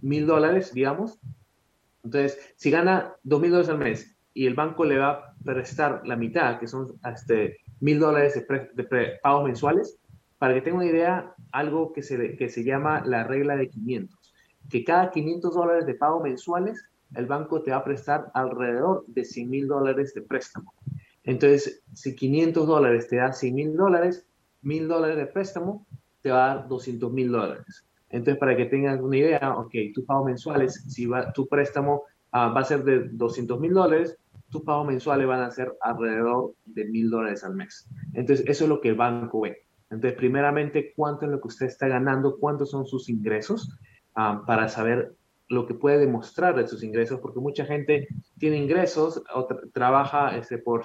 mil 0.00 0.26
dólares, 0.26 0.72
digamos, 0.72 1.18
entonces, 2.04 2.38
si 2.56 2.70
gana 2.70 3.14
dos 3.22 3.40
mil 3.40 3.50
dólares 3.50 3.70
al 3.70 3.78
mes 3.78 4.16
y 4.32 4.46
el 4.46 4.54
banco 4.54 4.84
le 4.84 4.98
va 4.98 5.27
prestar 5.44 6.02
la 6.06 6.16
mitad, 6.16 6.58
que 6.58 6.66
son 6.66 6.94
este, 7.04 7.58
mil 7.80 7.98
dólares 7.98 8.34
de, 8.34 9.18
pagos 9.22 9.44
mensuales, 9.44 9.98
para 10.38 10.54
que 10.54 10.60
tenga 10.60 10.78
una 10.78 10.86
idea, 10.86 11.34
algo 11.52 11.92
que 11.92 12.02
se, 12.02 12.36
que 12.36 12.48
se 12.48 12.64
llama 12.64 13.02
la 13.04 13.24
regla 13.24 13.56
de 13.56 13.68
500, 13.68 14.34
que 14.70 14.84
cada 14.84 15.10
500 15.10 15.54
dólares 15.54 15.86
de 15.86 15.94
pago 15.94 16.20
mensuales, 16.20 16.84
el 17.14 17.26
banco 17.26 17.62
te 17.62 17.70
va 17.70 17.78
a 17.78 17.84
prestar 17.84 18.30
alrededor 18.34 19.04
de 19.06 19.24
100 19.24 19.50
mil 19.50 19.66
dólares 19.66 20.12
de 20.14 20.22
préstamo. 20.22 20.74
Entonces, 21.24 21.82
si 21.92 22.14
500 22.14 22.66
dólares 22.66 23.08
te 23.08 23.16
da 23.16 23.32
100 23.32 23.54
mil 23.54 23.76
dólares, 23.76 24.26
1000 24.62 24.88
dólares 24.88 25.16
de 25.16 25.26
préstamo 25.26 25.86
te 26.22 26.30
va 26.30 26.44
a 26.44 26.54
dar 26.56 26.68
200 26.68 27.12
mil 27.12 27.30
dólares. 27.30 27.84
Entonces, 28.10 28.38
para 28.38 28.56
que 28.56 28.66
tengas 28.66 29.00
una 29.00 29.16
idea, 29.16 29.54
ok, 29.58 29.74
tu 29.94 30.04
pago 30.04 30.24
mensuales, 30.24 30.84
si 30.88 31.06
va, 31.06 31.32
tu 31.32 31.46
préstamo 31.46 32.04
ah, 32.32 32.48
va 32.48 32.60
a 32.60 32.64
ser 32.64 32.82
de 32.84 33.08
200 33.10 33.60
mil 33.60 33.74
dólares, 33.74 34.16
tus 34.50 34.62
pagos 34.62 34.86
mensuales 34.86 35.26
van 35.26 35.42
a 35.42 35.50
ser 35.50 35.76
alrededor 35.80 36.54
de 36.64 36.84
mil 36.86 37.10
dólares 37.10 37.44
al 37.44 37.54
mes. 37.54 37.88
Entonces, 38.14 38.46
eso 38.48 38.64
es 38.64 38.68
lo 38.68 38.80
que 38.80 38.90
el 38.90 38.94
banco 38.94 39.42
ve. 39.42 39.66
Entonces, 39.90 40.18
primeramente, 40.18 40.92
cuánto 40.94 41.26
es 41.26 41.32
lo 41.32 41.40
que 41.40 41.48
usted 41.48 41.66
está 41.66 41.88
ganando, 41.88 42.38
cuántos 42.38 42.70
son 42.70 42.86
sus 42.86 43.08
ingresos, 43.08 43.78
ah, 44.14 44.42
para 44.46 44.68
saber 44.68 45.14
lo 45.48 45.66
que 45.66 45.74
puede 45.74 45.98
demostrar 45.98 46.54
de 46.56 46.66
sus 46.66 46.82
ingresos, 46.82 47.20
porque 47.20 47.40
mucha 47.40 47.64
gente 47.64 48.06
tiene 48.38 48.58
ingresos 48.58 49.22
o 49.34 49.48
trabaja 49.72 50.36
este, 50.36 50.58
por, 50.58 50.84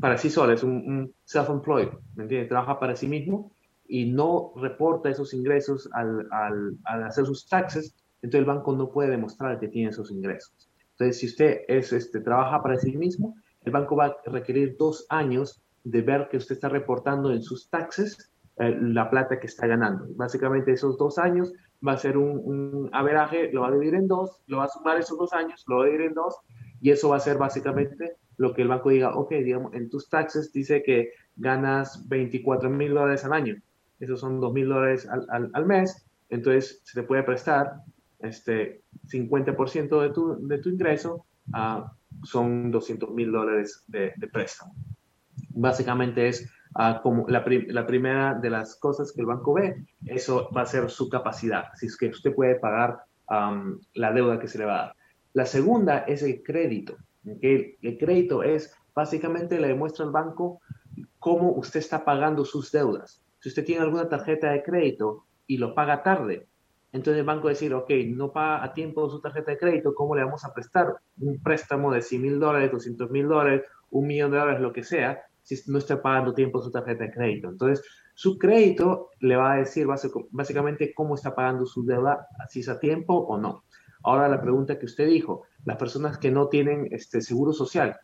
para 0.00 0.16
sí 0.16 0.30
sola, 0.30 0.54
es 0.54 0.62
un, 0.62 1.14
self-employed, 1.24 1.90
¿me? 2.14 2.44
Trabaja 2.46 2.80
para 2.80 2.96
sí 2.96 3.06
mismo 3.06 3.52
y 3.86 4.10
no 4.10 4.52
reporta 4.56 5.10
esos 5.10 5.34
ingresos 5.34 5.88
al, 5.92 6.26
al, 6.30 6.76
al, 6.84 7.04
hacer 7.04 7.26
sus 7.26 7.46
taxes, 7.46 7.94
entonces 8.22 8.40
el 8.40 8.46
banco 8.46 8.74
no 8.74 8.90
puede 8.90 9.10
demostrar 9.10 9.60
que 9.60 9.68
tiene 9.68 9.90
esos 9.90 10.10
ingresos. 10.10 10.67
Entonces, 10.98 11.20
si 11.20 11.26
usted 11.26 11.60
es, 11.68 11.92
este, 11.92 12.20
trabaja 12.20 12.60
para 12.60 12.76
sí 12.76 12.96
mismo, 12.96 13.36
el 13.62 13.70
banco 13.72 13.94
va 13.94 14.06
a 14.06 14.16
requerir 14.26 14.76
dos 14.76 15.06
años 15.10 15.62
de 15.84 16.02
ver 16.02 16.28
que 16.28 16.38
usted 16.38 16.56
está 16.56 16.68
reportando 16.68 17.30
en 17.30 17.40
sus 17.40 17.70
taxes 17.70 18.32
eh, 18.56 18.76
la 18.80 19.08
plata 19.08 19.38
que 19.38 19.46
está 19.46 19.68
ganando. 19.68 20.06
Básicamente 20.16 20.72
esos 20.72 20.98
dos 20.98 21.18
años 21.18 21.52
va 21.86 21.92
a 21.92 21.96
ser 21.98 22.18
un, 22.18 22.40
un 22.44 22.90
averaje, 22.92 23.52
lo 23.52 23.60
va 23.60 23.68
a 23.68 23.72
dividir 23.72 23.94
en 23.94 24.08
dos, 24.08 24.42
lo 24.48 24.58
va 24.58 24.64
a 24.64 24.68
sumar 24.68 24.98
esos 24.98 25.16
dos 25.16 25.32
años, 25.32 25.64
lo 25.68 25.76
va 25.76 25.82
a 25.82 25.86
dividir 25.86 26.08
en 26.08 26.14
dos, 26.14 26.36
y 26.80 26.90
eso 26.90 27.10
va 27.10 27.16
a 27.16 27.20
ser 27.20 27.38
básicamente 27.38 28.16
lo 28.36 28.54
que 28.54 28.62
el 28.62 28.68
banco 28.68 28.90
diga, 28.90 29.16
ok, 29.16 29.30
digamos, 29.30 29.74
en 29.74 29.88
tus 29.90 30.08
taxes 30.08 30.52
dice 30.52 30.82
que 30.82 31.12
ganas 31.36 32.08
24 32.08 32.68
mil 32.70 32.94
dólares 32.94 33.24
al 33.24 33.32
año, 33.32 33.56
esos 34.00 34.18
son 34.20 34.40
2 34.40 34.52
mil 34.52 34.68
dólares 34.68 35.08
al, 35.08 35.50
al, 35.52 35.66
mes, 35.66 36.06
entonces 36.28 36.80
se 36.84 37.00
te 37.00 37.06
puede 37.06 37.22
prestar 37.22 37.82
este 38.18 38.82
50% 39.06 40.02
de 40.02 40.10
tu, 40.10 40.46
de 40.46 40.58
tu 40.58 40.68
ingreso, 40.68 41.26
uh, 41.48 41.84
son 42.24 42.70
200 42.70 43.10
mil 43.10 43.30
dólares 43.30 43.84
de, 43.86 44.12
de 44.16 44.28
préstamo. 44.28 44.74
Básicamente 45.50 46.28
es 46.28 46.50
Ah, 46.74 47.00
como 47.02 47.26
la, 47.28 47.44
la, 47.68 47.86
primera 47.86 48.34
de 48.34 48.50
las 48.50 48.76
cosas 48.76 49.12
que 49.12 49.20
el 49.20 49.26
banco 49.26 49.54
ve, 49.54 49.84
eso 50.06 50.50
va 50.56 50.62
a 50.62 50.66
ser 50.66 50.90
su 50.90 51.08
capacidad, 51.08 51.64
si 51.74 51.86
es 51.86 51.96
que 51.96 52.08
usted 52.08 52.34
puede 52.34 52.56
pagar 52.56 53.00
la 53.94 54.12
deuda 54.12 54.38
que 54.38 54.48
se 54.48 54.58
le 54.58 54.64
va 54.64 54.74
a 54.74 54.86
dar. 54.86 54.96
La 55.34 55.44
segunda 55.44 55.98
es 55.98 56.22
el 56.22 56.42
crédito. 56.42 56.96
¿okay? 57.26 57.76
El 57.82 57.98
crédito 57.98 58.42
es 58.42 58.72
básicamente 58.94 59.60
le 59.60 59.68
demuestra 59.68 60.04
al 60.04 60.12
banco 60.12 60.60
cómo 61.18 61.52
usted 61.52 61.80
está 61.80 62.04
pagando 62.04 62.44
sus 62.44 62.72
deudas. 62.72 63.22
Si 63.40 63.50
usted 63.50 63.64
tiene 63.64 63.82
alguna 63.82 64.08
tarjeta 64.08 64.50
de 64.50 64.62
crédito 64.62 65.24
y 65.46 65.58
lo 65.58 65.74
paga 65.74 66.02
tarde, 66.02 66.47
entonces 66.92 67.20
el 67.20 67.26
banco 67.26 67.44
va 67.44 67.50
a 67.50 67.54
decir, 67.54 67.74
ok, 67.74 67.90
no 68.08 68.32
paga 68.32 68.64
a 68.64 68.72
tiempo 68.72 69.08
su 69.10 69.20
tarjeta 69.20 69.52
de 69.52 69.58
crédito, 69.58 69.94
¿cómo 69.94 70.14
le 70.14 70.24
vamos 70.24 70.44
a 70.44 70.52
prestar 70.52 70.96
un 71.18 71.42
préstamo 71.42 71.92
de 71.92 72.02
100 72.02 72.22
mil 72.22 72.40
dólares, 72.40 72.72
200 72.72 73.10
mil 73.10 73.28
dólares, 73.28 73.62
un 73.90 74.06
millón 74.06 74.30
de 74.30 74.38
dólares, 74.38 74.60
lo 74.60 74.72
que 74.72 74.84
sea? 74.84 75.22
si 75.56 75.70
no 75.70 75.78
está 75.78 76.02
pagando 76.02 76.34
tiempo 76.34 76.60
su 76.60 76.70
tarjeta 76.70 77.04
de 77.04 77.10
crédito. 77.10 77.48
Entonces, 77.48 77.82
su 78.14 78.36
crédito 78.36 79.10
le 79.20 79.36
va 79.36 79.54
a 79.54 79.56
decir 79.56 79.86
básicamente 80.30 80.92
cómo 80.94 81.14
está 81.14 81.34
pagando 81.34 81.64
su 81.64 81.86
deuda, 81.86 82.26
si 82.48 82.60
es 82.60 82.68
a 82.68 82.78
tiempo 82.78 83.14
o 83.14 83.38
no. 83.38 83.64
Ahora 84.02 84.28
la 84.28 84.42
pregunta 84.42 84.78
que 84.78 84.86
usted 84.86 85.06
dijo, 85.06 85.44
las 85.64 85.76
personas 85.76 86.18
que 86.18 86.30
no 86.30 86.48
tienen 86.48 86.88
este 86.90 87.20
seguro 87.20 87.52
social, 87.52 87.96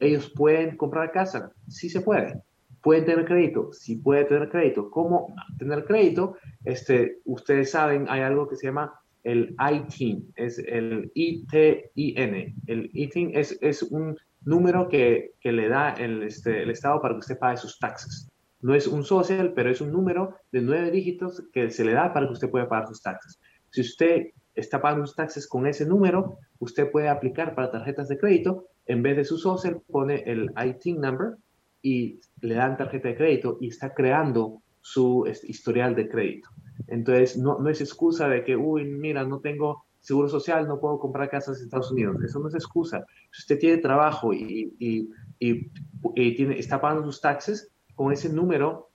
¿ellos 0.00 0.32
pueden 0.34 0.76
comprar 0.76 1.12
casa? 1.12 1.52
Sí 1.68 1.88
se 1.88 2.00
puede. 2.00 2.42
¿Pueden 2.88 3.04
tener 3.04 3.26
crédito? 3.26 3.70
Sí 3.70 3.96
puede 3.96 4.24
tener 4.24 4.48
crédito. 4.48 4.90
¿Cómo 4.90 5.34
tener 5.58 5.84
crédito? 5.84 6.38
Este, 6.64 7.18
ustedes 7.26 7.70
saben, 7.70 8.06
hay 8.08 8.22
algo 8.22 8.48
que 8.48 8.56
se 8.56 8.68
llama 8.68 8.98
el 9.24 9.54
ITIN, 9.60 10.32
es 10.36 10.58
el 10.58 11.12
I-T-I-N. 11.12 12.54
El 12.66 12.90
ITIN 12.94 13.32
es, 13.34 13.58
es 13.60 13.82
un 13.82 14.16
número 14.42 14.88
que, 14.88 15.32
que 15.38 15.52
le 15.52 15.68
da 15.68 15.90
el, 15.98 16.22
este, 16.22 16.62
el 16.62 16.70
Estado 16.70 17.02
para 17.02 17.12
que 17.12 17.18
usted 17.18 17.38
pague 17.38 17.58
sus 17.58 17.78
taxes. 17.78 18.30
No 18.62 18.74
es 18.74 18.86
un 18.86 19.04
social, 19.04 19.52
pero 19.54 19.68
es 19.68 19.82
un 19.82 19.92
número 19.92 20.36
de 20.50 20.62
nueve 20.62 20.90
dígitos 20.90 21.46
que 21.52 21.70
se 21.70 21.84
le 21.84 21.92
da 21.92 22.14
para 22.14 22.26
que 22.26 22.32
usted 22.32 22.48
pueda 22.48 22.70
pagar 22.70 22.88
sus 22.88 23.02
taxes. 23.02 23.38
Si 23.68 23.82
usted 23.82 24.28
está 24.54 24.80
pagando 24.80 25.04
sus 25.04 25.14
taxes 25.14 25.46
con 25.46 25.66
ese 25.66 25.84
número, 25.84 26.38
usted 26.58 26.90
puede 26.90 27.10
aplicar 27.10 27.54
para 27.54 27.70
tarjetas 27.70 28.08
de 28.08 28.16
crédito. 28.16 28.64
En 28.86 29.02
vez 29.02 29.18
de 29.18 29.26
su 29.26 29.36
social, 29.36 29.82
pone 29.90 30.22
el 30.24 30.50
ITIN 30.56 31.02
number 31.02 31.36
y 31.82 32.20
le 32.40 32.54
dan 32.54 32.76
tarjeta 32.76 33.08
de 33.08 33.16
crédito 33.16 33.58
y 33.60 33.68
está 33.68 33.94
creando 33.94 34.62
su 34.80 35.24
este, 35.26 35.50
historial 35.50 35.94
de 35.94 36.08
crédito. 36.08 36.48
Entonces, 36.86 37.36
no, 37.36 37.58
no 37.58 37.68
es 37.68 37.80
excusa 37.80 38.28
de 38.28 38.44
que, 38.44 38.56
uy, 38.56 38.84
mira, 38.84 39.24
no 39.24 39.40
tengo 39.40 39.84
seguro 40.00 40.28
social, 40.28 40.66
no 40.66 40.80
puedo 40.80 40.98
comprar 40.98 41.28
casas 41.28 41.58
en 41.58 41.64
Estados 41.64 41.90
Unidos. 41.92 42.22
Eso 42.22 42.38
no 42.38 42.48
es 42.48 42.54
excusa. 42.54 43.04
Si 43.32 43.42
usted 43.42 43.58
tiene 43.58 43.78
trabajo 43.78 44.32
y, 44.32 44.74
y, 44.78 45.08
y, 45.38 46.34
tiene, 46.36 46.58
está 46.58 46.80
pagando 46.80 47.04
sus 47.04 47.20
taxes, 47.20 47.70
con 47.94 48.12
ese 48.12 48.32
número 48.32 48.90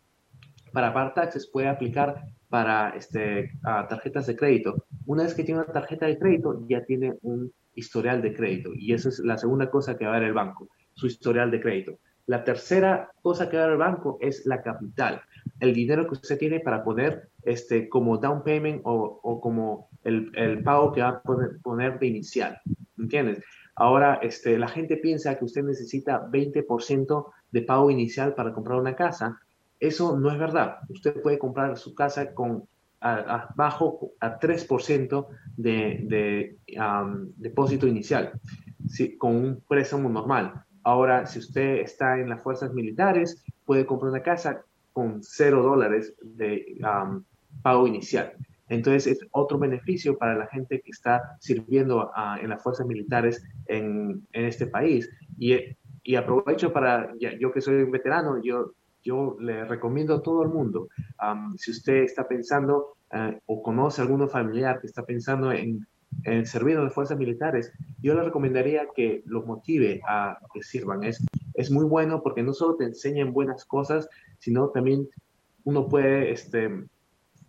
para 0.72 0.94
pagar 0.94 1.14
taxes 1.14 1.48
puede 1.48 1.68
aplicar 1.68 2.24
para 2.50 2.90
este, 2.92 3.52
tarjetas 3.62 4.28
de 4.28 4.36
crédito. 4.36 4.86
Una 5.06 5.24
vez 5.24 5.34
que 5.34 5.44
tiene 5.44 5.62
una 5.62 5.72
tarjeta 5.72 6.06
de 6.06 6.18
crédito, 6.18 6.66
ya 6.68 6.84
tiene 6.86 7.16
un 7.22 7.52
historial 7.76 8.22
de 8.22 8.34
crédito. 8.34 8.72
Y 8.76 8.94
esa 8.94 9.10
es 9.10 9.20
la 9.20 9.38
segunda 9.38 9.70
cosa 9.70 9.98
que 9.98 10.06
va 10.06 10.16
a 10.16 10.20
ver 10.20 10.28
el 10.28 10.34
banco, 10.34 10.70
su 10.94 11.08
historial 11.08 11.52
de 11.52 11.62
crédito. 11.62 12.00
La 12.28 12.44
tercera 12.44 13.12
cosa 13.22 13.50
que 13.50 13.58
va 13.58 13.64
a 13.64 13.68
ver 13.68 13.74
el 13.74 13.80
banco 13.80 14.18
es 14.22 14.46
la 14.46 14.62
capital 14.62 15.22
el 15.60 15.74
dinero 15.74 16.08
que 16.08 16.14
usted 16.14 16.38
tiene 16.38 16.60
para 16.60 16.84
poner 16.84 17.30
este, 17.44 17.90
como 17.90 18.18
down 18.18 18.44
payment 18.44 18.82
o, 18.84 19.20
o 19.22 19.42
como 19.42 19.90
el, 20.04 20.32
el, 20.36 20.64
pago 20.64 20.92
que 20.92 21.02
va 21.02 21.10
a 21.10 21.22
poner, 21.22 21.60
poner 21.62 22.00
de 22.00 22.08
inicial. 22.08 22.60
¿Entiendes? 22.98 23.44
Ahora, 23.76 24.20
este, 24.22 24.58
la 24.58 24.68
gente 24.68 24.98
piensa 24.98 25.38
que 25.38 25.46
usted 25.46 25.64
necesita 25.64 26.30
20% 26.30 27.26
de 27.52 27.62
pago 27.62 27.90
inicial 27.90 28.36
para 28.36 28.54
comprar 28.54 28.80
una 28.80 28.96
casa. 28.96 29.40
Eso 29.80 30.18
no 30.18 30.32
es 30.32 30.38
verdad. 30.38 30.78
Usted 30.90 31.22
puede 31.22 31.40
comprar 31.40 31.78
su 31.78 31.94
casa 31.96 32.34
con 32.34 32.66
a, 33.02 33.50
bajo 33.56 34.12
a 34.22 34.40
3% 34.40 35.28
de, 35.58 36.00
de 36.04 36.58
depósito 37.36 37.86
inicial, 37.86 38.32
sí, 38.88 39.18
con 39.18 39.36
un 39.36 39.62
préstamo 39.68 40.08
normal. 40.08 40.64
Ahora, 40.84 41.26
si 41.26 41.40
usted 41.40 41.80
está 41.80 42.20
en 42.20 42.30
las 42.30 42.42
fuerzas 42.42 42.74
militares, 42.74 43.44
puede 43.66 43.86
comprar 43.86 44.12
una 44.12 44.22
casa 44.22 44.64
con 44.92 45.24
cero 45.24 45.64
dólares 45.64 46.14
de 46.22 46.78
pago 47.62 47.88
inicial. 47.88 48.34
Entonces 48.70 49.08
es 49.08 49.28
otro 49.32 49.58
beneficio 49.60 50.18
para 50.18 50.36
la 50.36 50.48
gente 50.48 50.82
que 50.82 50.92
está 50.92 51.38
sirviendo 51.40 52.12
en 52.42 52.50
las 52.50 52.62
fuerzas 52.62 52.86
militares 52.88 53.44
en, 53.68 54.26
en 54.32 54.46
este 54.46 54.68
país. 54.68 55.10
Y, 55.38 55.58
y, 56.04 56.16
aprovecho 56.16 56.72
para, 56.74 57.14
yo 57.18 57.52
que 57.52 57.62
soy 57.62 57.84
un 57.84 57.92
veterano, 57.92 58.42
yo, 58.42 58.74
yo 59.04 59.38
le 59.40 59.66
recomiendo 59.66 60.16
a 60.16 60.22
todo 60.22 60.44
el 60.44 60.50
mundo, 60.50 60.88
si 61.58 61.72
usted 61.72 62.04
está 62.04 62.28
pensando 62.28 62.96
uh, 63.14 63.38
o 63.46 63.62
conoce 63.62 64.02
a 64.02 64.06
alguno 64.06 64.28
familiar 64.28 64.80
que 64.80 64.88
está 64.88 65.04
pensando 65.06 65.52
en, 65.52 65.86
en 66.24 66.46
servir 66.46 66.78
a 66.78 66.84
las 66.84 66.94
fuerzas 66.94 67.18
militares, 67.18 67.72
yo 68.02 68.14
le 68.16 68.24
recomendaría 68.24 68.88
que 68.96 69.24
los 69.26 69.46
motive 69.46 70.02
a 70.08 70.38
que 70.54 70.64
sirvan. 70.64 71.04
Es, 71.04 71.24
es 71.54 71.72
muy 71.72 71.86
bueno 71.86 72.22
porque 72.22 72.44
no 72.44 72.54
solo 72.54 72.76
te 72.76 72.86
enseñan 72.86 73.34
buenas 73.34 73.66
cosas, 73.66 74.08
sino 74.40 74.70
también 74.70 75.08
uno 75.66 75.88
puede 75.88 76.32
este, 76.32 76.70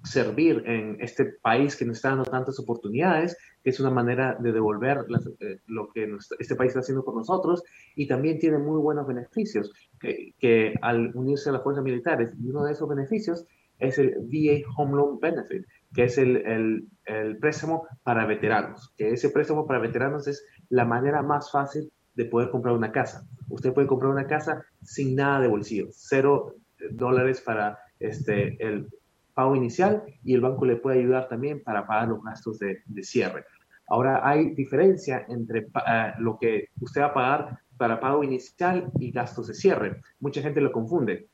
servir 0.04 0.62
en 0.66 0.98
este 1.00 1.24
país 1.24 1.76
que 1.76 1.84
nos 1.84 1.96
está 1.96 2.10
dando 2.10 2.24
tantas 2.24 2.58
oportunidades, 2.60 3.36
que 3.62 3.70
es 3.70 3.80
una 3.80 3.90
manera 3.90 4.36
de 4.38 4.52
devolver 4.52 5.06
eh, 5.40 5.58
lo 5.66 5.88
que 5.88 6.16
este 6.38 6.54
país 6.54 6.68
está 6.68 6.80
haciendo 6.80 7.04
por 7.04 7.16
nosotros, 7.16 7.62
y 7.96 8.06
también 8.06 8.38
tiene 8.38 8.58
muy 8.58 8.80
buenos 8.80 9.06
beneficios, 9.06 9.72
que, 9.98 10.34
que, 10.38 10.74
al 10.82 11.10
unirse 11.16 11.48
a 11.48 11.52
las 11.52 11.62
fuerzas 11.62 11.82
militares, 11.82 12.32
y 12.38 12.50
uno 12.50 12.64
de 12.64 12.72
esos 12.72 12.88
beneficios 12.88 13.46
es 13.78 13.98
el 13.98 14.14
VA 14.18 14.62
Home 14.76 14.96
Loan 14.96 15.18
Benefit, 15.18 15.64
que 15.94 16.04
es 16.04 16.18
el, 16.18 16.36
el, 16.36 16.88
el 17.06 17.38
préstamo 17.38 17.86
para 18.02 18.26
veteranos, 18.26 18.92
que 18.96 19.10
ese 19.10 19.30
préstamo 19.30 19.66
para 19.66 19.78
veteranos 19.78 20.26
es 20.26 20.44
la 20.68 20.84
manera 20.84 21.22
más 21.22 21.50
fácil 21.50 21.90
de 22.14 22.24
poder 22.26 22.50
comprar 22.50 22.74
una 22.74 22.92
casa. 22.92 23.26
Usted 23.48 23.72
puede 23.72 23.86
comprar 23.86 24.10
una 24.10 24.26
casa 24.26 24.64
sin 24.82 25.16
nada 25.16 25.40
de 25.40 25.48
bolsillo, 25.48 25.88
cero 25.90 26.54
dólares 26.90 27.40
para 27.40 27.78
este, 27.98 28.56
el 28.64 28.88
pago 29.34 29.56
inicial 29.56 30.04
y 30.22 30.34
el 30.34 30.40
banco 30.40 30.64
le 30.64 30.76
puede 30.76 31.00
ayudar 31.00 31.28
también 31.28 31.62
para 31.62 31.86
pagar 31.86 32.08
los 32.08 32.22
gastos 32.22 32.58
de, 32.58 32.82
cierre. 33.02 33.44
Ahora 33.88 34.26
hay 34.26 34.54
diferencia 34.54 35.26
entre 35.28 35.60
eh, 35.60 36.12
lo 36.18 36.38
que 36.38 36.68
usted 36.80 37.02
va 37.02 37.06
a 37.06 37.14
pagar 37.14 37.58
para 37.76 38.00
pago 38.00 38.22
inicial 38.22 38.90
y 38.98 39.10
gastos 39.10 39.48
de 39.48 39.54
cierre. 39.54 40.00
Mucha 40.20 40.40
gente 40.40 40.60
lo 40.60 40.72
confunde. 40.72 41.28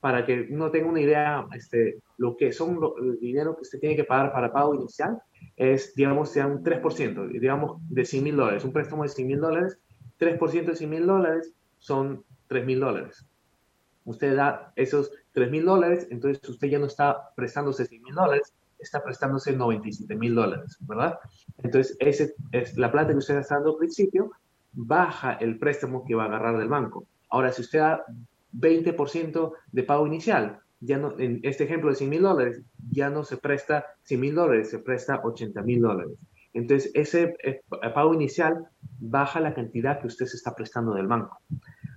Para 0.00 0.24
que 0.24 0.48
uno 0.50 0.70
tenga 0.70 0.88
una 0.88 1.00
idea, 1.00 1.46
este, 1.54 1.98
lo 2.16 2.36
que 2.36 2.52
son 2.52 2.78
el 3.00 3.20
dinero 3.20 3.54
que 3.54 3.62
usted 3.62 3.78
tiene 3.78 3.96
que 3.96 4.04
pagar 4.04 4.32
para 4.32 4.52
pago 4.52 4.74
inicial 4.74 5.20
es, 5.56 5.94
digamos, 5.94 6.30
sea 6.30 6.46
un 6.46 6.62
3%, 6.62 7.28
digamos, 7.28 7.80
de 7.88 8.04
100 8.04 8.24
mil 8.24 8.36
dólares. 8.36 8.64
Un 8.64 8.72
préstamo 8.72 9.02
de 9.02 9.10
100 9.10 9.26
mil 9.26 9.40
dólares, 9.40 9.78
3% 10.18 10.64
de 10.64 10.76
100 10.76 10.90
mil 10.90 11.06
dólares 11.06 11.52
son 11.78 12.24
3 12.48 12.64
mil 12.64 12.80
dólares 12.80 13.26
usted 14.04 14.36
da 14.36 14.72
esos 14.76 15.10
3 15.32 15.50
mil 15.50 15.64
dólares, 15.64 16.06
entonces 16.10 16.46
usted 16.48 16.68
ya 16.68 16.78
no 16.78 16.86
está 16.86 17.32
prestándose 17.34 17.86
100 17.86 18.02
mil 18.02 18.14
dólares, 18.14 18.54
está 18.78 19.02
prestándose 19.02 19.52
97 19.52 20.14
mil 20.16 20.34
dólares, 20.34 20.76
¿verdad? 20.80 21.18
Entonces, 21.58 21.96
ese 22.00 22.34
es 22.52 22.76
la 22.76 22.90
plata 22.90 23.12
que 23.12 23.18
usted 23.18 23.38
está 23.38 23.56
dando 23.56 23.72
al 23.72 23.76
principio, 23.76 24.32
baja 24.72 25.34
el 25.34 25.58
préstamo 25.58 26.04
que 26.04 26.14
va 26.14 26.24
a 26.24 26.26
agarrar 26.26 26.58
del 26.58 26.68
banco. 26.68 27.06
Ahora, 27.28 27.52
si 27.52 27.62
usted 27.62 27.80
da 27.80 28.04
20% 28.52 29.52
de 29.72 29.82
pago 29.82 30.06
inicial, 30.06 30.60
ya 30.80 30.96
no, 30.96 31.18
en 31.18 31.40
este 31.42 31.64
ejemplo 31.64 31.90
de 31.90 31.96
100 31.96 32.10
mil 32.10 32.22
dólares, 32.22 32.62
ya 32.90 33.10
no 33.10 33.22
se 33.24 33.36
presta 33.36 33.84
100 34.04 34.20
mil 34.20 34.34
dólares, 34.34 34.70
se 34.70 34.78
presta 34.78 35.20
80 35.22 35.62
mil 35.62 35.82
dólares. 35.82 36.16
Entonces, 36.52 36.90
ese 36.94 37.34
eh, 37.44 37.60
pago 37.94 38.14
inicial 38.14 38.66
baja 38.98 39.40
la 39.40 39.54
cantidad 39.54 40.00
que 40.00 40.08
usted 40.08 40.26
se 40.26 40.36
está 40.36 40.54
prestando 40.54 40.94
del 40.94 41.06
banco. 41.06 41.38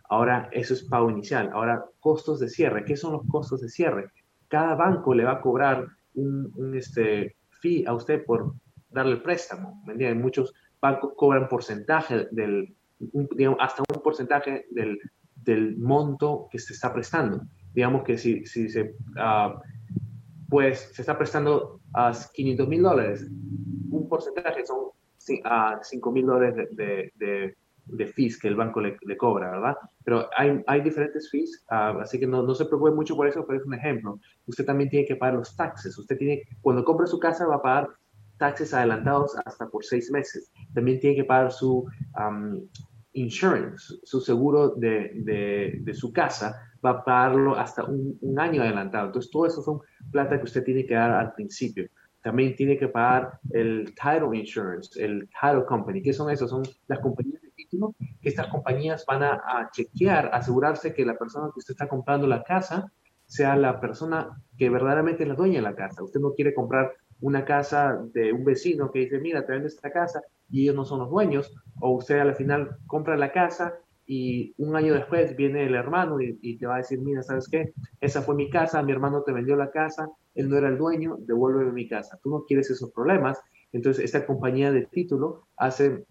Ahora, 0.10 0.50
eso 0.52 0.74
es 0.74 0.84
pago 0.84 1.10
inicial. 1.10 1.50
Ahora, 1.54 1.86
costos 2.00 2.40
de 2.40 2.50
cierre. 2.50 2.86
¿Qué 2.86 2.96
son 2.96 3.14
los 3.14 3.24
costos 3.28 3.62
de 3.62 3.70
cierre? 3.70 4.10
Cada 4.48 4.76
banco 4.76 5.14
le 5.14 5.24
va 5.24 5.34
a 5.34 5.42
cobrar 5.42 5.88
un, 6.14 6.74
este, 6.76 7.36
fee 7.50 7.86
a 7.88 7.94
usted 7.94 8.24
por 8.24 8.54
darle 8.92 9.14
el 9.14 9.24
préstamo. 9.24 9.84
Muchos 10.16 10.54
bancos 10.80 11.14
cobran 11.16 11.48
porcentaje 11.48 12.28
del, 12.30 12.76
hasta 13.60 13.82
un 13.82 14.04
porcentaje 14.04 14.68
del, 14.70 15.00
del 15.44 15.78
monto 15.78 16.48
que 16.52 16.60
se 16.60 16.74
está 16.74 16.94
prestando. 16.94 17.42
Digamos 17.74 18.04
que 18.04 18.18
si, 18.18 18.46
se, 18.46 18.82
uh, 18.82 19.60
pues 20.50 20.92
se 20.94 21.02
está 21.02 21.18
prestando 21.18 21.80
a 21.94 22.12
500 22.34 22.68
mil 22.68 22.84
dólares, 22.84 23.28
un 23.90 24.08
porcentaje 24.08 24.66
son 24.66 24.90
a 25.46 25.80
5 25.82 26.12
mil 26.12 26.26
dólares 26.26 26.70
de, 26.72 27.12
de, 27.16 27.56
de, 27.86 28.08
fees 28.08 28.38
que 28.38 28.50
el 28.50 28.56
banco 28.56 28.82
le, 28.82 28.98
cobra, 29.18 29.52
¿verdad? 29.52 29.78
Pero 30.04 30.30
hay, 30.38 30.62
hay 30.68 30.82
diferentes 30.82 31.30
fees, 31.30 31.66
uh, 31.72 32.00
así 32.00 32.20
que 32.20 32.28
no, 32.28 32.44
no, 32.44 32.54
se 32.54 32.66
preocupe 32.66 32.92
mucho 32.92 33.16
por 33.16 33.28
eso, 33.28 33.46
pero 33.48 33.60
es 33.60 33.66
un 33.66 33.74
ejemplo. 33.74 34.20
Usted 34.46 34.66
también 34.66 34.90
tiene 34.90 35.06
que 35.06 35.16
pagar 35.16 35.36
los 35.36 35.56
taxes. 35.56 35.98
Usted 35.98 36.18
tiene, 36.18 36.44
cuando 36.62 36.84
compra 36.84 37.08
su 37.08 37.20
casa 37.20 37.48
va 37.48 37.56
a 37.56 37.62
pagar 37.62 37.90
taxes 38.38 38.74
adelantados 38.74 39.36
hasta 39.46 39.68
por 39.68 39.86
seis 39.86 40.12
meses. 40.12 40.52
También 40.74 41.00
tiene 41.00 41.16
que 41.16 41.24
pagar 41.24 41.52
su 41.52 41.86
insurance, 43.14 43.96
su 44.04 44.22
seguro 44.22 44.70
de, 44.70 45.12
de, 45.82 45.94
su 45.94 46.12
casa, 46.12 46.72
va 46.84 46.92
a 46.92 47.04
pagarlo 47.04 47.56
hasta 47.56 47.84
un, 47.84 48.18
un, 48.22 48.40
año 48.40 48.62
adelantado. 48.62 49.08
Entonces, 49.08 49.32
todo 49.32 49.46
eso 49.46 49.62
son 49.62 49.80
plata 50.12 50.38
que 50.38 50.46
usted 50.46 50.64
tiene 50.64 50.86
que 50.86 50.96
dar 50.96 51.12
al 51.12 51.34
principio. 51.34 51.88
También 52.22 52.56
tiene 52.56 52.78
que 52.78 52.88
pagar 52.88 53.40
el 53.52 53.94
title 53.96 54.38
insurance, 54.38 55.04
el 55.04 55.30
title 55.30 55.66
company. 55.68 56.02
¿Qué 56.02 56.14
son 56.14 56.30
esos? 56.30 56.50
Son 56.50 56.64
las 56.88 57.00
compañías 57.00 57.42
de 57.42 57.52
título 57.52 57.96
que 58.22 58.30
estas 58.30 58.48
compañías 58.48 59.06
van 59.06 59.24
a, 59.24 59.34
a 59.46 59.70
chequear, 59.72 60.30
asegurarse 60.34 60.94
que 60.94 61.06
la 61.06 61.18
persona 61.18 61.50
que 61.54 61.60
usted 61.60 61.74
está 61.74 61.88
comprando 61.88 62.28
la 62.28 62.44
casa 62.44 62.92
sea 63.26 63.56
la 63.56 63.80
persona 63.80 64.42
que 64.58 64.70
verdaderamente 64.70 65.24
es 65.24 65.30
la 65.30 65.36
dueña 65.36 65.56
de 65.56 65.64
la 65.64 65.76
casa. 65.76 66.04
Usted 66.04 66.20
no 66.20 66.34
quiere 66.34 66.54
comprar 66.54 66.94
una 67.20 67.46
casa 67.46 68.02
de 68.14 68.34
un 68.34 68.44
vecino 68.44 68.92
que 68.92 69.00
dice, 69.00 69.20
mira, 69.20 69.46
te 69.46 69.54
vendo 69.54 69.68
esta 69.68 69.92
casa 69.92 70.22
y 70.54 70.62
ellos 70.62 70.76
no 70.76 70.86
son 70.86 71.00
los 71.00 71.10
dueños, 71.10 71.52
o 71.80 71.90
usted 71.90 72.20
al 72.20 72.36
final 72.36 72.78
compra 72.86 73.18
la 73.18 73.32
casa 73.32 73.74
y 74.06 74.54
un 74.60 74.76
año 74.76 74.94
después 74.94 75.36
viene 75.36 75.66
el 75.66 75.74
hermano 75.74 76.22
y, 76.22 76.58
te 76.58 76.68
va 76.68 76.76
a 76.76 76.78
decir, 76.78 77.00
mira, 77.00 77.24
¿sabes 77.24 77.48
qué? 77.50 77.74
Esa 78.00 78.22
fue 78.22 78.36
mi 78.36 78.52
casa, 78.52 78.84
mi 78.84 78.92
hermano 78.92 79.24
te 79.24 79.32
vendió 79.32 79.56
la 79.56 79.72
casa, 79.72 80.08
él 80.36 80.50
no 80.50 80.58
era 80.58 80.70
el 80.70 80.78
dueño, 80.78 81.18
devuélveme 81.22 81.72
mi 81.72 81.88
casa. 81.88 82.20
Tú 82.22 82.30
no 82.30 82.44
quieres 82.46 82.70
esos 82.70 82.92
problemas. 82.92 83.42
Entonces, 83.72 84.06
esta 84.06 84.28
compañía 84.28 84.72
de 84.72 84.86
título 84.86 85.48
hace 85.58 86.06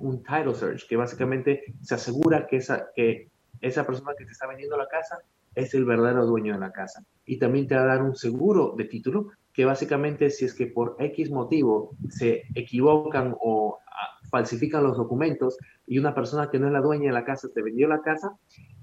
un 0.00 0.22
title 0.22 0.54
search, 0.54 0.86
que 0.86 0.96
básicamente 0.96 1.64
se 1.82 1.96
asegura 1.96 2.46
que 2.46 2.58
esa, 2.58 2.86
que 2.94 3.30
esa 3.60 3.84
persona 3.84 4.12
que 4.16 4.26
te 4.26 4.30
está 4.30 4.46
vendiendo 4.46 4.76
la 4.76 4.86
casa 4.86 5.18
es 5.56 5.74
el 5.74 5.84
verdadero 5.84 6.24
dueño 6.24 6.54
de 6.54 6.60
la 6.60 6.70
casa. 6.70 7.04
Y 7.26 7.40
también 7.40 7.66
te 7.66 7.74
va 7.74 7.82
a 7.82 7.86
dar 7.86 8.02
un 8.02 8.14
seguro 8.14 8.74
de 8.76 8.84
título 8.84 9.32
que 9.52 9.64
básicamente 9.64 10.30
si 10.30 10.44
es 10.44 10.54
que 10.54 10.66
por 10.66 10.96
X 10.98 11.30
motivo 11.30 11.96
se 12.08 12.44
equivocan 12.54 13.34
o 13.40 13.78
ah, 13.86 14.18
falsifican 14.30 14.82
los 14.82 14.96
documentos 14.96 15.58
y 15.86 15.98
una 15.98 16.14
persona 16.14 16.50
que 16.50 16.58
no 16.58 16.66
es 16.66 16.72
la 16.72 16.80
dueña 16.80 17.08
de 17.08 17.12
la 17.12 17.24
casa 17.24 17.48
te 17.54 17.62
vendió 17.62 17.88
la 17.88 18.02
casa, 18.02 18.36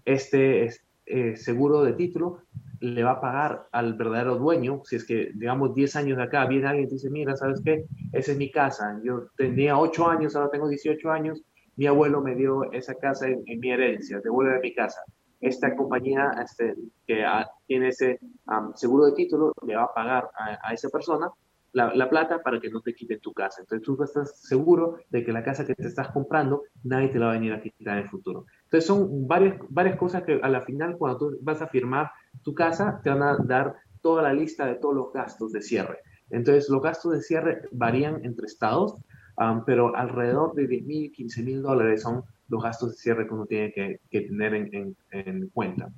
este 0.05 0.69
eh, 1.05 1.35
seguro 1.35 1.83
de 1.83 1.93
título 1.93 2.43
le 2.81 3.03
va 3.03 3.11
a 3.11 3.21
pagar 3.21 3.67
al 3.71 3.95
verdadero 3.95 4.37
dueño, 4.37 4.83
si 4.85 4.95
es 4.95 5.03
que, 5.03 5.31
digamos, 5.33 5.75
10 5.75 5.95
años 5.97 6.17
de 6.17 6.23
acá, 6.23 6.45
viene 6.45 6.67
alguien 6.67 6.87
y 6.87 6.93
dice, 6.93 7.09
mira, 7.09 7.35
¿sabes 7.35 7.61
qué? 7.65 7.85
Esa 8.13 8.31
es 8.31 8.37
mi 8.37 8.51
casa, 8.51 8.97
yo 9.03 9.27
tenía 9.35 9.77
8 9.77 10.07
años, 10.07 10.35
ahora 10.35 10.49
tengo 10.49 10.69
18 10.69 11.11
años, 11.11 11.41
mi 11.75 11.87
abuelo 11.87 12.21
me 12.21 12.35
dio 12.35 12.71
esa 12.71 12.95
casa 12.95 13.27
en, 13.27 13.43
en 13.47 13.59
mi 13.59 13.71
herencia, 13.71 14.21
devuelve 14.23 14.59
mi 14.61 14.73
casa 14.73 15.01
esta 15.39 15.75
compañía 15.75 16.31
este, 16.43 16.75
que 17.07 17.23
tiene 17.65 17.89
ese 17.89 18.19
seguro 18.75 19.05
de 19.05 19.13
título 19.13 19.53
le 19.65 19.75
va 19.75 19.83
a 19.83 19.93
pagar 19.93 20.29
a, 20.37 20.73
esa 20.73 20.89
persona 20.89 21.29
la, 21.71 22.09
plata 22.09 22.41
para 22.41 22.59
que 22.59 22.69
no 22.69 22.81
te 22.81 22.93
quiten 22.93 23.19
tu 23.19 23.31
casa. 23.31 23.61
Entonces 23.61 23.85
tú 23.85 24.01
estás 24.03 24.41
seguro 24.41 24.97
de 25.09 25.23
que 25.23 25.31
la 25.31 25.43
casa 25.43 25.65
que 25.65 25.75
te 25.75 25.87
estás 25.87 26.09
comprando 26.09 26.63
nadie 26.83 27.09
te 27.09 27.19
la 27.19 27.27
va 27.27 27.31
a 27.33 27.35
venir 27.35 27.53
a 27.53 27.61
quitar 27.61 27.97
en 27.97 28.03
el 28.03 28.09
futuro. 28.09 28.45
Entonces 28.65 28.85
son 28.85 29.27
varias, 29.27 29.55
varias 29.69 29.97
cosas 29.97 30.23
que 30.23 30.39
a 30.41 30.49
la 30.49 30.61
final 30.61 30.97
cuando 30.97 31.17
tú 31.17 31.37
vas 31.41 31.61
a 31.61 31.67
firmar 31.67 32.11
tu 32.43 32.53
casa 32.53 32.99
te 33.03 33.09
van 33.09 33.23
a 33.23 33.37
dar 33.37 33.75
toda 34.01 34.23
la 34.23 34.33
lista 34.33 34.65
de 34.65 34.75
todos 34.75 34.95
los 34.95 35.13
gastos 35.13 35.51
de 35.51 35.61
cierre. 35.61 35.99
Entonces 36.29 36.69
los 36.69 36.81
gastos 36.81 37.13
de 37.13 37.21
cierre 37.21 37.61
varían 37.71 38.23
entre 38.23 38.45
estados, 38.45 38.95
pero 39.65 39.95
alrededor 39.95 40.53
de 40.53 40.67
10 40.67 40.85
mil, 40.85 41.11
15 41.11 41.43
mil 41.43 41.61
dólares 41.61 42.01
son 42.01 42.23
los 42.49 42.63
gastos 42.63 42.91
de 42.91 42.97
cierre 42.97 43.27
que 43.27 43.33
uno 43.33 43.45
tiene 43.45 43.71
que, 43.71 43.99
tener 44.21 44.53
en, 44.53 45.47
cuenta. 45.53 45.89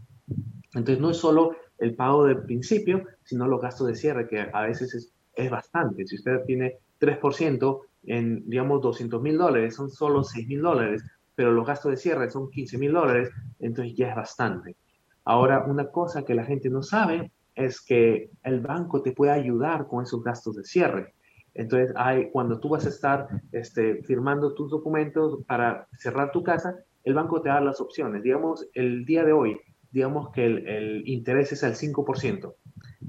Entonces, 0.74 1.00
no 1.00 1.10
es 1.10 1.18
solo 1.18 1.56
el 1.80 1.96
pago 1.96 2.26
del 2.26 2.44
principio, 2.44 3.04
sino 3.24 3.48
los 3.48 3.62
gastos 3.62 3.88
de 3.88 3.96
cierre, 3.96 4.28
que 4.28 4.48
a 4.54 4.62
veces 4.62 4.94
es, 4.94 5.14
es 5.36 5.50
bastante. 5.50 6.06
Si 6.06 6.16
usted 6.16 6.44
tiene 6.46 6.78
3% 7.00 7.80
en, 8.04 8.48
digamos, 8.48 8.82
200 8.82 9.22
mil 9.22 9.38
dólares, 9.38 9.76
son 9.76 9.90
solo 9.90 10.24
6 10.24 10.48
mil 10.48 10.62
dólares, 10.62 11.04
pero 11.36 11.52
los 11.52 11.66
gastos 11.66 11.92
de 11.92 11.98
cierre 11.98 12.30
son 12.30 12.50
15 12.52 12.78
mil 12.78 12.94
dólares, 12.94 13.30
entonces 13.60 13.96
ya 13.96 14.10
es 14.10 14.16
bastante. 14.16 14.76
Ahora, 15.24 15.66
una 15.66 15.88
cosa 15.88 16.24
que 16.24 16.36
la 16.36 16.46
gente 16.46 16.70
no 16.70 16.84
sabe 16.84 17.32
es 17.56 17.82
que 17.82 18.30
el 18.44 18.62
banco 18.62 19.02
te 19.02 19.12
puede 19.12 19.32
ayudar 19.32 19.88
con 19.88 20.04
esos 20.04 20.24
gastos 20.24 20.56
de 20.56 20.64
cierre. 20.64 21.14
Entonces, 21.54 21.94
hay, 21.96 22.30
cuando 22.32 22.60
tú 22.60 22.70
vas 22.70 22.86
a 22.86 22.90
estar 22.90 23.28
este, 23.52 24.04
firmando 24.04 24.54
tus 24.54 24.72
documentos 24.72 25.44
para 25.46 25.88
cerrar 25.98 26.32
tu 26.32 26.44
casa, 26.44 26.76
el 27.04 27.14
banco 27.14 27.42
te 27.42 27.50
da 27.50 27.60
las 27.60 27.82
opciones. 27.82 28.24
Digamos, 28.24 28.68
el 28.74 29.06
día 29.06 29.24
de 29.26 29.34
hoy, 29.34 29.60
digamos 29.92 30.32
que 30.32 30.46
el, 30.46 31.04
interés 31.06 31.52
es 31.52 31.64
al 31.64 31.76
5%. 31.76 32.54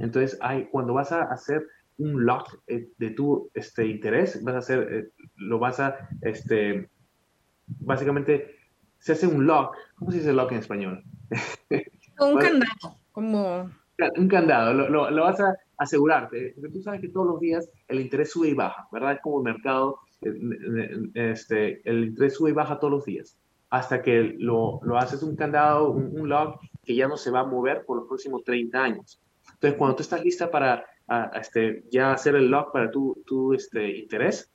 Entonces, 0.01 0.39
hay, 0.41 0.67
cuando 0.67 0.95
vas 0.95 1.13
a 1.13 1.23
hacer 1.23 1.67
un 1.99 2.25
lock 2.25 2.59
eh, 2.67 2.89
de 2.99 3.11
tu 3.11 3.51
este, 3.55 3.87
interés, 3.87 4.43
vas 4.43 4.55
a 4.57 4.59
hacer, 4.59 4.89
eh, 4.93 5.09
lo 5.37 5.59
vas 5.59 5.79
a, 5.79 6.09
este, 6.23 6.89
básicamente, 7.67 8.57
se 8.99 9.13
hace 9.13 9.27
un 9.27 9.47
lock. 9.47 9.77
¿Cómo 9.97 10.11
se 10.11 10.19
dice 10.19 10.33
lock 10.33 10.53
en 10.53 10.59
español? 10.59 11.05
Un 12.19 12.39
candado, 12.39 12.99
como... 13.13 13.71
Un 14.17 14.27
candado, 14.27 14.75
lo, 14.75 15.11
lo 15.11 15.23
vas 15.23 15.39
a 15.39 15.55
asegurarte, 15.83 16.53
porque 16.55 16.73
tú 16.73 16.83
sabes 16.83 17.01
que 17.01 17.09
todos 17.09 17.27
los 17.27 17.41
días 17.41 17.69
el 17.89 18.01
interés 18.01 18.31
sube 18.31 18.49
y 18.49 18.55
baja, 18.55 18.89
¿verdad? 18.93 19.13
Es 19.13 19.21
como 19.21 19.39
el 19.39 19.45
mercado, 19.45 19.99
este, 21.15 21.89
el 21.89 22.05
interés 22.05 22.35
sube 22.35 22.51
y 22.51 22.55
baja 22.55 22.79
todos 22.79 22.93
los 22.93 23.05
días, 23.05 23.37
hasta 23.71 24.03
que 24.03 24.35
lo, 24.39 24.81
lo 24.83 24.99
haces 24.99 25.23
un 25.23 25.37
candado, 25.37 25.91
un, 25.91 26.21
un, 26.21 26.29
lock 26.29 26.61
que 26.83 26.95
ya 26.95 27.09
no 27.09 27.17
se 27.17 27.31
va 27.31 27.41
a 27.41 27.47
mover 27.47 27.85
por 27.85 27.99
los 27.99 28.07
próximos 28.07 28.45
30 28.45 28.83
años. 28.83 29.21
Entonces, 29.55 29.79
cuando 29.79 29.97
tú 29.97 30.03
estás 30.03 30.25
lista 30.25 30.51
para 30.51 30.85
este, 31.35 31.85
ya 31.91 32.13
hacer 32.13 32.37
el 32.37 32.49
lock 32.49 32.73
para 32.73 32.91
tu, 32.91 33.23
tu 33.27 33.53
este, 33.53 33.99
interés, 33.99 34.51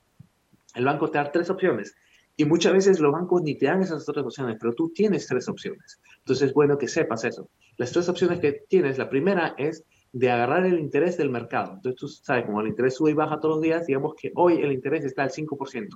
el 0.74 0.84
banco 0.84 1.10
te 1.10 1.18
da 1.18 1.30
tres 1.30 1.50
opciones. 1.50 1.94
Y 2.36 2.44
muchas 2.44 2.72
veces 2.72 3.00
los 3.00 3.12
bancos 3.12 3.42
ni 3.42 3.56
te 3.56 3.66
dan 3.66 3.82
esas 3.82 4.08
otras 4.08 4.24
opciones, 4.24 4.56
pero 4.60 4.72
tú 4.72 4.90
tienes 4.90 5.26
tres 5.26 5.48
opciones. 5.48 6.00
Entonces 6.18 6.48
es 6.48 6.54
bueno 6.54 6.78
que 6.78 6.86
sepas 6.86 7.24
eso. 7.24 7.48
Las 7.76 7.92
tres 7.92 8.08
opciones 8.08 8.38
que 8.38 8.64
tienes, 8.68 8.96
la 8.96 9.10
primera 9.10 9.54
es 9.58 9.84
de 10.12 10.30
agarrar 10.30 10.66
el 10.66 10.78
interés 10.78 11.16
del 11.16 11.30
mercado. 11.30 11.74
Entonces, 11.74 12.00
tú 12.00 12.08
sabes, 12.08 12.46
como 12.46 12.60
el 12.60 12.68
interés 12.68 12.96
sube 12.96 13.10
y 13.10 13.14
baja 13.14 13.40
todos 13.40 13.56
los 13.56 13.62
días, 13.62 13.86
digamos 13.86 14.14
que 14.14 14.32
hoy 14.34 14.54
el 14.54 14.72
interés 14.72 15.04
está 15.04 15.22
al 15.22 15.30
5%. 15.30 15.88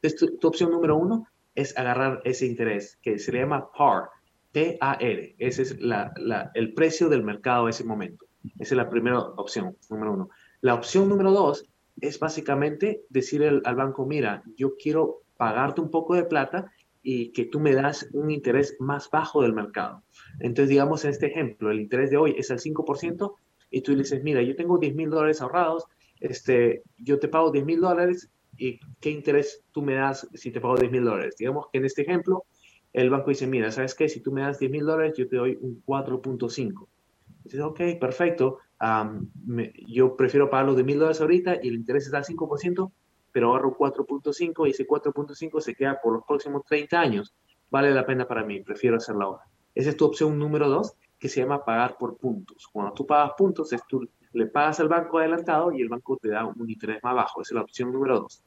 Entonces, 0.00 0.38
tu, 0.40 0.48
opción 0.48 0.70
número 0.70 0.96
uno 0.96 1.26
es 1.54 1.76
agarrar 1.76 2.20
ese 2.24 2.46
interés, 2.46 2.98
que 3.02 3.18
se 3.18 3.32
llama 3.32 3.70
PAR, 3.76 4.08
P-A-R. 4.52 5.36
Ese 5.38 5.62
es 5.62 5.80
la, 5.80 6.12
el 6.54 6.74
precio 6.74 7.08
del 7.08 7.22
mercado 7.22 7.64
en 7.64 7.70
ese 7.70 7.84
momento. 7.84 8.26
Esa 8.58 8.74
es 8.74 8.76
la 8.76 8.90
primera 8.90 9.20
opción, 9.20 9.76
número 9.88 10.12
uno. 10.12 10.28
La 10.60 10.74
opción 10.74 11.08
número 11.08 11.30
dos 11.30 11.64
es 12.00 12.18
básicamente 12.18 13.02
decirle 13.08 13.60
al 13.64 13.76
banco, 13.76 14.06
mira, 14.06 14.42
yo 14.56 14.76
quiero 14.76 15.22
pagarte 15.36 15.80
un 15.80 15.90
poco 15.90 16.14
de 16.14 16.24
plata 16.24 16.72
y 17.02 17.32
que 17.32 17.46
tú 17.46 17.60
me 17.60 17.74
das 17.74 18.08
un 18.12 18.30
interés 18.30 18.76
más 18.78 19.10
bajo 19.10 19.42
del 19.42 19.52
mercado. 19.52 20.02
Entonces, 20.38 20.68
digamos 20.68 21.04
en 21.04 21.10
este 21.10 21.26
ejemplo, 21.26 21.70
el 21.70 21.80
interés 21.80 22.10
de 22.10 22.16
hoy 22.16 22.34
es 22.38 22.50
al 22.50 22.60
5%, 22.60 23.34
y 23.72 23.80
tú 23.80 23.92
le 23.92 23.98
dices, 23.98 24.22
mira, 24.22 24.42
yo 24.42 24.54
tengo 24.54 24.78
10 24.78 24.94
mil 24.94 25.10
dólares 25.10 25.40
ahorrados, 25.40 25.86
este, 26.20 26.82
yo 26.98 27.18
te 27.18 27.26
pago 27.26 27.50
10 27.50 27.64
mil 27.64 27.80
dólares 27.80 28.30
y 28.56 28.78
qué 29.00 29.10
interés 29.10 29.64
tú 29.72 29.82
me 29.82 29.94
das 29.94 30.28
si 30.34 30.52
te 30.52 30.60
pago 30.60 30.76
10 30.76 30.92
mil 30.92 31.04
dólares. 31.04 31.34
Digamos 31.38 31.66
que 31.72 31.78
en 31.78 31.86
este 31.86 32.02
ejemplo, 32.02 32.44
el 32.92 33.10
banco 33.10 33.30
dice, 33.30 33.46
mira, 33.46 33.72
¿sabes 33.72 33.94
qué? 33.94 34.08
Si 34.08 34.20
tú 34.20 34.30
me 34.30 34.42
das 34.42 34.58
10 34.58 34.70
mil 34.70 34.84
dólares, 34.84 35.14
yo 35.16 35.26
te 35.26 35.36
doy 35.36 35.58
un 35.60 35.82
4.5. 35.84 36.86
Dices, 37.44 37.60
ok, 37.60 37.80
perfecto, 37.98 38.58
yo 39.88 40.16
prefiero 40.16 40.50
pagar 40.50 40.66
los 40.66 40.76
10 40.76 40.86
mil 40.86 40.98
dólares 40.98 41.20
ahorita 41.20 41.58
y 41.62 41.68
el 41.68 41.74
interés 41.74 42.04
está 42.04 42.18
al 42.18 42.24
5%, 42.24 42.92
pero 43.32 43.48
ahorro 43.48 43.76
4.5 43.76 44.66
y 44.66 44.70
ese 44.70 44.86
4.5 44.86 45.60
se 45.60 45.74
queda 45.74 45.98
por 46.00 46.12
los 46.12 46.24
próximos 46.24 46.62
30 46.66 47.00
años. 47.00 47.34
Vale 47.70 47.90
la 47.92 48.04
pena 48.04 48.28
para 48.28 48.44
mí, 48.44 48.60
prefiero 48.60 48.98
hacerla 48.98 49.24
ahora. 49.24 49.44
Esa 49.74 49.90
es 49.90 49.96
tu 49.96 50.04
opción 50.04 50.38
número 50.38 50.68
dos, 50.68 50.92
que 51.22 51.28
se 51.28 51.40
llama 51.40 51.64
pagar 51.64 51.96
por 51.96 52.16
puntos. 52.16 52.66
Cuando 52.66 52.92
tú 52.94 53.06
pagas 53.06 53.34
puntos, 53.38 53.72
es 53.72 53.86
tú 53.86 54.08
le 54.32 54.46
pagas 54.46 54.80
al 54.80 54.88
banco 54.88 55.20
adelantado 55.20 55.70
y 55.70 55.80
el 55.80 55.88
banco 55.88 56.16
te 56.16 56.30
da 56.30 56.44
un 56.44 56.68
interés 56.68 56.98
más 57.00 57.14
bajo. 57.14 57.42
Esa 57.42 57.50
es 57.50 57.54
la 57.54 57.62
opción 57.62 57.92
número 57.92 58.22
dos. 58.22 58.42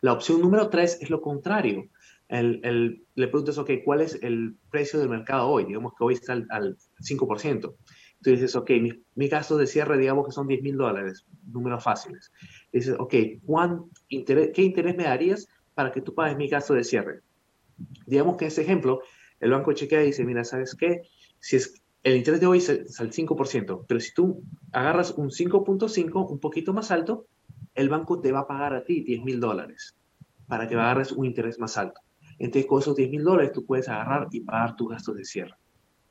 La 0.00 0.12
opción 0.12 0.40
número 0.40 0.70
tres 0.70 0.96
es 1.00 1.10
lo 1.10 1.20
contrario. 1.20 1.88
El, 2.28 2.60
el, 2.62 3.04
le 3.16 3.26
preguntas, 3.26 3.58
ok, 3.58 3.70
¿cuál 3.84 4.02
es 4.02 4.16
el 4.22 4.54
precio 4.70 5.00
del 5.00 5.08
mercado 5.08 5.48
hoy? 5.48 5.64
Digamos 5.64 5.94
que 5.98 6.04
hoy 6.04 6.14
está 6.14 6.34
al, 6.34 6.46
al 6.50 6.76
5%. 7.00 7.74
Tú 8.22 8.30
dices, 8.30 8.54
ok, 8.54 8.70
mi, 8.80 8.92
mi, 9.16 9.26
gasto 9.26 9.56
de 9.56 9.66
cierre, 9.66 9.98
digamos 9.98 10.24
que 10.24 10.30
son 10.30 10.46
10 10.46 10.62
mil 10.62 10.76
dólares, 10.76 11.26
números 11.50 11.82
fáciles. 11.82 12.30
Dices, 12.72 12.94
ok, 12.96 13.12
interés, 14.08 14.50
¿qué 14.54 14.62
interés 14.62 14.96
me 14.96 15.02
darías 15.02 15.48
para 15.74 15.90
que 15.90 16.00
tú 16.00 16.14
pagues 16.14 16.36
mi 16.36 16.46
gasto 16.46 16.74
de 16.74 16.84
cierre? 16.84 17.22
Digamos 18.06 18.36
que 18.36 18.44
en 18.44 18.52
ese 18.52 18.62
ejemplo, 18.62 19.00
el 19.40 19.50
banco 19.50 19.72
chequea 19.72 20.04
y 20.04 20.06
dice, 20.06 20.24
mira, 20.24 20.44
¿sabes 20.44 20.76
qué? 20.76 21.02
Si 21.40 21.56
es, 21.56 21.82
el 22.02 22.16
interés 22.16 22.40
de 22.40 22.46
hoy 22.46 22.58
es 22.58 23.00
al 23.00 23.10
5%, 23.10 23.84
pero 23.86 24.00
si 24.00 24.14
tú 24.14 24.42
agarras 24.72 25.12
un 25.12 25.30
5.5, 25.30 26.30
un 26.30 26.38
poquito 26.38 26.72
más 26.72 26.90
alto, 26.90 27.26
el 27.74 27.88
banco 27.88 28.20
te 28.20 28.32
va 28.32 28.40
a 28.40 28.46
pagar 28.46 28.74
a 28.74 28.84
ti 28.84 29.02
10 29.02 29.24
mil 29.24 29.40
dólares 29.40 29.96
para 30.46 30.68
que 30.68 30.74
agarres 30.74 31.12
un 31.12 31.26
interés 31.26 31.58
más 31.58 31.76
alto. 31.76 32.00
Entonces, 32.38 32.66
con 32.66 32.80
esos 32.80 32.96
10 32.96 33.10
mil 33.10 33.24
dólares 33.24 33.52
tú 33.52 33.64
puedes 33.64 33.88
agarrar 33.88 34.28
y 34.30 34.40
pagar 34.40 34.76
tus 34.76 34.90
gastos 34.90 35.16
de 35.16 35.24
cierre. 35.24 35.54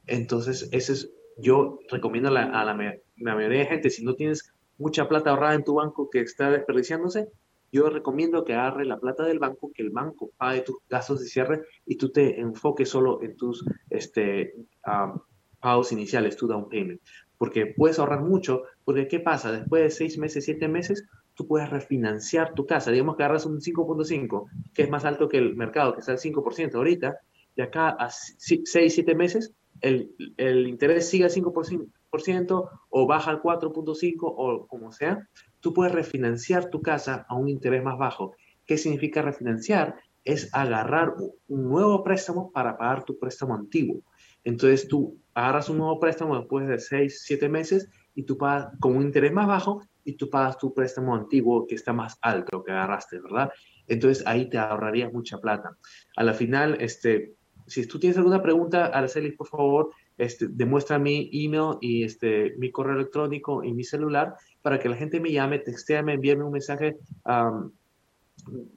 Entonces, 0.08 0.70
ese 0.72 0.94
es, 0.94 1.12
yo 1.38 1.80
recomiendo 1.90 2.30
a, 2.30 2.32
la, 2.32 2.44
a 2.44 2.66
la, 2.66 2.74
la, 3.18 3.36
mayoría 3.36 3.60
de 3.60 3.66
gente, 3.66 3.90
si 3.90 4.04
no 4.04 4.16
tienes 4.16 4.54
mucha 4.78 5.08
plata 5.08 5.32
ahorrada 5.32 5.56
en 5.56 5.64
tu 5.64 5.76
banco 5.76 6.10
que 6.10 6.22
está 6.22 6.52
desperdiciándose, 6.52 7.30
yo 7.76 7.90
recomiendo 7.90 8.46
que 8.46 8.54
agarre 8.54 8.86
la 8.86 9.00
plata 9.00 9.26
del 9.26 9.40
banco, 9.40 9.72
que 9.74 9.84
el 9.84 9.90
banco 9.90 10.32
pague 10.38 10.62
tus 10.62 10.78
gastos 10.90 11.20
de 11.20 11.28
cierre 11.28 11.64
y 11.86 11.98
tú 11.98 12.10
te 12.10 12.40
enfoques 12.40 12.88
solo 12.88 13.22
en 13.22 13.36
tus 13.36 13.66
este, 13.90 14.56
um, 14.88 15.20
pagos 15.60 15.92
iniciales, 15.92 16.38
tu 16.38 16.48
down 16.48 16.70
payment. 16.70 17.02
Porque 17.38 17.66
puedes 17.66 18.00
ahorrar 18.00 18.22
mucho, 18.22 18.64
porque 18.86 19.10
¿qué 19.10 19.20
pasa? 19.20 19.52
Después 19.52 19.84
de 19.84 19.90
seis 19.90 20.18
meses, 20.18 20.46
siete 20.46 20.70
meses, 20.70 21.06
tú 21.34 21.48
puedes 21.48 21.70
refinanciar 21.70 22.54
tu 22.54 22.66
casa. 22.66 22.92
Digamos 22.92 23.18
que 23.18 23.24
agarras 23.24 23.46
un 23.46 23.60
5.5, 23.60 24.46
que 24.74 24.84
es 24.84 24.90
más 24.90 25.04
alto 25.04 25.28
que 25.28 25.38
el 25.38 25.58
mercado, 25.58 25.94
que 25.94 26.00
está 26.00 26.14
al 26.14 26.20
5% 26.20 26.76
ahorita, 26.76 27.18
de 27.58 27.64
acá 27.64 27.90
a 27.90 28.10
6, 28.10 28.64
7 28.72 29.16
meses, 29.16 29.54
el, 29.82 30.16
el 30.38 30.68
interés 30.68 31.10
sigue 31.10 31.26
al 31.26 31.32
5% 31.32 32.70
o 32.90 33.08
baja 33.08 33.32
al 33.32 33.42
4.5 33.42 34.16
o 34.22 34.68
como 34.68 34.94
sea, 34.94 35.28
tú 35.65 35.73
puedes 35.73 35.95
refinanciar 35.95 36.69
tu 36.69 36.84
casa 36.84 37.25
a 37.28 37.34
un 37.34 37.49
interés 37.49 37.84
más 37.84 37.97
bajo. 37.97 38.36
¿Qué 38.67 38.78
significa 38.78 39.23
refinanciar? 39.23 39.95
Es 40.23 40.54
agarrar 40.54 41.15
un 41.47 41.63
nuevo 41.63 42.04
préstamo 42.04 42.51
para 42.51 42.78
pagar 42.78 43.04
tu 43.04 43.17
préstamo 43.17 43.56
antiguo. 43.56 44.04
Entonces 44.43 44.88
tú 44.88 45.17
agarras 45.34 45.67
un 45.71 45.80
nuevo 45.80 45.99
préstamo 45.99 46.38
después 46.38 46.67
de 46.67 46.78
6, 46.78 47.23
7 47.25 47.49
meses 47.49 47.89
y 48.13 48.25
tú 48.25 48.38
pagas 48.38 48.78
con 48.80 48.95
un 48.95 49.01
interés 49.01 49.34
más 49.34 49.47
bajo 49.47 49.82
y 50.04 50.13
tú 50.13 50.30
pagas 50.30 50.60
tu 50.60 50.71
préstamo 50.71 51.15
antiguo 51.15 51.65
que 51.65 51.73
está 51.73 51.93
más 51.93 52.19
alto 52.21 52.63
que 52.63 52.71
agarraste, 52.71 53.19
¿verdad? 53.19 53.49
Entonces 53.88 54.23
ahí 54.28 54.47
te 54.47 54.60
ahorrarías 54.60 55.12
mucha 55.12 55.39
plata. 55.39 55.75
A 56.15 56.23
la 56.23 56.36
final, 56.36 56.78
este, 56.80 57.34
si 57.65 57.88
tú 57.88 57.97
tienes 57.97 58.19
alguna 58.19 58.43
pregunta, 58.43 58.86
Araceli, 58.86 59.32
por 59.32 59.47
favor, 59.47 59.89
este, 60.17 60.47
demuestra 60.49 60.99
mi 60.99 61.30
email 61.32 61.78
y 61.82 62.04
este, 62.04 62.56
mi 62.58 62.71
correo 62.71 62.95
electrónico 62.95 63.63
y 63.63 63.73
mi 63.73 63.84
celular 63.84 64.36
para 64.62 64.80
que 64.80 64.89
la 64.89 64.95
gente 64.95 65.19
me 65.19 65.32
llame, 65.32 65.60
textéame, 65.60 66.13
envíame 66.13 66.43
un 66.43 66.51
mensaje 66.51 66.97
um, 67.25 67.71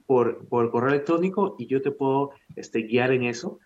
por, 0.05 0.47
por 0.47 0.71
correo 0.71 0.89
electrónico 0.89 1.55
y 1.57 1.67
yo 1.67 1.81
te 1.81 1.91
puedo 1.91 2.31
este, 2.55 2.83
guiar 2.83 3.11
en 3.11 3.23
eso 3.23 3.59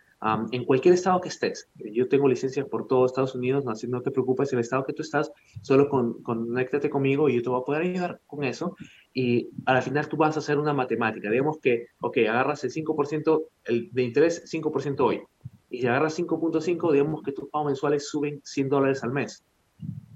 en 0.51 0.63
cualquier 0.63 0.93
estado 0.93 1.19
que 1.19 1.27
estés. 1.27 1.69
Yo 1.75 2.07
tengo 2.07 2.29
licencia 2.29 2.65
por 2.65 2.88
todo 2.88 3.05
Estados 3.05 3.36
Unidos, 3.36 3.65
así 3.67 3.88
no 3.88 4.01
te 4.01 4.12
preocupes 4.12 4.53
el 4.53 4.59
estado 4.59 4.86
que 4.86 4.93
tú 4.93 5.01
estás, 5.01 5.31
solo 5.62 5.89
con, 5.89 6.23
conéctate 6.23 6.89
conmigo 6.89 7.27
y 7.27 7.36
yo 7.36 7.43
te 7.43 7.49
voy 7.49 7.62
a 7.62 7.65
poder 7.65 7.81
ayudar 7.81 8.21
con 8.25 8.43
eso. 8.43 8.75
Y 9.13 9.49
al 9.65 9.81
final 9.81 10.07
tú 10.07 10.15
vas 10.15 10.36
a 10.38 10.39
hacer 10.39 10.57
una 10.57 10.73
matemática. 10.73 11.29
Digamos 11.29 11.57
que, 11.59 11.88
ok, 11.99 12.19
agarras 12.29 12.63
el 12.63 12.71
5% 12.71 13.43
el, 13.65 13.89
de 13.91 14.03
interés, 14.03 14.43
5% 14.49 14.99
hoy. 15.01 15.21
Y 15.73 15.81
si 15.81 15.88
agarras 15.88 16.19
5.5, 16.19 16.91
digamos 16.91 17.23
que 17.23 17.31
tus 17.31 17.49
pagos 17.49 17.65
mensuales 17.65 18.07
suben 18.07 18.39
100 18.43 18.69
dólares 18.69 19.03
al 19.03 19.12
mes. 19.12 19.43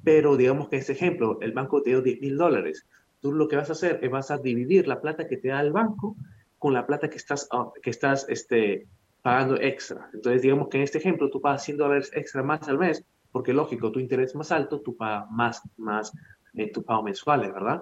Pero 0.03 0.37
digamos 0.37 0.69
que 0.69 0.77
este 0.77 0.91
ejemplo, 0.91 1.39
el 1.41 1.51
banco 1.51 1.81
te 1.81 1.89
dio 1.89 2.03
10 2.03 2.21
mil 2.21 2.37
dólares. 2.37 2.85
Tú 3.21 3.33
lo 3.33 3.47
que 3.47 3.55
vas 3.55 3.69
a 3.69 3.71
hacer 3.71 3.99
es 4.03 4.11
vas 4.11 4.29
a 4.29 4.37
dividir 4.37 4.87
la 4.87 5.01
plata 5.01 5.27
que 5.27 5.37
te 5.37 5.47
da 5.47 5.59
el 5.61 5.71
banco 5.71 6.15
con 6.59 6.75
la 6.75 6.85
plata 6.85 7.09
que 7.09 7.17
estás, 7.17 7.47
ah, 7.51 7.71
que 7.81 7.89
estás 7.89 8.27
este, 8.29 8.85
pagando 9.23 9.59
extra. 9.59 10.11
Entonces, 10.13 10.43
digamos 10.43 10.67
que 10.67 10.77
en 10.77 10.83
este 10.83 10.99
ejemplo 10.99 11.27
tú 11.31 11.41
pagas 11.41 11.65
100 11.65 11.77
dólares 11.77 12.11
extra 12.13 12.43
más 12.43 12.67
al 12.67 12.77
mes, 12.77 13.03
porque 13.31 13.51
lógico, 13.51 13.91
tu 13.91 13.99
interés 13.99 14.35
más 14.35 14.51
alto, 14.51 14.81
tú 14.81 14.95
pagas 14.95 15.25
más, 15.31 15.63
más 15.75 16.13
en 16.53 16.71
tu 16.71 16.83
pago 16.83 17.01
mensuales, 17.01 17.51
¿verdad? 17.51 17.81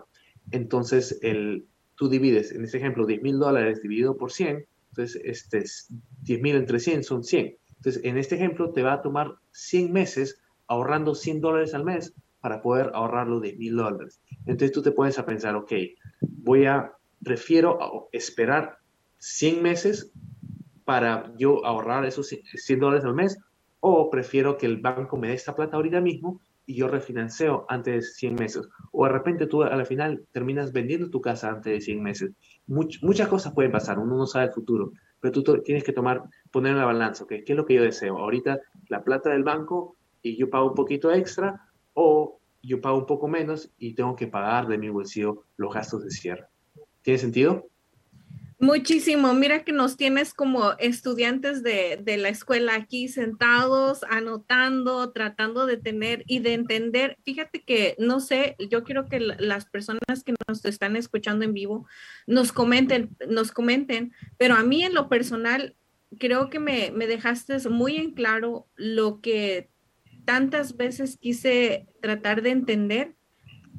Entonces, 0.51 1.19
el, 1.21 1.65
tú 1.95 2.07
divides, 2.07 2.53
en 2.53 2.63
este 2.63 2.77
ejemplo, 2.77 3.05
10 3.05 3.21
mil 3.21 3.37
dólares 3.37 3.81
dividido 3.81 4.15
por 4.15 4.31
100, 4.31 4.65
entonces, 4.91 5.21
este, 5.25 5.65
10 6.21 6.41
mil 6.41 6.55
entre 6.55 6.79
100 6.79 7.03
son 7.03 7.21
100. 7.25 7.57
Entonces, 7.77 8.03
en 8.03 8.17
este 8.17 8.35
ejemplo, 8.35 8.71
te 8.71 8.83
va 8.83 8.93
a 8.93 9.01
tomar 9.01 9.35
100 9.51 9.91
meses 9.91 10.41
ahorrando 10.67 11.15
100 11.15 11.41
dólares 11.41 11.73
al 11.73 11.83
mes 11.83 12.13
para 12.41 12.61
poder 12.61 12.91
ahorrar 12.93 13.27
los 13.27 13.41
10 13.41 13.57
mil 13.57 13.75
dólares. 13.75 14.21
Entonces, 14.45 14.71
tú 14.71 14.81
te 14.81 14.91
puedes 14.91 15.17
a 15.19 15.25
pensar, 15.25 15.55
ok, 15.55 15.71
voy 16.21 16.65
a, 16.65 16.93
prefiero 17.23 18.09
esperar 18.11 18.77
100 19.17 19.63
meses 19.63 20.11
para 20.83 21.33
yo 21.37 21.65
ahorrar 21.65 22.05
esos 22.05 22.27
100 22.27 22.79
dólares 22.79 23.05
al 23.05 23.15
mes 23.15 23.39
o 23.79 24.09
prefiero 24.09 24.57
que 24.57 24.65
el 24.65 24.77
banco 24.77 25.17
me 25.17 25.27
dé 25.27 25.33
esta 25.33 25.55
plata 25.55 25.75
ahorita 25.75 26.01
mismo 26.01 26.41
y 26.65 26.75
yo 26.75 26.87
refinanceo 26.87 27.65
antes 27.69 27.93
de 27.93 28.01
100 28.01 28.35
meses. 28.35 28.67
O 28.91 29.05
de 29.05 29.11
repente 29.11 29.47
tú 29.47 29.63
al 29.63 29.85
final 29.85 30.25
terminas 30.31 30.71
vendiendo 30.71 31.09
tu 31.09 31.21
casa 31.21 31.49
antes 31.49 31.73
de 31.73 31.81
100 31.81 32.01
meses. 32.01 32.31
muchas 32.67 33.27
cosas 33.27 33.53
pueden 33.53 33.71
pasar, 33.71 33.99
uno 33.99 34.17
no 34.17 34.25
sabe 34.25 34.45
el 34.45 34.53
futuro, 34.53 34.91
pero 35.25 35.41
tú 35.41 35.63
tienes 35.63 35.83
que 35.83 35.91
tomar, 35.91 36.21
poner 36.51 36.73
en 36.73 36.77
la 36.77 36.85
balanza. 36.85 37.25
¿qué 37.27 37.43
es 37.43 37.55
lo 37.55 37.65
que 37.65 37.73
yo 37.73 37.81
deseo? 37.81 38.19
Ahorita 38.19 38.59
la 38.89 39.03
plata 39.03 39.31
del 39.31 39.43
banco 39.43 39.95
y 40.21 40.37
yo 40.37 40.51
pago 40.51 40.67
un 40.67 40.75
poquito 40.75 41.11
extra 41.11 41.67
o 41.95 42.39
yo 42.61 42.79
pago 42.79 42.99
un 42.99 43.07
poco 43.07 43.27
menos 43.27 43.71
y 43.79 43.95
tengo 43.95 44.15
que 44.15 44.27
pagar 44.27 44.67
de 44.67 44.77
mi 44.77 44.89
bolsillo 44.89 45.45
los 45.57 45.73
gastos 45.73 46.03
de 46.03 46.11
cierre. 46.11 46.45
¿Tiene 47.01 47.17
sentido? 47.17 47.65
Muchísimo. 48.57 49.33
Mira 49.33 49.65
que 49.65 49.73
nos 49.73 49.97
tienes 49.97 50.33
como 50.33 50.71
estudiantes 50.79 51.61
de, 51.61 51.99
de, 52.01 52.15
la 52.15 52.29
escuela 52.29 52.75
aquí 52.75 53.09
sentados, 53.09 54.03
anotando, 54.09 55.11
tratando 55.11 55.65
de 55.65 55.75
tener 55.75 56.23
y 56.25 56.39
de 56.39 56.53
entender. 56.53 57.17
Fíjate 57.25 57.63
que, 57.63 57.95
no 57.99 58.21
sé, 58.21 58.55
yo 58.69 58.85
quiero 58.85 59.09
que 59.09 59.19
las 59.19 59.65
personas 59.65 60.23
que 60.25 60.33
nos 60.47 60.63
están 60.63 60.95
escuchando 60.95 61.43
en 61.43 61.53
vivo 61.53 61.85
nos 62.27 62.53
comenten, 62.53 63.15
nos 63.27 63.51
comenten, 63.51 64.13
pero 64.37 64.55
a 64.55 64.63
mí 64.63 64.83
en 64.83 64.93
lo 64.93 65.09
personal, 65.09 65.75
creo 66.17 66.49
que 66.49 66.59
me, 66.59 66.91
me 66.91 67.07
dejaste 67.07 67.57
muy 67.69 67.97
en 67.97 68.11
claro 68.11 68.67
lo 68.75 69.19
que 69.19 69.69
tantas 70.23 70.77
veces 70.77 71.17
quise 71.17 71.87
tratar 72.01 72.41
de 72.41 72.51
entender 72.51 73.15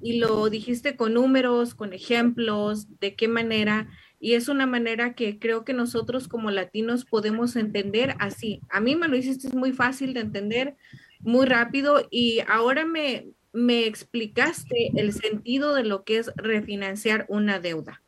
y 0.02 0.18
lo 0.18 0.48
dijiste 0.50 0.96
con 0.96 1.14
números, 1.14 1.74
con 1.74 1.92
ejemplos, 1.92 3.00
de 3.00 3.16
qué 3.16 3.28
manera 3.28 3.88
y 4.26 4.34
es 4.34 4.48
una 4.48 4.66
manera 4.66 5.14
que 5.14 5.38
creo 5.38 5.64
que 5.64 5.72
nosotros 5.72 6.26
como 6.26 6.50
latinos 6.50 7.04
podemos 7.04 7.54
entender 7.54 8.16
así. 8.18 8.60
A 8.70 8.80
mí 8.80 8.96
me 8.96 9.06
lo 9.06 9.16
hiciste 9.16 9.56
muy 9.56 9.72
fácil 9.72 10.14
de 10.14 10.20
entender, 10.20 10.74
muy 11.20 11.46
rápido 11.46 12.08
y 12.10 12.40
ahora 12.48 12.84
me, 12.84 13.28
me 13.52 13.86
explicaste 13.86 14.90
el 14.96 15.12
sentido 15.12 15.74
de 15.74 15.84
lo 15.84 16.02
que 16.02 16.18
es 16.18 16.32
refinanciar 16.34 17.24
una 17.28 17.60
deuda. 17.60 18.02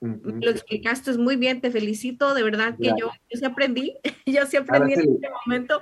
Lo 0.00 0.50
explicaste 0.50 1.16
muy 1.16 1.36
bien, 1.36 1.62
te 1.62 1.70
felicito, 1.70 2.34
de 2.34 2.42
verdad 2.42 2.76
que 2.78 2.88
yo, 2.88 3.10
yo 3.30 3.38
sí 3.38 3.44
aprendí, 3.46 3.96
yo 4.26 4.44
sí 4.44 4.58
aprendí 4.58 4.92
en 4.92 5.14
este 5.14 5.30
momento. 5.46 5.80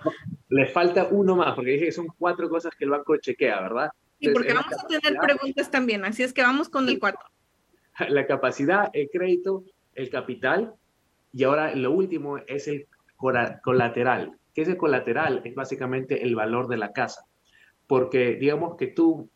Le 0.48 0.66
falta 0.68 1.09
uno 1.11 1.34
más, 1.34 1.57
porque 1.57 1.72
dije 1.72 1.86
que 1.86 1.92
son 1.92 2.07
cuatro 2.16 2.48
cosas 2.48 2.72
que 2.76 2.84
el 2.84 2.90
banco 2.90 3.16
chequea, 3.16 3.61
¿verdad? 3.62 3.90
Sí, 4.20 4.28
porque 4.28 4.53
vamos 4.53 4.72
a 4.78 4.86
tener 4.86 5.18
preguntas 5.18 5.72
también, 5.72 6.05
así 6.05 6.22
es 6.22 6.32
que 6.32 6.42
vamos 6.42 6.68
con 6.68 6.88
el 6.88 7.01
cuarto. 7.01 7.26
la 8.09 8.26
capacidad, 8.26 8.90
el 8.92 9.09
crédito, 9.11 9.64
el 9.94 10.11
capital 10.11 10.74
y 11.32 11.44
ahora 11.44 11.74
lo 11.74 11.92
último 11.92 12.38
es 12.38 12.68
el 12.68 12.86
colateral. 13.16 14.36
¿Qué 14.55 14.62
es 14.62 14.68
el 14.68 14.76
colateral? 14.76 15.42
Es 15.44 15.55
básicamente 15.55 16.22
el 16.22 16.34
valor 16.34 16.68
de 16.68 16.76
la 16.76 16.92
casa. 16.92 17.24
Porque 17.86 18.34
digamos 18.34 18.76
que 18.76 18.88
tú 18.88 19.28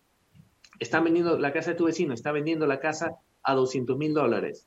estás 0.78 1.02
vendiendo 1.02 1.38
la 1.38 1.52
casa 1.52 1.70
de 1.70 1.76
tu 1.76 1.84
vecino, 1.84 2.14
está 2.14 2.32
vendiendo 2.32 2.66
la 2.66 2.80
casa 2.80 3.16
a 3.42 3.54
200 3.54 3.96
mil 3.96 4.14
dólares 4.14 4.66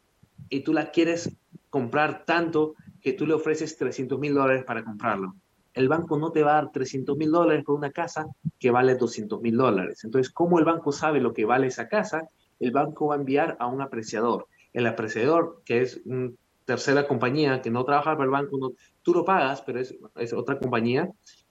y 0.50 0.62
tú 0.62 0.74
la 0.74 0.92
quieres 0.92 1.36
comprar 1.70 2.26
tanto 2.26 2.76
que 3.02 3.14
tú 3.14 3.26
le 3.26 3.34
ofreces 3.34 3.78
300 3.78 4.20
mil 4.20 4.34
dólares 4.34 4.64
para 4.66 4.84
comprarlo. 4.84 5.36
El 5.74 5.90
banco 5.90 6.18
no 6.18 6.32
te 6.32 6.44
va 6.44 6.52
a 6.52 6.62
dar 6.62 6.72
300 6.72 7.18
mil 7.18 7.32
dólares 7.32 7.64
por 7.64 7.76
una 7.76 7.92
casa 7.92 8.26
que 8.60 8.72
vale 8.72 8.96
200 8.96 9.42
mil 9.42 9.58
dólares. 9.58 10.04
Entonces, 10.04 10.34
¿cómo 10.34 10.60
el 10.60 10.66
banco 10.66 10.92
sabe 10.92 11.20
lo 11.22 11.34
que 11.34 11.46
vale 11.46 11.68
esa 11.68 11.88
casa? 11.88 12.30
El 12.60 12.72
banco 12.72 13.08
va 13.08 13.16
a 13.16 13.18
enviar 13.18 13.58
a 13.60 13.68
un 13.68 13.82
apreciador. 13.82 14.48
el 14.74 14.86
apreciador, 14.86 15.62
que 15.66 15.82
es 15.82 16.02
una 16.06 16.32
tercera 16.66 17.08
compañía 17.08 17.62
que 17.62 17.72
no 17.72 17.84
trabaja 17.84 18.12
para 18.12 18.26
el 18.26 18.30
banco, 18.30 18.74
tú 19.02 19.14
lo 19.14 19.24
pagas, 19.26 19.62
pero 19.62 19.80
es, 19.80 20.34
otra 20.34 20.60
compañía, 20.60 21.10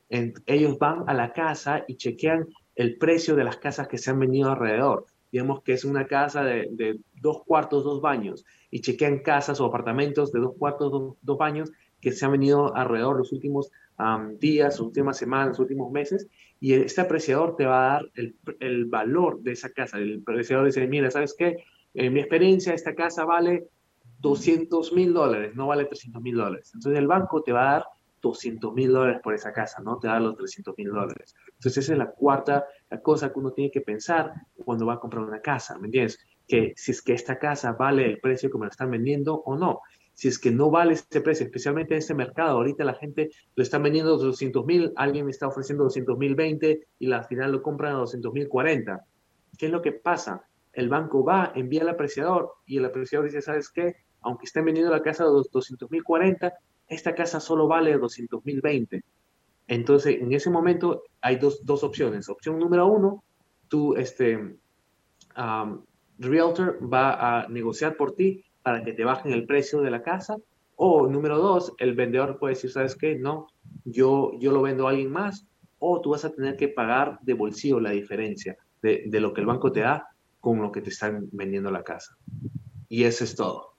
ellos 0.09 0.79
van 0.79 1.05
a 1.09 1.15
la 1.15 1.33
casa 1.33 1.85
y 1.89 1.97
chequean 1.97 2.47
el 2.77 2.99
precio 2.99 3.35
de 3.35 3.45
las 3.45 3.57
casas 3.57 3.89
que 3.89 3.99
se 3.99 4.11
han 4.11 4.21
venido 4.21 4.51
alrededor. 4.51 5.07
Digamos 5.33 5.63
que 5.63 5.73
es 5.73 5.85
una 5.85 6.07
casa 6.07 6.45
de, 6.45 7.01
dos 7.21 7.43
cuartos, 7.45 7.83
dos 7.83 8.01
baños, 8.01 8.45
y 8.71 8.81
chequean 8.81 9.21
casas 9.21 9.61
o 9.61 9.65
apartamentos 9.65 10.33
de 10.33 10.41
dos 10.41 10.55
cuartos, 10.59 11.17
dos, 11.21 11.39
baños 11.39 11.73
que 12.01 12.13
se 12.13 12.25
han 12.27 12.33
venido 12.33 12.77
alrededor 12.77 13.17
los 13.17 13.33
últimos 13.33 13.71
días, 14.39 14.79
últimas 14.79 15.17
semanas, 15.17 15.59
últimos 15.59 15.91
meses, 15.91 16.29
y 16.61 16.75
este 16.75 17.01
apreciador 17.01 17.57
te 17.57 17.67
va 17.67 17.87
a 17.87 17.93
dar 17.95 18.11
el, 18.15 18.37
el 18.61 18.87
valor 18.87 19.41
de 19.41 19.53
esa 19.53 19.71
casa. 19.71 19.99
El 19.99 20.23
apreciador 20.23 20.67
dice, 20.67 20.87
mira, 20.87 21.11
¿sabes 21.11 21.35
qué? 21.37 21.57
En 21.95 22.13
mi 22.13 22.21
experiencia, 22.21 22.75
esta 22.75 22.95
casa 22.95 23.25
vale 23.25 23.69
200 24.21 24.93
mil 24.93 25.13
dólares, 25.13 25.55
no 25.55 25.67
vale 25.67 25.85
300 25.85 26.23
mil 26.23 26.37
dólares. 26.37 26.71
Entonces 26.75 26.99
el 26.99 27.07
banco 27.07 27.43
te 27.43 27.53
va 27.53 27.69
a 27.69 27.73
dar 27.73 27.85
200 28.23 28.73
mil 28.75 28.93
dólares 28.93 29.21
por 29.23 29.35
esa 29.35 29.53
casa, 29.53 29.83
no 29.83 29.99
te 29.99 30.09
da 30.09 30.19
los 30.19 30.37
300 30.37 30.75
mil 30.77 30.89
dólares. 30.89 31.35
Entonces 31.55 31.85
esa 31.85 31.93
es 31.93 31.99
la 31.99 32.11
cuarta 32.11 32.67
cosa 33.03 33.33
que 33.33 33.39
uno 33.39 33.53
tiene 33.53 33.71
que 33.71 33.81
pensar 33.83 34.33
cuando 34.65 34.87
va 34.87 34.95
a 34.95 35.01
comprar 35.01 35.23
una 35.23 35.41
casa, 35.41 35.79
¿me 35.79 35.87
entiendes? 35.87 36.19
Que 36.47 36.73
si 36.77 36.93
es 36.93 37.03
que 37.03 37.13
esta 37.13 37.39
casa 37.39 37.73
vale 37.73 38.07
el 38.07 38.21
precio 38.21 38.51
que 38.51 38.59
me 38.59 38.67
la 38.67 38.71
están 38.71 38.91
vendiendo 38.91 39.35
o 39.35 39.57
no. 39.57 39.81
Si 40.17 40.29
es 40.29 40.39
que 40.39 40.51
no 40.51 40.71
vale 40.71 40.95
este 40.95 41.21
precio, 41.21 41.45
especialmente 41.45 41.93
en 41.93 41.99
este 41.99 42.15
mercado, 42.15 42.57
ahorita 42.57 42.85
la 42.85 42.95
gente 42.95 43.29
lo 43.55 43.63
está 43.63 43.79
vendiendo 43.79 44.15
a 44.15 44.17
200 44.17 44.65
mil, 44.65 44.91
alguien 44.97 45.29
está 45.29 45.47
ofreciendo 45.47 45.85
200 45.85 46.17
mil 46.17 46.35
20 46.35 46.87
y 46.99 47.13
al 47.13 47.27
final 47.27 47.53
lo 47.53 47.63
compran 47.63 47.95
a 47.95 47.99
200 47.99 48.33
mil 48.33 48.49
40. 48.49 49.05
¿Qué 49.59 49.67
es 49.67 49.73
lo 49.73 49.83
que 49.83 49.93
pasa? 49.93 50.49
El 50.73 50.89
banco 50.89 51.23
va, 51.23 51.53
envía 51.55 51.83
al 51.83 51.91
apreciador 51.91 52.55
y 52.65 52.79
el 52.79 52.87
apreciador 52.87 53.27
dice, 53.27 53.43
¿sabes 53.43 53.69
qué? 53.69 53.97
Aunque 54.23 54.47
estén 54.47 54.65
vendiendo 54.65 54.91
la 54.91 55.03
casa 55.03 55.25
a 55.25 55.27
200 55.27 55.91
mil 55.91 56.03
40, 56.03 56.51
esta 56.89 57.15
casa 57.15 57.39
solo 57.39 57.69
vale 57.69 57.99
200 57.99 58.43
mil 58.47 58.63
20. 58.63 59.05
Entonces, 59.69 60.17
en 60.19 60.33
ese 60.33 60.49
momento 60.49 61.03
hay 61.21 61.37
dos, 61.37 61.63
dos 61.67 61.85
opciones. 61.85 62.31
Opción 62.31 62.59
número 62.59 62.87
uno, 62.87 63.23
tú, 63.69 63.95
este, 63.97 64.37
um, 65.37 65.85
realtor 66.19 66.79
va 66.83 67.43
a 67.43 67.49
negociar 67.49 67.99
por 67.99 68.15
ti 68.15 68.46
para 68.67 68.83
que 68.83 68.93
te 68.93 69.05
bajen 69.05 69.31
el 69.31 69.47
precio 69.47 69.81
de 69.81 69.93
la 69.93 70.03
casa. 70.03 70.39
O 70.75 71.07
número 71.07 71.39
dos, 71.39 71.73
el 71.79 71.95
vendedor 71.95 72.37
puede 72.37 72.55
decir, 72.55 72.73
¿sabes 72.73 72.97
qué? 72.97 73.15
No, 73.15 73.47
yo, 73.85 74.33
yo 74.41 74.51
lo 74.51 74.61
vendo 74.61 74.89
a 74.89 74.91
alguien 74.91 75.13
más. 75.13 75.47
O 75.79 76.01
tú 76.01 76.11
vas 76.11 76.25
a 76.25 76.35
tener 76.35 76.57
que 76.57 76.67
pagar 76.67 77.21
de 77.23 77.35
bolsillo 77.35 77.79
la 77.79 77.93
diferencia 77.93 78.57
de, 78.83 79.05
de 79.07 79.21
lo 79.21 79.33
que 79.33 79.41
el 79.41 79.47
banco 79.47 79.71
te 79.71 79.83
da 79.83 80.09
con 80.41 80.61
lo 80.61 80.73
que 80.73 80.83
te 80.83 80.91
están 80.91 81.29
vendiendo 81.31 81.71
la 81.71 81.85
casa. 81.85 82.17
Y 82.89 83.05
eso 83.05 83.23
es 83.23 83.37
todo. 83.37 83.76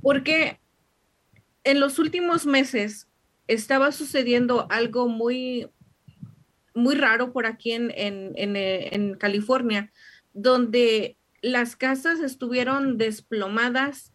Porque 0.02 0.60
en 1.64 1.80
los 1.80 2.00
últimos 2.00 2.46
meses 2.46 3.08
estaba 3.48 3.92
sucediendo 3.92 4.68
algo 4.72 5.08
muy, 5.08 5.70
muy 6.74 6.96
raro 6.96 7.32
por 7.32 7.46
aquí 7.46 7.72
en, 7.72 7.92
en, 7.96 8.32
en, 8.36 8.56
en 8.56 9.16
California, 9.16 9.92
donde 10.34 11.18
las 11.42 11.76
casas 11.76 12.20
estuvieron 12.20 12.98
desplomadas 12.98 14.12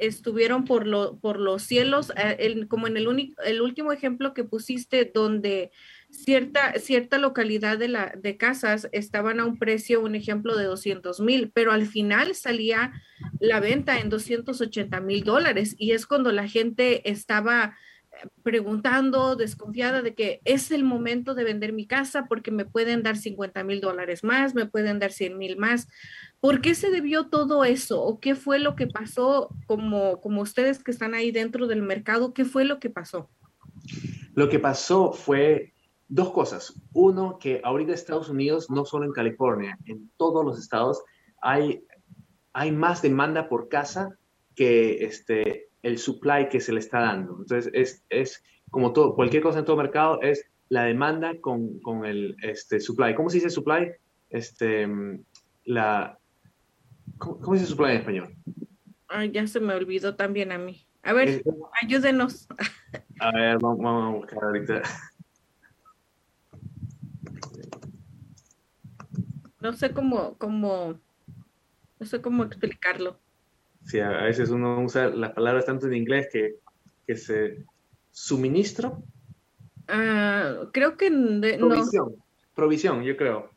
estuvieron 0.00 0.64
por, 0.64 0.86
lo, 0.86 1.18
por 1.18 1.38
los 1.38 1.62
cielos, 1.62 2.12
eh, 2.16 2.66
como 2.68 2.86
en 2.86 2.96
el, 2.96 3.06
único, 3.06 3.40
el 3.42 3.60
último 3.60 3.92
ejemplo 3.92 4.34
que 4.34 4.44
pusiste, 4.44 5.10
donde 5.12 5.70
cierta, 6.10 6.74
cierta 6.78 7.18
localidad 7.18 7.78
de, 7.78 7.88
la, 7.88 8.12
de 8.16 8.36
casas 8.36 8.88
estaban 8.92 9.40
a 9.40 9.44
un 9.44 9.58
precio, 9.58 10.00
un 10.00 10.14
ejemplo 10.14 10.56
de 10.56 10.64
200 10.64 11.20
mil, 11.20 11.50
pero 11.52 11.72
al 11.72 11.86
final 11.86 12.34
salía 12.34 12.92
la 13.38 13.60
venta 13.60 13.98
en 13.98 14.08
280 14.10 15.00
mil 15.00 15.24
dólares 15.24 15.74
y 15.78 15.92
es 15.92 16.06
cuando 16.06 16.32
la 16.32 16.48
gente 16.48 17.08
estaba 17.10 17.76
eh, 18.12 18.28
preguntando, 18.42 19.36
desconfiada 19.36 20.02
de 20.02 20.14
que 20.14 20.40
es 20.44 20.70
el 20.70 20.84
momento 20.84 21.34
de 21.34 21.44
vender 21.44 21.72
mi 21.72 21.86
casa 21.86 22.26
porque 22.28 22.50
me 22.50 22.64
pueden 22.64 23.02
dar 23.02 23.16
50 23.16 23.62
mil 23.64 23.80
dólares 23.80 24.24
más, 24.24 24.54
me 24.54 24.66
pueden 24.66 24.98
dar 24.98 25.12
100 25.12 25.38
mil 25.38 25.56
más. 25.56 25.88
¿Por 26.40 26.60
qué 26.60 26.74
se 26.74 26.90
debió 26.90 27.28
todo 27.28 27.64
eso? 27.64 28.02
¿O 28.02 28.20
qué 28.20 28.34
fue 28.34 28.58
lo 28.58 28.74
que 28.74 28.86
pasó 28.86 29.54
como, 29.66 30.20
como 30.20 30.42
ustedes 30.42 30.82
que 30.82 30.90
están 30.90 31.14
ahí 31.14 31.30
dentro 31.30 31.66
del 31.66 31.82
mercado? 31.82 32.34
¿Qué 32.34 32.44
fue 32.44 32.64
lo 32.64 32.80
que 32.80 32.90
pasó? 32.90 33.30
Lo 34.34 34.48
que 34.48 34.58
pasó 34.58 35.12
fue 35.12 35.74
dos 36.10 36.32
cosas. 36.32 36.74
Uno, 36.92 37.38
que 37.38 37.62
ahorita 37.64 37.92
Estados 37.92 38.28
Unidos, 38.28 38.68
no 38.68 38.84
solo 38.84 39.06
en 39.06 39.12
California, 39.12 39.78
en 39.86 40.10
todos 40.18 40.44
los 40.44 40.58
estados, 40.58 41.02
hay, 41.40 41.84
hay 42.52 42.72
más 42.72 43.00
demanda 43.00 43.48
por 43.48 43.68
casa 43.68 44.18
que 44.54 45.04
este, 45.04 45.68
el 45.82 45.98
supply 45.98 46.48
que 46.50 46.60
se 46.60 46.72
le 46.72 46.80
está 46.80 47.00
dando. 47.00 47.38
Entonces, 47.38 47.70
es, 47.72 48.04
es 48.10 48.42
como 48.70 48.92
todo, 48.92 49.14
cualquier 49.14 49.42
cosa 49.42 49.60
en 49.60 49.64
todo 49.64 49.76
mercado, 49.76 50.20
es 50.20 50.44
la 50.68 50.84
demanda 50.84 51.32
con, 51.40 51.80
con 51.80 52.04
el 52.04 52.36
este, 52.42 52.80
supply. 52.80 53.14
¿Cómo 53.14 53.30
se 53.30 53.38
dice 53.38 53.50
supply? 53.50 53.92
Este, 54.28 54.88
la, 55.64 56.18
¿cómo, 57.18 57.54
se 57.54 57.60
dice 57.60 57.66
supply 57.66 57.92
en 57.92 57.98
español? 57.98 58.34
ya 59.32 59.46
se 59.46 59.58
me 59.58 59.74
olvidó 59.74 60.14
también 60.14 60.52
a 60.52 60.58
mí. 60.58 60.86
A 61.02 61.12
ver, 61.12 61.42
ayúdenos. 61.82 62.46
A 63.20 63.32
ver, 63.32 63.58
vamos, 63.60 63.78
vamos 63.78 64.04
a 64.04 64.16
buscar 64.16 64.44
ahorita. 64.44 64.82
No 69.60 69.72
sé 69.74 69.92
cómo, 69.92 70.36
cómo, 70.38 70.98
no 71.98 72.06
sé 72.06 72.20
cómo 72.20 72.44
explicarlo. 72.44 73.18
Sí, 73.84 74.00
a 74.00 74.10
veces 74.10 74.50
uno 74.50 74.80
usa 74.82 75.08
las 75.08 75.32
palabras 75.32 75.66
tanto 75.66 75.86
en 75.86 75.94
inglés 75.94 76.28
que, 76.32 76.56
que 77.06 77.16
se 77.16 77.64
suministro. 78.10 79.02
Ah, 79.88 80.68
creo 80.72 80.96
que 80.96 81.10
provisión, 81.58 82.16
provisión, 82.54 83.02
yo 83.02 83.16
creo. 83.16 83.50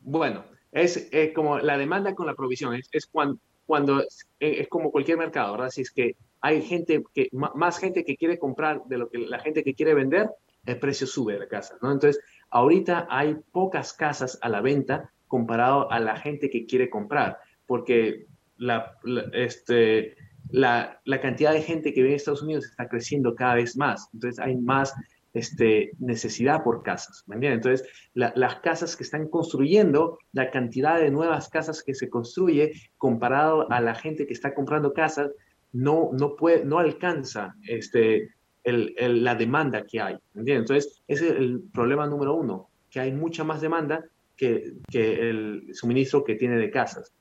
Bueno, 0.00 0.44
es, 0.72 1.10
como 1.34 1.58
la 1.58 1.78
demanda 1.78 2.14
con 2.14 2.26
la 2.26 2.34
provisión, 2.34 2.74
es, 2.74 2.88
es 2.92 3.06
cuando, 3.06 3.38
cuando 3.66 4.02
es, 4.40 4.68
como 4.68 4.90
cualquier 4.90 5.18
mercado, 5.18 5.52
¿verdad? 5.52 5.70
Si 5.70 5.82
es 5.82 5.90
que 5.90 6.16
hay 6.40 6.62
gente 6.62 7.04
que, 7.14 7.28
más 7.32 7.78
gente 7.78 8.04
que 8.04 8.16
quiere 8.16 8.38
comprar 8.38 8.82
de 8.86 8.98
lo 8.98 9.10
que 9.10 9.18
la 9.18 9.38
gente 9.38 9.62
que 9.62 9.74
quiere 9.74 9.94
vender, 9.94 10.30
el 10.66 10.78
precio 10.78 11.06
sube 11.06 11.34
de 11.34 11.40
la 11.40 11.48
casa, 11.48 11.76
¿no? 11.82 11.92
Entonces, 11.92 12.22
ahorita 12.50 13.06
hay 13.10 13.36
pocas 13.52 13.92
casas 13.92 14.38
a 14.42 14.48
la 14.48 14.60
venta 14.60 15.12
comparado 15.28 15.90
a 15.90 16.00
la 16.00 16.16
gente 16.16 16.50
que 16.50 16.66
quiere 16.66 16.90
comprar, 16.90 17.38
porque 17.66 18.26
la, 18.56 18.98
este, 19.32 20.16
la, 20.50 21.00
la, 21.04 21.20
cantidad 21.20 21.52
de 21.52 21.62
gente 21.62 21.94
que 21.94 22.00
vive 22.00 22.10
en 22.10 22.16
Estados 22.16 22.42
Unidos 22.42 22.66
está 22.66 22.88
creciendo 22.88 23.34
cada 23.34 23.54
vez 23.54 23.76
más, 23.76 24.08
entonces 24.12 24.40
hay 24.40 24.56
más 24.56 24.92
este, 25.32 25.92
necesidad 25.98 26.64
por 26.64 26.82
casas, 26.82 27.22
¿me 27.26 27.36
entiendes? 27.36 27.58
Entonces, 27.58 27.88
las 28.14 28.56
casas 28.56 28.96
que 28.96 29.04
están 29.04 29.28
construyendo, 29.28 30.18
la 30.32 30.50
cantidad 30.50 30.98
de 30.98 31.10
nuevas 31.10 31.48
casas 31.48 31.82
que 31.82 31.94
se 31.94 32.10
construye 32.10 32.72
comparado 32.98 33.70
a 33.70 33.80
la 33.80 33.94
gente 33.94 34.26
que 34.26 34.32
está 34.32 34.54
comprando 34.54 34.92
casas, 34.92 35.30
no, 35.72 36.10
no, 36.12 36.34
puede, 36.34 36.64
no 36.64 36.80
alcanza 36.80 37.54
este, 37.68 38.30
el, 38.64 39.24
la 39.24 39.34
demanda 39.34 39.84
que 39.84 40.00
hay. 40.00 40.16
¿entiendes? 40.34 40.70
Entonces, 40.70 41.02
ese 41.08 41.28
es 41.28 41.36
el 41.36 41.62
problema 41.72 42.06
número 42.06 42.34
uno, 42.34 42.68
que 42.90 43.00
hay 43.00 43.12
mucha 43.12 43.44
más 43.44 43.60
demanda 43.60 44.04
que, 44.36 44.74
que 44.90 45.30
el 45.30 45.70
suministro 45.72 46.24
que 46.24 46.34
tiene 46.34 46.56
de 46.56 46.70
casas. 46.70 47.12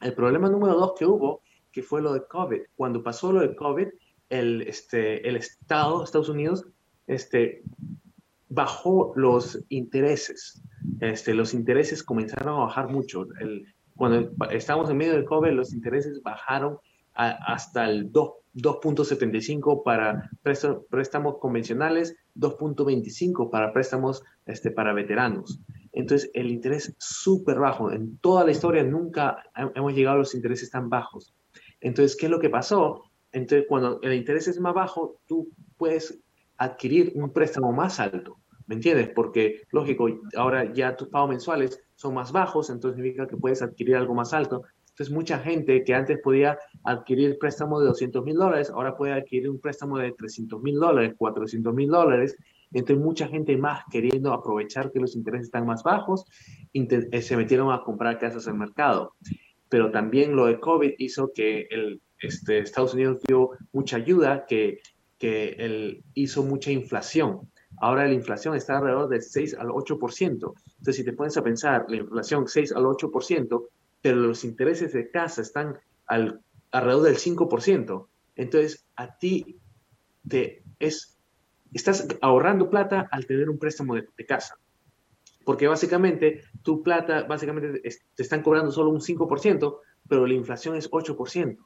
El 0.00 0.14
problema 0.14 0.48
número 0.48 0.74
dos 0.74 0.94
que 0.98 1.06
hubo, 1.06 1.42
que 1.72 1.82
fue 1.82 2.02
lo 2.02 2.12
de 2.12 2.24
COVID. 2.26 2.60
Cuando 2.76 3.02
pasó 3.02 3.32
lo 3.32 3.40
de 3.40 3.54
COVID, 3.54 3.88
el, 4.28 4.62
este, 4.62 5.28
el 5.28 5.36
Estado, 5.36 6.04
Estados 6.04 6.28
Unidos, 6.28 6.66
este, 7.06 7.62
bajó 8.48 9.12
los 9.16 9.64
intereses. 9.68 10.62
Este, 11.00 11.34
los 11.34 11.54
intereses 11.54 12.02
comenzaron 12.02 12.54
a 12.54 12.64
bajar 12.64 12.88
mucho. 12.88 13.26
El, 13.40 13.66
cuando 13.96 14.30
estábamos 14.50 14.90
en 14.90 14.96
medio 14.96 15.12
del 15.12 15.24
COVID, 15.24 15.50
los 15.50 15.72
intereses 15.72 16.22
bajaron 16.22 16.78
hasta 17.14 17.88
el 17.90 18.10
2.75 18.54 19.82
para 19.84 20.30
préstamos 20.42 21.38
convencionales, 21.38 22.16
2.25 22.36 23.50
para 23.50 23.72
préstamos 23.72 24.22
este, 24.46 24.70
para 24.70 24.92
veteranos. 24.92 25.60
Entonces, 25.92 26.30
el 26.34 26.50
interés 26.50 26.94
súper 26.98 27.58
bajo. 27.58 27.90
En 27.90 28.18
toda 28.18 28.44
la 28.44 28.52
historia 28.52 28.82
nunca 28.84 29.42
hemos 29.74 29.94
llegado 29.94 30.16
a 30.16 30.20
los 30.20 30.34
intereses 30.34 30.70
tan 30.70 30.88
bajos. 30.88 31.34
Entonces, 31.80 32.16
¿qué 32.16 32.26
es 32.26 32.30
lo 32.30 32.40
que 32.40 32.50
pasó? 32.50 33.04
Entonces, 33.32 33.66
cuando 33.68 34.00
el 34.02 34.14
interés 34.14 34.48
es 34.48 34.60
más 34.60 34.74
bajo, 34.74 35.20
tú 35.26 35.48
puedes 35.76 36.20
adquirir 36.56 37.12
un 37.14 37.32
préstamo 37.32 37.72
más 37.72 38.00
alto. 38.00 38.36
¿Me 38.66 38.76
entiendes? 38.76 39.10
Porque, 39.14 39.62
lógico, 39.72 40.06
ahora 40.36 40.72
ya 40.72 40.96
tus 40.96 41.08
pagos 41.08 41.30
mensuales 41.30 41.80
son 41.96 42.14
más 42.14 42.30
bajos, 42.30 42.70
entonces 42.70 42.96
significa 42.96 43.26
que 43.26 43.36
puedes 43.36 43.62
adquirir 43.62 43.96
algo 43.96 44.14
más 44.14 44.32
alto. 44.32 44.62
Entonces, 45.00 45.16
mucha 45.16 45.38
gente 45.38 45.82
que 45.82 45.94
antes 45.94 46.18
podía 46.22 46.58
adquirir 46.84 47.38
préstamo 47.38 47.80
de 47.80 47.86
200 47.86 48.22
mil 48.22 48.36
dólares, 48.36 48.68
ahora 48.68 48.98
puede 48.98 49.14
adquirir 49.14 49.48
un 49.48 49.58
préstamo 49.58 49.96
de 49.96 50.12
300 50.12 50.62
mil 50.62 50.78
dólares, 50.78 51.14
400 51.16 51.72
mil 51.72 51.88
dólares. 51.88 52.36
Entonces, 52.70 53.02
mucha 53.02 53.26
gente 53.26 53.56
más 53.56 53.84
queriendo 53.90 54.34
aprovechar 54.34 54.92
que 54.92 55.00
los 55.00 55.16
intereses 55.16 55.46
están 55.46 55.64
más 55.64 55.82
bajos, 55.82 56.26
eh, 56.74 57.22
se 57.22 57.36
metieron 57.38 57.72
a 57.72 57.82
comprar 57.82 58.18
casas 58.18 58.46
en 58.46 58.52
el 58.52 58.58
mercado. 58.58 59.14
Pero 59.70 59.90
también 59.90 60.36
lo 60.36 60.44
de 60.44 60.60
COVID 60.60 60.92
hizo 60.98 61.32
que 61.32 61.66
el, 61.70 62.02
este, 62.18 62.58
Estados 62.58 62.92
Unidos 62.92 63.22
dio 63.26 63.52
mucha 63.72 63.96
ayuda, 63.96 64.44
que, 64.44 64.80
que 65.16 65.56
el, 65.60 66.04
hizo 66.12 66.42
mucha 66.42 66.72
inflación. 66.72 67.48
Ahora 67.80 68.06
la 68.06 68.12
inflación 68.12 68.54
está 68.54 68.76
alrededor 68.76 69.08
del 69.08 69.22
6 69.22 69.54
al 69.54 69.68
8%. 69.68 70.28
Entonces, 70.28 70.96
si 70.96 71.04
te 71.04 71.14
pones 71.14 71.38
a 71.38 71.42
pensar, 71.42 71.86
la 71.88 71.96
inflación 71.96 72.46
6 72.46 72.72
al 72.72 72.84
8%, 72.84 73.62
pero 74.02 74.16
los 74.16 74.44
intereses 74.44 74.92
de 74.92 75.10
casa 75.10 75.42
están 75.42 75.78
al, 76.06 76.40
alrededor 76.70 77.04
del 77.04 77.16
5%. 77.16 78.06
Entonces, 78.36 78.86
a 78.96 79.18
ti 79.18 79.58
te 80.26 80.62
es, 80.78 81.18
estás 81.72 82.06
ahorrando 82.20 82.70
plata 82.70 83.08
al 83.10 83.26
tener 83.26 83.50
un 83.50 83.58
préstamo 83.58 83.94
de, 83.94 84.26
casa. 84.26 84.56
Porque 85.44 85.66
básicamente 85.66 86.42
tu 86.62 86.82
plata, 86.82 87.24
básicamente 87.24 87.80
te 87.80 88.22
están 88.22 88.42
cobrando 88.42 88.70
solo 88.70 88.90
un 88.90 89.00
5%, 89.00 89.78
pero 90.08 90.26
la 90.26 90.34
inflación 90.34 90.76
es 90.76 90.90
8%. 90.90 91.56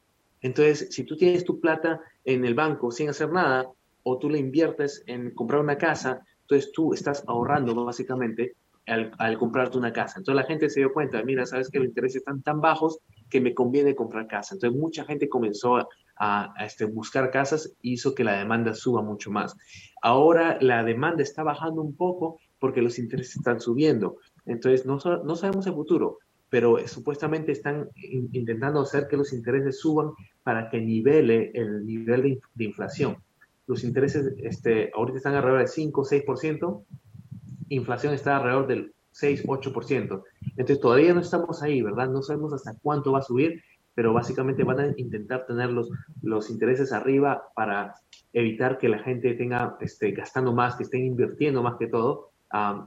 Entonces, 0.40 0.88
si 0.90 1.04
tú 1.04 1.16
tienes 1.16 1.44
tu 1.44 1.60
plata 1.60 2.00
en 2.24 2.44
el 2.44 2.54
banco 2.54 2.90
sin 2.90 3.08
hacer 3.08 3.30
nada, 3.30 3.70
o 4.02 4.18
tú 4.18 4.28
le 4.28 4.38
inviertes 4.38 5.02
en 5.06 5.30
comprar 5.30 5.60
una 5.60 5.78
casa, 5.78 6.22
entonces 6.42 6.70
tú 6.72 6.92
estás 6.92 7.24
ahorrando 7.26 7.74
básicamente 7.84 8.54
al, 8.86 9.38
comprarte 9.38 9.78
una 9.78 9.92
casa. 9.92 10.18
Entonces 10.18 10.42
la 10.42 10.46
gente 10.46 10.68
se 10.68 10.80
dio 10.80 10.92
cuenta, 10.92 11.22
mira, 11.22 11.46
sabes 11.46 11.70
que 11.70 11.78
los 11.78 11.88
intereses 11.88 12.16
están 12.16 12.42
tan 12.42 12.60
bajos 12.60 12.98
que 13.30 13.40
me 13.40 13.54
conviene 13.54 13.94
comprar 13.94 14.26
casa. 14.26 14.54
Entonces 14.54 14.78
mucha 14.78 15.04
gente 15.04 15.28
comenzó 15.28 15.88
a, 16.16 16.54
este, 16.60 16.84
buscar 16.84 17.30
casas 17.30 17.74
y 17.82 17.94
hizo 17.94 18.14
que 18.14 18.24
la 18.24 18.38
demanda 18.38 18.74
suba 18.74 19.02
mucho 19.02 19.30
más. 19.30 19.56
Ahora 20.02 20.58
la 20.60 20.84
demanda 20.84 21.22
está 21.22 21.42
bajando 21.42 21.82
un 21.82 21.96
poco 21.96 22.38
porque 22.58 22.82
los 22.82 22.98
intereses 22.98 23.36
están 23.36 23.60
subiendo. 23.60 24.18
Entonces 24.46 24.86
no, 24.86 25.00
sabemos 25.00 25.66
el 25.66 25.74
futuro, 25.74 26.18
pero 26.50 26.86
supuestamente 26.86 27.52
están 27.52 27.88
intentando 28.32 28.80
hacer 28.80 29.08
que 29.08 29.16
los 29.16 29.32
intereses 29.32 29.80
suban 29.80 30.10
para 30.42 30.68
que 30.68 30.80
nivele 30.80 31.50
el 31.54 31.84
nivel 31.84 32.40
de 32.54 32.64
inflación 32.64 33.16
los 33.66 33.84
intereses 33.84 34.34
este, 34.38 34.90
ahorita 34.94 35.18
están 35.18 35.34
alrededor 35.34 35.60
del 35.60 35.68
5, 35.68 36.04
6%, 36.04 36.84
inflación 37.68 38.14
está 38.14 38.36
alrededor 38.36 38.66
del 38.66 38.94
6, 39.12 39.46
8%. 39.46 40.22
Entonces 40.56 40.80
todavía 40.80 41.14
no 41.14 41.20
estamos 41.20 41.62
ahí, 41.62 41.82
¿verdad? 41.82 42.08
No 42.08 42.22
sabemos 42.22 42.52
hasta 42.52 42.74
cuánto 42.82 43.12
va 43.12 43.20
a 43.20 43.22
subir, 43.22 43.62
pero 43.94 44.12
básicamente 44.12 44.64
van 44.64 44.80
a 44.80 44.94
intentar 44.96 45.46
tener 45.46 45.70
los, 45.70 45.88
los 46.22 46.50
intereses 46.50 46.92
arriba 46.92 47.44
para 47.54 47.94
evitar 48.32 48.78
que 48.78 48.88
la 48.88 48.98
gente 48.98 49.34
tenga 49.34 49.76
este, 49.80 50.10
gastando 50.10 50.52
más, 50.52 50.74
que 50.76 50.82
estén 50.82 51.04
invirtiendo 51.04 51.62
más 51.62 51.76
que 51.78 51.86
todo 51.86 52.30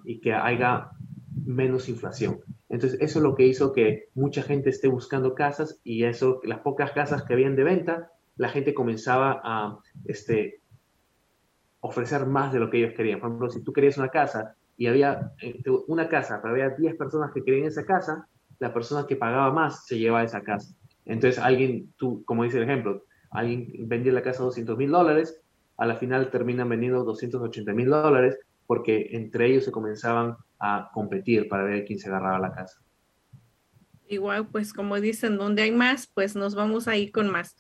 y 0.06 0.20
que 0.20 0.34
haya 0.34 0.92
menos 1.46 1.90
inflación. 1.90 2.40
Entonces 2.70 3.00
eso 3.02 3.20
es 3.20 3.24
lo 3.24 3.36
que 3.36 3.48
hizo 3.48 3.72
que 3.72 4.10
mucha 4.14 4.44
gente 4.44 4.70
esté 4.70 4.88
buscando 4.88 5.34
casas 5.34 5.80
y 5.84 6.04
eso, 6.04 6.42
las 6.44 6.60
pocas 6.60 6.92
casas 6.92 7.24
que 7.24 7.34
habían 7.34 7.56
de 7.56 7.64
venta, 7.64 8.12
la 8.36 8.50
gente 8.50 8.74
comenzaba 8.74 9.42
a 9.44 9.80
este, 10.06 10.62
ofrecer 11.80 12.26
más 12.26 12.52
de 12.52 12.60
lo 12.60 12.70
que 12.70 12.80
ellos 12.80 12.94
querían. 12.96 13.20
Por 13.20 13.30
ejemplo, 13.30 13.50
si 13.50 13.64
tú 13.64 13.72
querías 13.72 13.98
una 13.98 14.10
casa 14.10 14.57
y 14.78 14.88
había 14.88 15.34
eh, 15.42 15.62
una 15.88 16.08
casa, 16.08 16.40
pero 16.42 16.54
había 16.54 16.70
10 16.70 16.96
personas 16.96 17.32
que 17.34 17.44
querían 17.44 17.68
esa 17.68 17.86
casa, 17.86 18.28
la 18.60 18.74
persona 18.74 19.06
que 19.08 19.16
pagaba 19.16 19.52
más 19.52 19.86
se 19.86 19.98
llevaba 19.98 20.24
esa 20.24 20.42
casa. 20.42 20.74
Entonces 21.06 21.40
alguien, 21.40 21.94
tú, 21.98 22.24
como 22.26 22.44
dice 22.44 22.58
el 22.58 22.64
ejemplo, 22.64 23.04
alguien 23.32 23.68
vendía 23.88 24.14
la 24.14 24.22
casa 24.22 24.42
a 24.42 24.46
200 24.46 24.78
mil 24.78 24.92
dólares, 24.92 25.42
a 25.78 25.86
la 25.86 25.96
final 25.96 26.30
terminan 26.30 26.70
vendiendo 26.70 27.04
280 27.04 27.74
mil 27.74 27.90
dólares 27.90 28.38
porque 28.66 29.10
entre 29.12 29.48
ellos 29.48 29.66
se 29.66 29.72
comenzaban 29.72 30.36
a 30.60 30.90
competir 30.94 31.48
para 31.48 31.64
ver 31.64 31.86
quién 31.86 32.00
se 32.00 32.10
agarraba 32.10 32.40
la 32.40 32.54
casa. 32.54 32.80
Igual, 34.10 34.48
pues 34.48 34.74
como 34.74 35.00
dicen, 35.00 35.38
donde 35.38 35.64
hay 35.64 35.72
más, 35.72 36.08
pues 36.08 36.36
nos 36.36 36.56
vamos 36.56 36.88
a 36.88 36.96
ir 36.96 37.12
con 37.12 37.30
más 37.30 37.58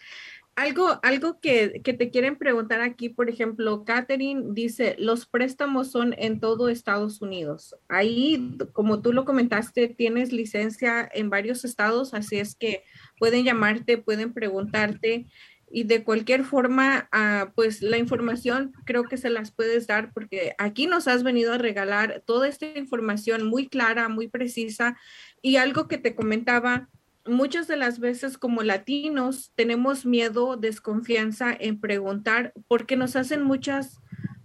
algo, 0.57 0.99
algo 1.03 1.39
que, 1.39 1.79
te 1.83 2.09
quieren 2.09 2.35
preguntar 2.35 2.81
aquí, 2.81 3.09
por 3.09 3.29
ejemplo, 3.29 3.85
Catherine 3.85 4.43
dice, 4.53 4.95
los 4.97 5.27
préstamos 5.27 5.91
son 5.91 6.15
en 6.17 6.39
todo 6.39 6.67
Estados 6.67 7.21
Unidos. 7.21 7.75
Ahí, 7.87 8.57
como 8.73 9.03
tú 9.03 9.13
lo 9.13 9.23
comentaste, 9.23 9.87
tienes 9.87 10.31
licencia 10.31 11.07
en 11.13 11.29
varios 11.29 11.63
estados, 11.63 12.15
así 12.15 12.37
es 12.37 12.55
que 12.55 12.83
pueden 13.19 13.45
llamarte, 13.45 13.99
pueden 13.99 14.33
preguntarte 14.33 15.27
y 15.69 15.83
de 15.83 16.03
cualquier 16.03 16.43
forma, 16.43 17.07
ah, 17.11 17.51
pues 17.53 17.83
la 17.83 17.99
información 17.99 18.73
creo 18.83 19.03
que 19.03 19.17
se 19.17 19.29
las 19.29 19.51
puedes 19.51 19.85
dar 19.85 20.11
porque 20.11 20.55
aquí 20.57 20.87
nos 20.87 21.07
has 21.07 21.21
venido 21.21 21.53
a 21.53 21.59
regalar 21.59 22.23
toda 22.25 22.47
esta 22.47 22.65
información 22.65 23.45
muy 23.45 23.67
clara, 23.67 24.09
muy 24.09 24.27
precisa 24.27 24.97
y 25.39 25.57
algo 25.57 25.87
que 25.87 25.99
te 25.99 26.15
comentaba 26.15 26.89
muchas 27.27 27.67
de 27.67 27.77
las 27.77 27.99
veces 27.99 28.37
como 28.37 28.63
latinos 28.63 29.51
tenemos 29.55 30.05
miedo, 30.05 30.57
desconfianza 30.57 31.55
en 31.57 31.79
preguntar 31.79 32.53
porque 32.67 32.95
nos 32.95 33.15
hacen 33.15 33.43
muchas, 33.43 33.99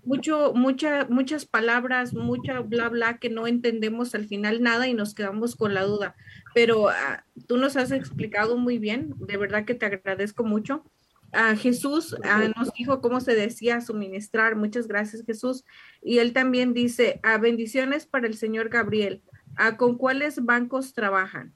mucho, 0.05 0.53
mucha, 0.55 1.07
muchas 1.09 1.47
palabras, 1.47 2.15
mucha 2.15 2.61
bla, 2.61 2.89
bla 2.89 3.19
que 3.19 3.31
no 3.31 3.47
entendemos 3.47 4.15
al 4.15 4.27
final 4.27 4.63
nada 4.63 4.89
y 4.89 4.95
nos 4.95 5.15
quedamos 5.15 5.57
con 5.57 5.75
la 5.75 5.85
duda. 5.85 6.15
Pero 6.55 6.89
ah, 6.89 7.25
tú 7.47 7.57
nos 7.57 7.77
has 7.77 7.93
explicado 7.93 8.57
muy 8.57 8.79
bien, 8.79 9.15
de 9.19 9.37
verdad 9.37 9.65
que 9.65 9.75
te 9.75 9.87
agradezco 9.87 10.45
mucho. 10.45 10.85
Uh, 11.35 11.57
Jesús 11.57 12.15
ah, 12.25 12.47
nos 12.57 12.75
dijo 12.75 13.01
cómo 13.01 13.21
se 13.21 13.35
decía 13.35 13.81
suministrar. 13.81 14.55
Muchas 14.55 14.87
gracias, 14.87 15.25
Jesús. 15.25 15.65
Y 16.03 16.19
él 16.19 16.35
también 16.35 16.75
dice, 16.75 17.21
a 17.23 17.39
bendiciones 17.39 18.07
para 18.07 18.27
el 18.27 18.35
señor 18.35 18.69
Gabriel. 18.69 19.23
¿Con 19.77 19.99
cuáles 19.99 20.45
bancos 20.45 20.95
trabajan? 20.95 21.55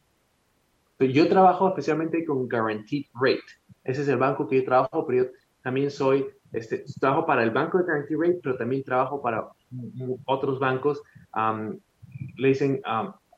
Yo 0.99 1.29
trabajo 1.29 1.69
especialmente 1.69 2.25
con 2.25 2.49
Guaranteed 2.49 3.07
Rate. 3.15 3.45
Ese 3.85 4.03
es 4.03 4.09
el 4.09 4.17
banco 4.17 4.49
que 4.49 4.57
yo 4.57 4.65
trabajo, 4.65 5.07
pero 5.07 5.25
yo 5.25 5.31
también 5.63 5.91
soy, 5.91 6.27
este, 6.53 6.85
trabajo 7.01 7.27
para 7.27 7.43
el 7.43 7.51
banco 7.51 7.79
de 7.79 7.85
Guaranteed 7.85 8.19
Rate, 8.19 8.41
pero 8.43 8.57
también 8.57 8.83
trabajo 8.83 9.21
para 9.21 9.47
otros 10.25 10.59
bancos, 10.59 11.03
le 12.37 12.49
dicen 12.49 12.81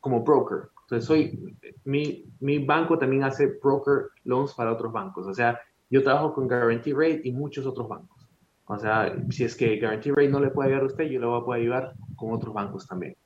como 0.00 0.22
broker. 0.22 0.70
Entonces, 0.82 1.06
soy, 1.06 1.56
mi, 1.84 2.24
mi 2.40 2.64
banco 2.64 2.98
también 2.98 3.24
hace 3.24 3.59
broker 3.62 4.06
loans 4.24 4.54
para 4.54 4.72
otros 4.72 4.92
bancos. 4.92 5.26
O 5.26 5.34
sea, 5.34 5.61
yo 5.90 6.02
trabajo 6.02 6.34
con 6.34 6.48
Guaranteed 6.48 6.94
Rate 6.94 7.20
y 7.24 7.32
muchos 7.32 7.66
otros 7.66 7.88
bancos. 7.88 8.28
O 8.66 8.78
sea, 8.78 9.14
si 9.30 9.44
es 9.44 9.56
que 9.56 9.80
Guaranteed 9.80 10.12
Rate 10.12 10.28
no 10.28 10.40
le 10.40 10.50
puede 10.50 10.68
ayudar 10.68 10.84
a 10.84 10.86
usted, 10.86 11.04
yo 11.04 11.20
le 11.20 11.26
voy 11.26 11.40
a 11.40 11.44
poder 11.44 11.62
ayudar 11.62 11.92
con 12.16 12.32
otros 12.32 12.54
bancos 12.54 12.86
también. 12.86 13.16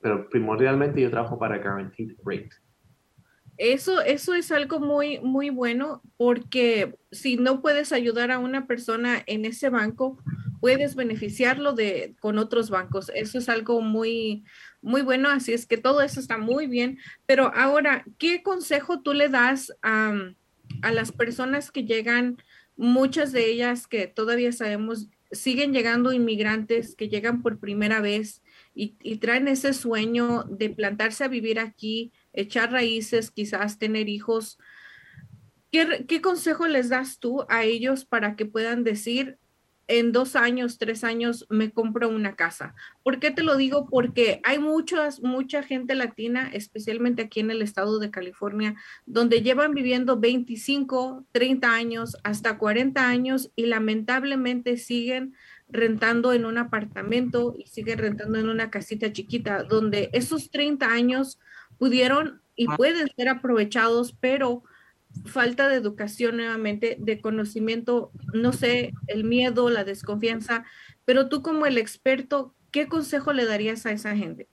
Pero 0.00 0.28
primordialmente 0.28 1.00
yo 1.00 1.10
trabajo 1.10 1.38
para 1.38 1.58
Guaranteed 1.58 2.12
Rate. 2.24 2.50
Eso, 3.58 4.02
eso 4.02 4.34
es 4.34 4.52
algo 4.52 4.80
muy, 4.80 5.18
muy 5.20 5.50
bueno 5.50 6.02
porque 6.16 6.94
si 7.10 7.36
no 7.36 7.62
puedes 7.62 7.92
ayudar 7.92 8.30
a 8.30 8.38
una 8.38 8.66
persona 8.66 9.22
en 9.26 9.44
ese 9.46 9.70
banco, 9.70 10.18
puedes 10.60 10.94
beneficiarlo 10.94 11.72
de, 11.72 12.14
con 12.20 12.38
otros 12.38 12.70
bancos. 12.70 13.10
Eso 13.14 13.38
es 13.38 13.48
algo 13.48 13.80
muy, 13.80 14.44
muy 14.82 15.02
bueno. 15.02 15.30
Así 15.30 15.52
es 15.52 15.66
que 15.66 15.78
todo 15.78 16.02
eso 16.02 16.20
está 16.20 16.38
muy 16.38 16.66
bien. 16.66 16.98
Pero 17.24 17.52
ahora, 17.54 18.04
¿qué 18.18 18.42
consejo 18.42 19.00
tú 19.00 19.14
le 19.14 19.28
das 19.28 19.72
a, 19.82 20.12
a 20.82 20.92
las 20.92 21.12
personas 21.12 21.70
que 21.70 21.84
llegan, 21.84 22.36
muchas 22.76 23.32
de 23.32 23.46
ellas 23.50 23.86
que 23.86 24.06
todavía 24.06 24.52
sabemos, 24.52 25.08
siguen 25.30 25.72
llegando 25.72 26.12
inmigrantes 26.12 26.94
que 26.94 27.08
llegan 27.08 27.42
por 27.42 27.58
primera 27.58 28.00
vez 28.00 28.42
y, 28.74 28.96
y 29.02 29.16
traen 29.16 29.48
ese 29.48 29.72
sueño 29.72 30.44
de 30.44 30.70
plantarse 30.70 31.24
a 31.24 31.28
vivir 31.28 31.58
aquí? 31.58 32.12
Echar 32.36 32.72
raíces, 32.72 33.30
quizás 33.30 33.78
tener 33.78 34.08
hijos. 34.08 34.58
¿Qué, 35.70 36.20
consejo 36.22 36.66
les 36.68 36.88
das 36.88 37.18
tú 37.18 37.44
a 37.48 37.64
ellos 37.64 38.04
para 38.04 38.36
que 38.36 38.46
puedan 38.46 38.84
decir, 38.84 39.38
en 39.88 40.10
dos 40.12 40.34
años, 40.34 40.78
tres 40.78 41.04
años 41.04 41.46
me 41.48 41.70
compro 41.70 42.08
una 42.08 42.34
casa. 42.34 42.74
¿Por 43.04 43.20
qué 43.20 43.30
te 43.30 43.42
lo 43.42 43.56
digo? 43.56 43.86
Porque 43.88 44.40
hay 44.42 44.58
muchas, 44.58 45.22
mucha 45.22 45.62
gente 45.62 45.94
latina, 45.94 46.50
especialmente 46.52 47.22
aquí 47.22 47.40
en 47.40 47.50
el 47.50 47.62
estado 47.62 47.98
de 47.98 48.10
California, 48.10 48.74
donde 49.04 49.42
llevan 49.42 49.74
viviendo 49.74 50.18
25, 50.18 51.26
30 51.30 51.72
años, 51.72 52.16
hasta 52.24 52.58
40 52.58 53.06
años 53.06 53.52
y 53.54 53.66
lamentablemente 53.66 54.76
siguen 54.76 55.34
rentando 55.68 56.32
en 56.32 56.46
un 56.46 56.58
apartamento 56.58 57.54
y 57.58 57.66
siguen 57.66 57.98
rentando 57.98 58.38
en 58.38 58.48
una 58.48 58.70
casita 58.70 59.12
chiquita, 59.12 59.62
donde 59.62 60.10
esos 60.12 60.50
30 60.50 60.86
años 60.86 61.38
pudieron 61.78 62.40
y 62.54 62.66
pueden 62.68 63.08
ser 63.16 63.28
aprovechados, 63.28 64.16
pero 64.18 64.62
falta 65.24 65.68
de 65.68 65.76
educación 65.76 66.36
nuevamente, 66.36 66.96
de 66.98 67.20
conocimiento, 67.20 68.10
no 68.34 68.52
sé, 68.52 68.92
el 69.06 69.24
miedo, 69.24 69.70
la 69.70 69.84
desconfianza, 69.84 70.64
pero 71.04 71.28
tú 71.28 71.42
como 71.42 71.66
el 71.66 71.78
experto, 71.78 72.54
¿qué 72.70 72.86
consejo 72.88 73.32
le 73.32 73.46
darías 73.46 73.86
a 73.86 73.92
esa 73.92 74.16
gente? 74.16 74.48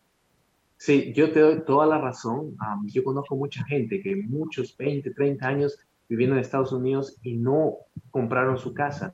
Sí, 0.77 1.13
yo 1.15 1.31
te 1.31 1.39
doy 1.39 1.63
toda 1.65 1.85
la 1.85 1.97
razón. 1.97 2.55
yo 2.85 3.03
conozco 3.03 3.35
mucha 3.35 3.63
gente 3.65 4.01
que 4.01 4.15
muchos 4.15 4.75
20, 4.75 5.11
30 5.11 5.47
años 5.47 5.79
viviendo 6.09 6.35
en 6.35 6.41
Estados 6.41 6.73
Unidos 6.73 7.17
y 7.21 7.37
no 7.37 7.77
compraron 8.11 8.57
su 8.57 8.73
casa. 8.73 9.13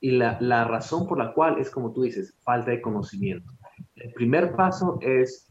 Y 0.00 0.10
la, 0.10 0.38
la 0.40 0.64
razón 0.64 1.06
por 1.06 1.18
la 1.18 1.32
cual 1.32 1.58
es 1.58 1.70
como 1.70 1.92
tú 1.92 2.02
dices, 2.02 2.34
falta 2.42 2.72
de 2.72 2.82
conocimiento. 2.82 3.52
El 3.94 4.12
primer 4.12 4.54
paso 4.56 4.98
es 5.00 5.46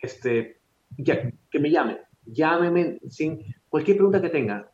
este, 0.00 0.59
que 0.96 1.58
me 1.58 1.70
llamen, 1.70 1.98
llámeme 2.24 2.98
sin 3.08 3.40
cualquier 3.68 3.96
pregunta 3.96 4.20
que 4.20 4.30
tenga. 4.30 4.70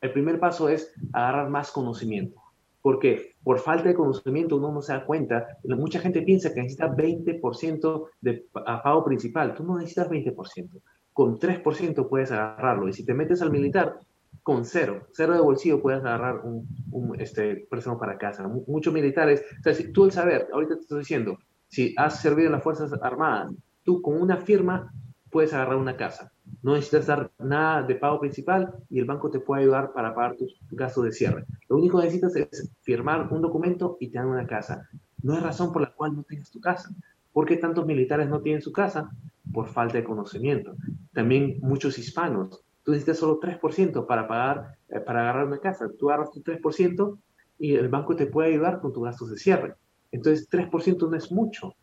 El 0.00 0.12
primer 0.12 0.38
paso 0.38 0.68
es 0.68 0.92
agarrar 1.12 1.50
más 1.50 1.70
conocimiento, 1.70 2.40
porque 2.80 3.34
por 3.42 3.58
falta 3.58 3.88
de 3.88 3.94
conocimiento 3.94 4.56
uno 4.56 4.72
no 4.72 4.80
se 4.80 4.92
da 4.92 5.04
cuenta. 5.04 5.58
Mucha 5.64 6.00
gente 6.00 6.22
piensa 6.22 6.52
que 6.52 6.62
necesita 6.62 6.88
20% 6.88 8.06
de 8.20 8.46
pago 8.52 9.04
principal. 9.04 9.54
Tú 9.54 9.64
no 9.64 9.76
necesitas 9.76 10.08
20%. 10.08 10.80
Con 11.12 11.38
3% 11.38 12.08
puedes 12.08 12.32
agarrarlo. 12.32 12.88
Y 12.88 12.92
si 12.92 13.04
te 13.04 13.12
metes 13.12 13.42
al 13.42 13.50
militar, 13.50 14.00
con 14.42 14.64
cero, 14.64 15.06
cero 15.12 15.34
de 15.34 15.40
bolsillo 15.40 15.82
puedes 15.82 16.00
agarrar 16.00 16.40
un, 16.44 16.66
un 16.92 17.20
este, 17.20 17.66
préstamo 17.68 17.98
para 17.98 18.16
casa. 18.16 18.48
Muchos 18.48 18.92
militares, 18.92 19.44
o 19.58 19.62
sea, 19.62 19.74
si 19.74 19.92
tú 19.92 20.06
el 20.06 20.12
saber, 20.12 20.48
ahorita 20.52 20.76
te 20.76 20.80
estoy 20.82 21.00
diciendo, 21.00 21.38
si 21.68 21.94
has 21.98 22.20
servido 22.20 22.46
en 22.46 22.52
las 22.52 22.62
Fuerzas 22.62 22.92
Armadas, 23.02 23.52
tú 23.82 24.00
con 24.00 24.20
una 24.20 24.38
firma 24.38 24.92
puedes 25.30 25.52
agarrar 25.54 25.76
una 25.76 25.96
casa. 25.96 26.32
No 26.62 26.74
necesitas 26.74 27.06
dar 27.06 27.30
nada 27.38 27.82
de 27.82 27.94
pago 27.94 28.20
principal 28.20 28.74
y 28.88 28.98
el 28.98 29.04
banco 29.04 29.30
te 29.30 29.40
puede 29.40 29.62
ayudar 29.62 29.92
para 29.92 30.14
pagar 30.14 30.36
tus 30.36 30.60
gastos 30.70 31.04
de 31.04 31.12
cierre. 31.12 31.44
Lo 31.68 31.76
único 31.76 31.98
que 31.98 32.04
necesitas 32.04 32.36
es 32.36 32.70
firmar 32.82 33.32
un 33.32 33.40
documento 33.40 33.96
y 34.00 34.08
te 34.08 34.18
dan 34.18 34.28
una 34.28 34.46
casa. 34.46 34.88
No 35.22 35.34
hay 35.34 35.40
razón 35.40 35.72
por 35.72 35.82
la 35.82 35.92
cual 35.92 36.16
no 36.16 36.22
tengas 36.24 36.50
tu 36.50 36.60
casa. 36.60 36.90
¿Por 37.32 37.46
qué 37.46 37.56
tantos 37.56 37.86
militares 37.86 38.28
no 38.28 38.40
tienen 38.40 38.62
su 38.62 38.72
casa? 38.72 39.10
Por 39.52 39.68
falta 39.68 39.98
de 39.98 40.04
conocimiento. 40.04 40.74
También 41.12 41.58
muchos 41.60 41.98
hispanos. 41.98 42.64
Tú 42.82 42.92
necesitas 42.92 43.18
solo 43.18 43.38
3% 43.38 44.06
para 44.06 44.26
pagar, 44.26 44.76
eh, 44.88 45.00
para 45.00 45.20
agarrar 45.22 45.46
una 45.46 45.58
casa. 45.58 45.88
Tú 45.98 46.10
agarras 46.10 46.30
tu 46.30 46.42
3% 46.42 47.18
y 47.58 47.74
el 47.74 47.88
banco 47.88 48.16
te 48.16 48.26
puede 48.26 48.50
ayudar 48.50 48.80
con 48.80 48.92
tus 48.92 49.04
gastos 49.04 49.30
de 49.30 49.38
cierre. 49.38 49.74
Entonces, 50.10 50.48
3% 50.48 51.08
no 51.08 51.16
es 51.16 51.30
mucho. 51.30 51.74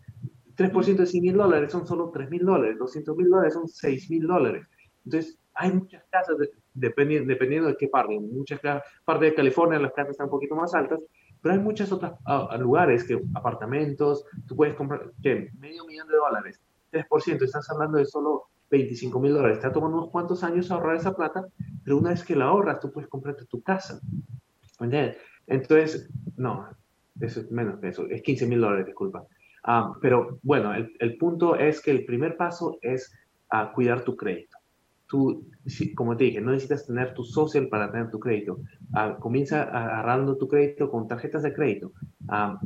3% 0.58 0.95
de 0.97 1.05
100 1.05 1.24
mil 1.24 1.38
dólares 1.38 1.72
son 1.72 1.86
solo 1.86 2.10
3 2.12 2.30
mil 2.30 2.45
dólares, 2.45 2.78
200 2.80 3.16
mil 3.16 3.30
dólares 3.30 3.53
son 3.53 3.68
6 3.68 4.10
mil 4.10 4.26
dólares. 4.26 4.66
Entonces, 5.05 5.39
hay 5.53 5.72
muchas 5.72 6.03
casas, 6.10 6.36
dependiendo, 6.74 7.28
dependiendo 7.30 7.70
de 7.70 7.78
qué 7.78 7.88
parte. 7.88 8.16
En 8.16 8.36
muchas 8.36 8.60
partes 9.05 9.30
de 9.30 9.36
California 9.36 9.80
las 9.80 9.93
casas 9.93 10.12
están 10.12 10.26
un 10.26 10.32
poquito 10.32 10.55
más 10.55 10.74
altas, 10.74 10.99
pero 11.41 11.53
hay 11.53 11.60
muchos 11.60 11.91
otros 11.91 12.14
ah, 12.26 12.58
lugares 12.60 13.03
que 13.03 13.22
apartamentos, 13.36 14.26
tú 14.47 14.55
puedes 14.55 14.76
comprar, 14.76 15.12
que 15.22 15.49
medio 15.60 15.86
millón 15.86 16.08
de 16.08 16.16
dólares, 16.16 16.62
3%, 16.91 17.43
estás 17.43 17.70
hablando 17.70 17.97
de 17.97 18.05
solo 18.05 18.45
25 18.70 19.20
mil 19.20 19.34
dólares. 19.34 19.60
Te 19.60 19.68
ha 19.68 19.72
tomado 19.72 19.93
unos 19.95 20.10
cuantos 20.10 20.43
años 20.43 20.72
ahorrar 20.72 20.95
esa 20.95 21.16
plata, 21.16 21.45
pero 21.84 21.97
una 21.97 22.10
vez 22.10 22.24
que 22.24 22.36
la 22.36 22.45
ahorras, 22.45 22.80
tú 22.80 22.91
puedes 22.91 23.10
comprarte 23.10 23.45
tu 23.45 23.62
casa. 23.62 23.99
Entonces, 25.47 26.10
no, 26.36 26.68
eso 27.20 27.39
es 27.39 27.51
menos 27.51 27.80
que 27.80 27.89
eso, 27.89 28.08
es 28.08 28.22
15 28.22 28.47
mil 28.47 28.62
dólares, 28.62 28.86
disculpa. 28.86 29.26
Ah, 29.70 29.93
pero 30.01 30.39
bueno, 30.43 30.74
el, 30.74 31.18
punto 31.18 31.57
es 31.57 31.82
que 31.82 31.91
el 31.91 32.05
primer 32.05 32.38
paso 32.38 32.78
es 32.82 33.11
uh, 33.51 33.74
cuidar 33.76 34.01
tu 34.01 34.15
crédito. 34.15 34.57
Tú, 35.07 35.45
como 35.93 36.15
te 36.15 36.24
dije, 36.24 36.39
no 36.39 36.51
necesitas 36.51 36.88
tener 36.88 37.13
tu 37.13 37.26
social 37.26 37.68
para 37.68 37.91
tener 37.91 38.09
tu 38.09 38.18
crédito. 38.18 38.61
Uh, 38.93 39.20
comienza 39.20 39.63
agarrando 39.63 40.38
tu 40.38 40.47
crédito 40.47 40.89
con 40.89 41.05
tarjetas 41.05 41.43
de 41.43 41.53
crédito. 41.53 41.91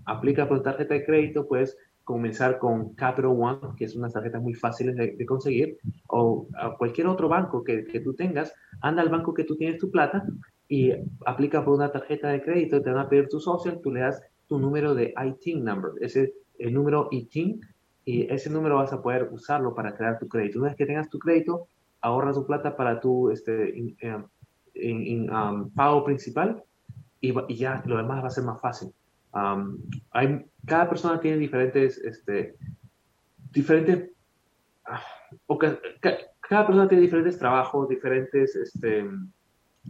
aplica 0.06 0.48
por 0.48 0.62
tarjeta 0.62 0.94
de 0.94 1.04
crédito, 1.04 1.48
puedes 1.48 1.76
comenzar 2.04 2.60
con 2.60 2.94
Capital 2.94 3.32
One, 3.32 3.76
que 3.78 3.86
es 3.86 3.96
unas 3.96 4.14
tarjetas 4.14 4.42
muy 4.44 4.54
fáciles 4.54 4.96
de, 4.96 5.26
conseguir, 5.26 5.78
o 6.08 6.48
a 6.56 6.78
cualquier 6.78 7.08
otro 7.08 7.28
banco 7.30 7.64
que, 7.64 7.84
que, 7.86 8.00
tú 8.02 8.14
tengas, 8.14 8.54
anda 8.82 9.02
al 9.02 9.10
banco 9.10 9.34
que 9.34 9.44
tú 9.44 9.56
tienes 9.56 9.80
tu 9.80 9.90
plata 9.90 10.24
y 10.68 10.92
aplica 11.26 11.66
por 11.66 11.74
una 11.74 11.92
tarjeta 11.92 12.30
de 12.30 12.44
crédito, 12.44 12.80
te 12.80 12.92
van 12.92 13.06
a 13.06 13.10
pedir 13.10 13.28
tu 13.28 13.40
social, 13.40 13.80
tú 13.82 13.92
le 13.92 14.02
das 14.02 14.22
tu 14.48 14.60
número 14.60 14.94
de 14.94 15.14
IT 15.18 15.56
number, 15.56 15.92
ese 16.02 16.34
el 16.62 16.74
número 16.74 17.08
ITIN 17.12 17.62
y 18.06 18.32
ese 18.32 18.50
número 18.50 18.76
vas 18.78 18.94
a 18.94 19.02
poder 19.02 19.30
usarlo 19.32 19.74
para 19.76 19.96
crear 19.96 20.20
tu 20.20 20.28
crédito. 20.28 20.60
Una 20.60 20.70
vez 20.70 20.78
que 20.78 20.86
tengas 20.86 21.10
tu 21.10 21.20
crédito, 21.20 21.68
ahorras 22.02 22.36
tu 22.36 22.46
plata 22.46 22.76
para 22.76 23.00
tu 23.00 23.30
este, 23.30 23.96
eh, 24.02 25.30
um, 25.30 25.70
pago 25.72 26.04
principal 26.04 26.64
y, 27.20 27.56
ya 27.56 27.84
lo 27.86 27.98
demás 27.98 28.24
va 28.24 28.28
a 28.28 28.32
ser 28.32 28.44
más 28.44 28.60
fácil. 28.60 28.92
Um, 29.34 29.78
hay, 30.12 30.46
cada 30.66 30.90
persona 30.90 31.20
tiene 31.20 31.38
diferentes, 31.38 31.98
este, 32.00 32.56
diferentes, 33.52 34.10
ah, 34.86 35.02
cada 36.42 36.66
persona 36.66 36.88
tiene 36.88 37.04
diferentes 37.04 37.38
trabajos, 37.38 37.88
diferentes 37.88 38.56
este, 38.56 39.06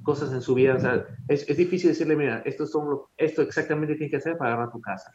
cosas 0.04 0.32
en 0.34 0.42
su 0.42 0.54
vida. 0.54 0.76
O 0.76 0.80
sea, 0.80 1.06
es, 1.28 1.50
es, 1.50 1.58
difícil 1.58 1.90
decirle, 1.90 2.16
mira, 2.16 2.42
esto, 2.46 2.68
son 2.68 3.00
esto 3.18 3.42
exactamente 3.42 3.96
tienes 3.96 4.12
que 4.12 4.18
hacer 4.18 4.38
para 4.38 4.54
agarrar 4.54 4.72
tu 4.72 4.82
casa 4.82 5.12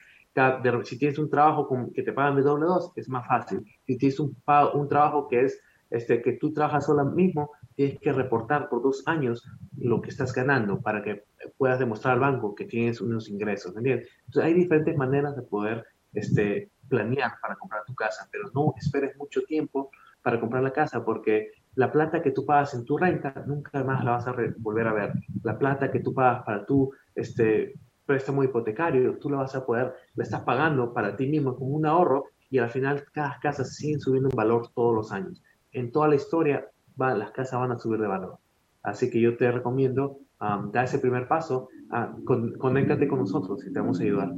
si 0.84 0.98
tienes 0.98 1.18
un 1.18 1.30
trabajo 1.30 1.68
que 1.94 2.02
te 2.02 2.12
pagan 2.12 2.36
de 2.36 2.42
doble 2.42 2.66
dos, 2.66 2.92
es 2.96 3.08
más 3.08 3.26
fácil. 3.26 3.64
Si 3.86 3.96
tienes 3.96 4.20
un, 4.20 4.36
un 4.74 4.88
trabajo 4.88 5.28
que 5.28 5.44
es 5.44 5.60
este, 5.90 6.20
que 6.20 6.32
tú 6.32 6.52
trabajas 6.52 6.86
sola 6.86 7.04
mismo, 7.04 7.52
tienes 7.74 7.98
que 8.00 8.12
reportar 8.12 8.68
por 8.68 8.82
dos 8.82 9.02
años 9.06 9.48
lo 9.78 10.00
que 10.00 10.10
estás 10.10 10.32
ganando 10.32 10.80
para 10.80 11.02
que 11.02 11.24
puedas 11.56 11.78
demostrar 11.78 12.14
al 12.14 12.20
banco 12.20 12.54
que 12.54 12.64
tienes 12.64 13.00
unos 13.00 13.28
ingresos. 13.28 13.76
¿entiendes? 13.76 14.08
Entonces, 14.26 14.44
hay 14.44 14.54
diferentes 14.54 14.96
maneras 14.96 15.36
de 15.36 15.42
poder 15.42 15.84
este, 16.12 16.70
planear 16.88 17.32
para 17.40 17.56
comprar 17.56 17.84
tu 17.84 17.94
casa, 17.94 18.28
pero 18.30 18.50
no 18.54 18.74
esperes 18.76 19.16
mucho 19.16 19.42
tiempo 19.42 19.90
para 20.22 20.40
comprar 20.40 20.62
la 20.62 20.72
casa 20.72 21.04
porque 21.04 21.52
la 21.76 21.92
plata 21.92 22.20
que 22.20 22.32
tú 22.32 22.44
pagas 22.44 22.74
en 22.74 22.84
tu 22.84 22.96
renta 22.96 23.44
nunca 23.46 23.84
más 23.84 24.04
la 24.04 24.12
vas 24.12 24.26
a 24.26 24.34
volver 24.58 24.86
a 24.88 24.92
ver. 24.92 25.12
La 25.42 25.58
plata 25.58 25.90
que 25.90 26.00
tú 26.00 26.12
pagas 26.12 26.42
para 26.44 26.66
tu 26.66 26.90
este, 27.14 27.74
préstamo 28.06 28.44
hipotecario, 28.44 29.18
tú 29.18 29.28
lo 29.28 29.38
vas 29.38 29.54
a 29.54 29.66
poder, 29.66 29.94
lo 30.14 30.22
estás 30.22 30.42
pagando 30.42 30.94
para 30.94 31.16
ti 31.16 31.26
mismo 31.26 31.56
como 31.56 31.76
un 31.76 31.86
ahorro 31.86 32.26
y 32.48 32.58
al 32.58 32.70
final 32.70 33.04
cada 33.12 33.38
casa 33.40 33.64
sigue 33.64 33.98
subiendo 33.98 34.30
en 34.30 34.36
valor 34.36 34.68
todos 34.74 34.94
los 34.94 35.12
años. 35.12 35.42
En 35.72 35.90
toda 35.90 36.08
la 36.08 36.14
historia 36.14 36.66
va, 37.00 37.14
las 37.14 37.32
casas 37.32 37.60
van 37.60 37.72
a 37.72 37.78
subir 37.78 38.00
de 38.00 38.06
valor. 38.06 38.38
Así 38.82 39.10
que 39.10 39.20
yo 39.20 39.36
te 39.36 39.50
recomiendo 39.50 40.20
um, 40.40 40.70
dar 40.70 40.84
ese 40.84 41.00
primer 41.00 41.26
paso, 41.26 41.68
uh, 41.90 42.24
con, 42.24 42.56
conéctate 42.56 43.08
con 43.08 43.18
nosotros 43.18 43.66
y 43.66 43.72
te 43.72 43.80
vamos 43.80 44.00
a 44.00 44.04
ayudar. 44.04 44.32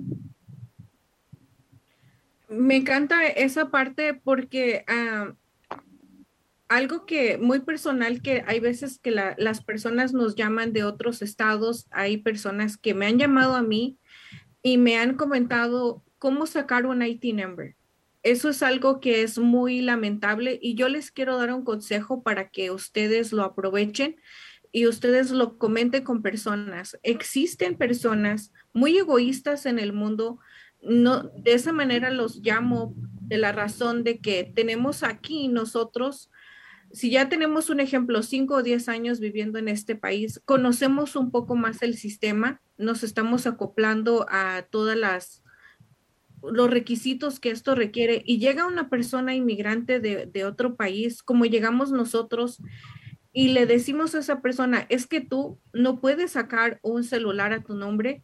Me 2.49 2.77
encanta 2.77 3.27
esa 3.27 3.71
parte 3.71 4.15
porque 4.15 4.87
uh, 4.89 5.35
algo 6.69 7.07
que 7.07 7.39
muy 7.39 7.61
personal 7.61 8.21
que 8.21 8.45
hay 8.47 8.61
veces 8.61 8.99
que 8.99 9.11
las 9.11 9.65
personas 9.65 10.13
nos 10.13 10.35
llaman 10.35 10.73
de 10.73 10.85
otros 10.85 11.23
estados, 11.23 11.87
hay 11.91 12.19
personas 12.19 12.77
que 12.77 12.95
me 12.95 13.07
han 13.07 13.19
llamado 13.19 13.55
a 13.55 13.63
mí 13.63 13.99
y 14.63 14.77
me 14.77 14.99
han 14.99 15.15
comentado 15.15 16.05
cómo 16.19 16.47
sacar 16.47 16.87
un 16.87 17.03
IT 17.03 17.25
number. 17.35 17.77
Eso 18.23 18.51
es 18.51 18.63
algo 18.63 19.01
que 19.01 19.23
es 19.23 19.39
muy 19.39 19.81
lamentable 19.81 20.59
y 20.61 20.75
yo 20.75 20.89
les 20.89 21.11
quiero 21.11 21.39
dar 21.39 21.53
un 21.55 21.65
consejo 21.65 22.23
para 22.23 22.51
que 22.51 22.71
ustedes 22.71 23.33
lo 23.33 23.45
aprovechen 23.45 24.17
y 24.71 24.87
ustedes 24.87 25.31
lo 25.31 25.57
comenten 25.57 26.05
con 26.05 26.21
personas. 26.21 26.99
Existen 27.03 27.79
personas 27.79 28.53
muy 28.75 28.99
egoístas 28.99 29.65
en 29.65 29.79
el 29.79 29.95
mundo. 29.95 30.39
No, 30.83 31.23
de 31.23 31.55
esa 31.55 31.73
manera 31.73 32.11
los 32.11 32.41
llamo 32.43 32.95
de 33.23 33.39
la 33.39 33.53
razón 33.53 34.05
de 34.05 34.19
que 34.19 34.53
tenemos 34.55 35.03
aquí 35.03 35.49
nosotros 35.49 36.31
si 36.93 37.11
ya 37.11 37.29
tenemos 37.29 37.71
un 37.71 37.81
ejemplo, 37.81 38.23
cinco 38.23 38.57
o 38.57 38.63
diez 38.63 38.89
años 38.89 39.21
viviendo 39.21 39.59
en 39.59 39.69
este 39.69 39.95
país, 39.95 40.41
conocemos 40.45 41.17
un 41.17 41.31
poco 41.31 41.57
más 41.57 41.83
el 41.83 41.97
sistema, 41.97 42.61
nos 42.77 43.03
estamos 43.03 43.47
acoplando 43.47 44.27
a 44.31 44.63
todas 44.71 44.97
las 44.97 45.43
los 46.41 46.71
requisitos 46.71 47.41
que 47.41 47.51
esto 47.51 47.75
requiere 47.75 48.23
y 48.25 48.39
llega 48.39 48.67
una 48.67 48.89
persona 48.89 49.35
inmigrante 49.35 49.99
de, 49.99 50.27
de 50.27 50.45
otro 50.45 50.77
país, 50.77 51.23
como 51.23 51.47
llegamos 51.47 51.91
nosotros, 51.91 52.63
y 53.33 53.49
le 53.49 53.67
decimos 53.67 54.15
a 54.15 54.21
esa 54.21 54.41
persona, 54.41 54.87
es 54.89 55.07
que 55.07 55.21
tú 55.21 55.59
no 55.73 56.01
puedes 56.01 56.33
sacar 56.33 56.79
un 56.83 57.05
celular 57.05 57.53
a 57.53 57.63
tu 57.63 57.75
nombre, 57.75 58.23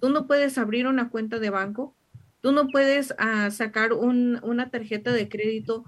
tú 0.00 0.10
no 0.10 0.26
puedes 0.26 0.58
abrir 0.58 0.86
una 0.86 1.08
cuenta 1.08 1.38
de 1.38 1.50
banco, 1.50 1.96
tú 2.40 2.52
no 2.52 2.68
puedes 2.68 3.12
uh, 3.12 3.50
sacar 3.50 3.92
un, 3.92 4.38
una 4.42 4.70
tarjeta 4.70 5.12
de 5.12 5.28
crédito, 5.28 5.84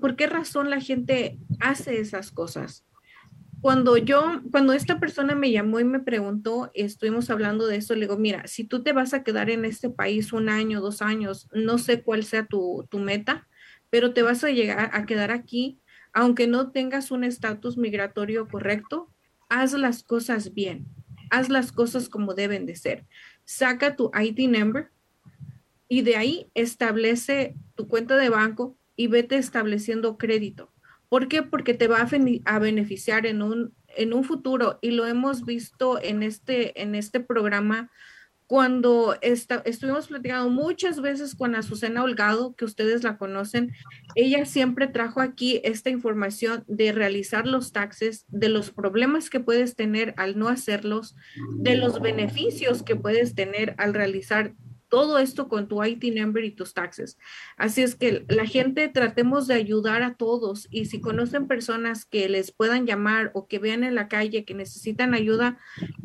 por 0.00 0.16
qué 0.16 0.26
razón 0.26 0.70
la 0.70 0.80
gente 0.80 1.38
hace 1.60 2.00
esas 2.00 2.30
cosas? 2.30 2.84
cuando 3.60 3.98
yo, 3.98 4.40
cuando 4.50 4.72
esta 4.72 4.98
persona 4.98 5.34
me 5.34 5.50
llamó 5.50 5.80
y 5.80 5.84
me 5.84 6.00
preguntó, 6.00 6.70
estuvimos 6.74 7.28
hablando 7.28 7.66
de 7.66 7.76
eso, 7.76 7.94
le 7.94 8.02
digo, 8.02 8.16
mira, 8.16 8.46
si 8.46 8.64
tú 8.64 8.82
te 8.82 8.92
vas 8.92 9.12
a 9.12 9.22
quedar 9.22 9.50
en 9.50 9.64
este 9.64 9.90
país 9.90 10.32
un 10.32 10.48
año, 10.48 10.80
dos 10.80 11.02
años, 11.02 11.46
no 11.52 11.76
sé 11.76 12.02
cuál 12.02 12.24
sea 12.24 12.46
tu, 12.46 12.86
tu 12.90 12.98
meta, 12.98 13.48
pero 13.90 14.14
te 14.14 14.22
vas 14.22 14.44
a 14.44 14.50
llegar 14.50 14.90
a 14.94 15.04
quedar 15.04 15.30
aquí, 15.30 15.78
aunque 16.12 16.46
no 16.46 16.70
tengas 16.70 17.10
un 17.10 17.22
estatus 17.22 17.76
migratorio 17.76 18.48
correcto, 18.48 19.12
haz 19.50 19.74
las 19.74 20.02
cosas 20.04 20.54
bien, 20.54 20.86
haz 21.30 21.50
las 21.50 21.70
cosas 21.70 22.08
como 22.08 22.34
deben 22.34 22.64
de 22.64 22.76
ser. 22.76 23.06
Saca 23.44 23.94
tu 23.94 24.10
ID 24.18 24.48
number 24.48 24.90
y 25.86 26.00
de 26.00 26.16
ahí 26.16 26.50
establece 26.54 27.56
tu 27.74 27.88
cuenta 27.88 28.16
de 28.16 28.30
banco 28.30 28.78
y 29.00 29.06
vete 29.06 29.36
estableciendo 29.36 30.18
crédito 30.18 30.72
¿Por 31.10 31.26
qué? 31.26 31.42
Porque 31.42 31.74
te 31.74 31.88
va 31.88 32.08
a, 32.44 32.58
beneficiar 32.60 33.26
en 33.26 33.42
un, 33.42 33.74
en 33.88 34.14
un 34.14 34.22
futuro 34.22 34.78
y 34.80 34.92
lo 34.92 35.06
hemos 35.06 35.44
visto 35.44 36.00
en 36.00 36.22
este, 36.22 36.80
en 36.80 36.94
este 36.94 37.18
programa 37.18 37.90
cuando 38.46 39.16
estuvimos 39.20 40.08
platicando 40.08 40.50
muchas 40.50 41.00
veces 41.00 41.34
con 41.34 41.56
Azucena 41.56 42.04
Holgado, 42.04 42.54
que 42.54 42.64
ustedes 42.64 43.02
la 43.02 43.18
conocen, 43.18 43.72
ella 44.14 44.44
siempre 44.44 44.86
trajo 44.86 45.20
aquí 45.20 45.60
esta 45.64 45.90
información 45.90 46.64
de 46.68 46.92
realizar 46.92 47.46
los 47.46 47.72
taxes, 47.72 48.24
de 48.28 48.48
los 48.48 48.70
problemas 48.70 49.30
que 49.30 49.40
puedes 49.40 49.74
tener 49.74 50.14
al 50.16 50.38
no 50.38 50.48
hacerlos, 50.48 51.16
de 51.58 51.76
los 51.76 52.00
beneficios 52.00 52.84
que 52.84 52.96
puedes 52.96 53.34
tener 53.34 53.74
al 53.78 53.94
realizar 53.94 54.52
todo 54.90 55.18
esto 55.18 55.48
con 55.48 55.68
tu 55.68 55.82
IT 55.82 56.04
number 56.14 56.44
y 56.44 56.50
tus 56.50 56.74
taxes. 56.74 57.16
Así 57.56 57.80
es 57.80 57.94
que 57.94 58.26
la 58.28 58.44
gente 58.44 58.88
tratemos 58.88 59.46
de 59.46 59.54
ayudar 59.54 60.02
a 60.02 60.14
todos 60.14 60.68
y 60.70 60.86
si 60.86 61.00
conocen 61.00 61.46
personas 61.46 62.04
que 62.04 62.28
les 62.28 62.52
puedan 62.52 62.86
llamar 62.86 63.30
o 63.32 63.46
que 63.46 63.58
vean 63.58 63.84
en 63.84 63.94
la 63.94 64.08
calle 64.08 64.44
que 64.44 64.52
necesitan 64.52 65.14
ayuda, 65.14 65.58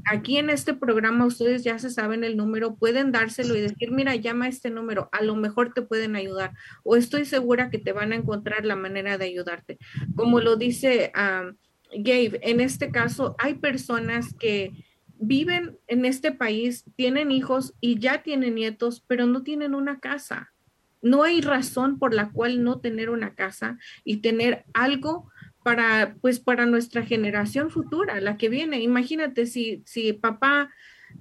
aquí 0.09 0.37
en 0.37 0.49
este 0.49 0.73
programa 0.73 1.25
ustedes 1.25 1.63
ya 1.63 1.77
se 1.79 1.89
saben 1.89 2.23
el 2.23 2.37
número, 2.37 2.75
pueden 2.75 3.11
dárselo 3.11 3.55
y 3.55 3.61
decir, 3.61 3.91
mira, 3.91 4.15
llama 4.15 4.47
este 4.47 4.69
número, 4.69 5.09
a 5.11 5.23
lo 5.23 5.35
mejor 5.35 5.73
te 5.73 5.81
pueden 5.81 6.15
ayudar 6.15 6.53
o 6.83 6.95
estoy 6.95 7.25
segura 7.25 7.69
que 7.69 7.79
te 7.79 7.91
van 7.91 8.13
a 8.13 8.15
encontrar 8.15 8.65
la 8.65 8.75
manera 8.75 9.17
de 9.17 9.25
ayudarte. 9.25 9.77
Como 10.15 10.39
lo 10.39 10.55
dice 10.55 11.11
um, 11.15 11.55
Gabe, 11.97 12.39
en 12.43 12.59
este 12.59 12.91
caso 12.91 13.35
hay 13.39 13.55
personas 13.55 14.33
que 14.33 14.71
viven 15.19 15.77
en 15.87 16.05
este 16.05 16.31
país, 16.31 16.85
tienen 16.95 17.31
hijos 17.31 17.73
y 17.79 17.99
ya 17.99 18.23
tienen 18.23 18.55
nietos, 18.55 19.03
pero 19.07 19.25
no 19.25 19.43
tienen 19.43 19.75
una 19.75 19.99
casa. 19.99 20.53
No 21.01 21.23
hay 21.23 21.41
razón 21.41 21.99
por 21.99 22.13
la 22.13 22.31
cual 22.31 22.63
no 22.63 22.79
tener 22.79 23.09
una 23.09 23.35
casa 23.35 23.77
y 24.03 24.17
tener 24.17 24.65
algo 24.73 25.29
para, 25.63 26.15
pues, 26.21 26.39
para 26.39 26.65
nuestra 26.65 27.03
generación 27.03 27.69
futura, 27.71 28.19
la 28.21 28.37
que 28.37 28.49
viene. 28.49 28.81
Imagínate 28.81 29.45
si, 29.45 29.83
si 29.85 30.13
papá 30.13 30.69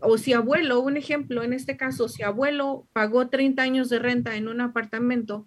o 0.00 0.18
si 0.18 0.32
abuelo, 0.32 0.80
un 0.80 0.96
ejemplo 0.96 1.42
en 1.42 1.52
este 1.52 1.76
caso, 1.76 2.08
si 2.08 2.22
abuelo 2.22 2.86
pagó 2.92 3.28
30 3.28 3.62
años 3.62 3.88
de 3.88 3.98
renta 3.98 4.36
en 4.36 4.48
un 4.48 4.60
apartamento, 4.60 5.46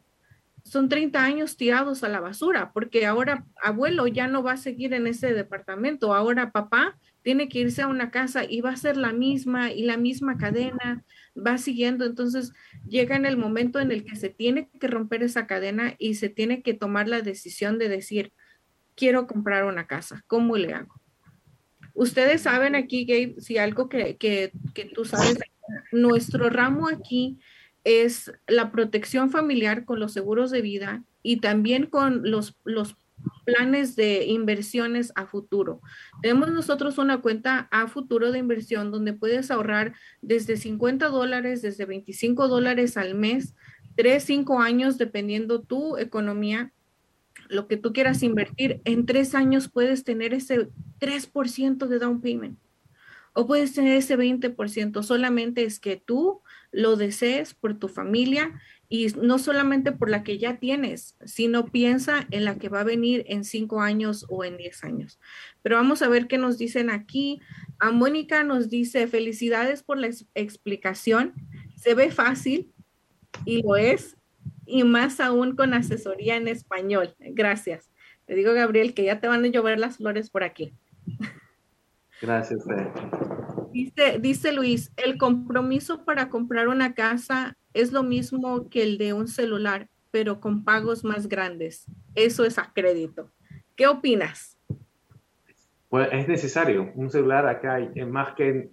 son 0.64 0.90
30 0.90 1.24
años 1.24 1.56
tirados 1.56 2.04
a 2.04 2.10
la 2.10 2.20
basura, 2.20 2.72
porque 2.74 3.06
ahora 3.06 3.46
abuelo 3.64 4.06
ya 4.08 4.28
no 4.28 4.44
va 4.44 4.54
a 4.54 4.58
seguir 4.58 4.94
en 4.94 5.08
ese 5.08 5.34
departamento, 5.34 6.14
ahora 6.14 6.52
papá 6.52 6.98
tiene 7.28 7.50
que 7.50 7.60
irse 7.60 7.82
a 7.82 7.90
una 7.90 8.10
casa 8.10 8.46
y 8.46 8.62
va 8.62 8.70
a 8.70 8.78
ser 8.78 8.96
la 8.96 9.12
misma 9.12 9.74
y 9.74 9.84
la 9.84 9.98
misma 9.98 10.38
cadena, 10.38 11.04
va 11.36 11.58
siguiendo. 11.58 12.06
Entonces 12.06 12.54
llega 12.88 13.18
en 13.18 13.26
el 13.26 13.36
momento 13.36 13.82
en 13.82 13.92
el 13.92 14.06
que 14.06 14.16
se 14.16 14.30
tiene 14.30 14.70
que 14.80 14.88
romper 14.88 15.24
esa 15.24 15.46
cadena 15.46 15.94
y 16.00 16.16
se 16.16 16.30
tiene 16.30 16.62
que 16.62 16.74
tomar 16.74 17.10
la 17.10 17.20
decisión 17.22 17.80
de 17.80 17.90
decir, 17.90 18.32
quiero 18.96 19.28
comprar 19.28 19.66
una 19.66 19.88
casa, 19.88 20.24
¿cómo 20.28 20.56
le 20.56 20.74
hago? 20.74 21.02
Ustedes 21.94 22.44
saben 22.44 22.76
aquí, 22.76 23.04
Gabe, 23.04 23.36
si 23.42 23.58
algo 23.58 23.90
que, 23.90 24.16
que, 24.16 24.54
que 24.74 24.86
tú 24.86 25.04
sabes, 25.04 25.38
nuestro 25.92 26.50
ramo 26.50 26.88
aquí 26.88 27.40
es 27.84 28.32
la 28.48 28.72
protección 28.72 29.32
familiar 29.32 29.84
con 29.84 30.00
los 30.00 30.14
seguros 30.14 30.50
de 30.50 30.62
vida 30.62 31.04
y 31.24 31.42
también 31.42 31.88
con 31.88 32.22
los, 32.32 32.58
los 32.64 32.96
planes 33.46 33.96
de 33.96 34.26
inversiones 34.26 35.12
a 35.16 35.26
futuro. 35.26 35.82
Tenemos 36.22 36.52
nosotros 36.52 36.98
una 36.98 37.22
cuenta 37.22 37.68
a 37.72 37.88
futuro 37.88 38.32
de 38.32 38.40
inversión 38.40 38.92
donde 38.92 39.14
puedes 39.14 39.52
ahorrar 39.52 39.94
desde 40.22 40.58
50 40.58 41.08
dólares, 41.08 41.62
desde 41.62 41.86
25 41.86 42.48
dólares 42.48 42.98
al 42.98 43.16
mes, 43.16 43.56
3, 43.96 44.22
5 44.22 44.60
años, 44.60 44.98
dependiendo 44.98 45.62
tu 45.62 45.98
economía, 45.98 46.72
lo 47.50 47.68
que 47.68 47.78
tú 47.78 47.94
quieras 47.94 48.24
invertir. 48.24 48.82
En 48.84 49.06
tres 49.06 49.34
años 49.36 49.70
puedes 49.70 50.04
tener 50.04 50.34
ese 50.34 50.70
3% 51.00 51.88
de 51.88 52.00
down 52.00 52.22
payment 52.22 52.60
o 53.34 53.46
puedes 53.46 53.74
tener 53.74 53.98
ese 53.98 54.18
20%. 54.18 55.04
Solamente 55.04 55.64
es 55.64 55.80
que 55.80 55.96
tú 55.96 56.42
lo 56.72 56.96
desees 56.96 57.54
por 57.54 57.78
tu 57.78 57.88
familia 57.88 58.60
y 58.90 59.08
no 59.22 59.38
solamente 59.38 59.92
por 59.92 60.10
la 60.10 60.24
que 60.24 60.38
ya 60.38 60.58
tienes, 60.58 61.18
sino 61.26 61.66
piensa 61.66 62.26
en 62.32 62.46
la 62.46 62.58
que 62.58 62.70
va 62.70 62.82
a 62.82 62.86
venir 62.86 63.26
en 63.28 63.44
cinco 63.44 63.82
años 63.82 64.26
o 64.30 64.46
en 64.46 64.58
diez 64.58 64.84
años. 64.84 65.20
Pero 65.62 65.76
vamos 65.76 66.02
a 66.02 66.08
ver 66.08 66.28
qué 66.28 66.38
nos 66.38 66.58
dicen 66.58 66.90
aquí. 66.90 67.42
A 67.80 67.92
Mónica 67.92 68.44
nos 68.44 68.70
dice, 68.70 69.08
felicidades 69.08 69.84
por 69.84 69.98
la 69.98 70.10
explicación. 70.36 71.34
Se 71.76 71.96
ve 71.96 72.12
fácil 72.12 72.72
y 73.46 73.62
lo 73.62 73.76
es, 73.76 74.16
y 74.66 74.84
más 74.84 75.20
aún 75.20 75.56
con 75.56 75.74
asesoría 75.74 76.38
en 76.38 76.48
español. 76.48 77.14
Gracias. 77.20 77.92
Te 78.26 78.36
digo, 78.36 78.54
Gabriel, 78.54 78.94
que 78.94 79.04
ya 79.04 79.20
te 79.20 79.28
van 79.28 79.44
a 79.44 79.48
llover 79.48 79.80
las 79.80 79.98
flores 79.98 80.30
por 80.30 80.44
aquí. 80.44 80.74
Gracias. 82.22 82.64
Dice, 83.72 84.18
dice 84.20 84.52
Luis, 84.52 84.92
el 84.98 85.18
compromiso 85.18 86.04
para 86.04 86.30
comprar 86.30 86.68
una 86.68 86.94
casa 86.94 87.58
es 87.78 87.92
lo 87.92 88.02
mismo 88.02 88.70
que 88.70 88.82
el 88.82 88.98
de 88.98 89.14
un 89.14 89.28
celular, 89.28 89.88
pero 90.10 90.40
con 90.40 90.64
pagos 90.64 91.04
más 91.04 91.30
grandes. 91.30 91.86
Eso 92.16 92.44
es 92.44 92.58
a 92.58 92.72
crédito. 92.74 93.30
¿Qué 93.76 93.86
opinas? 93.86 94.58
Pues 95.88 96.10
es 96.12 96.28
necesario. 96.28 96.92
Un 96.96 97.12
celular 97.12 97.48
acá, 97.48 97.80
más 98.08 98.34
que 98.34 98.72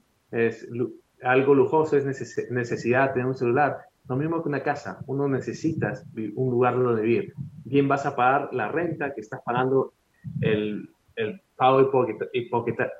algo 1.23 1.55
lujoso, 1.55 1.99
es 1.99 2.07
necesidad 2.51 3.15
de 3.15 3.25
un 3.25 3.35
celular. 3.35 3.77
Lo 4.09 4.17
mismo 4.17 4.43
que 4.43 4.49
una 4.49 4.63
casa. 4.63 5.01
Uno 5.07 5.29
necesita 5.29 5.93
un 6.35 6.51
lugar 6.51 6.75
donde 6.75 7.03
vivir. 7.03 7.35
Bien 7.65 7.87
vas 7.87 8.07
a 8.07 8.17
pagar 8.17 8.49
la 8.53 8.69
renta 8.69 9.15
que 9.15 9.21
estás 9.21 9.41
pagando, 9.45 9.93
el, 10.41 10.89
el 11.17 11.43
pago 11.57 12.09
hipotecario, 12.33 12.93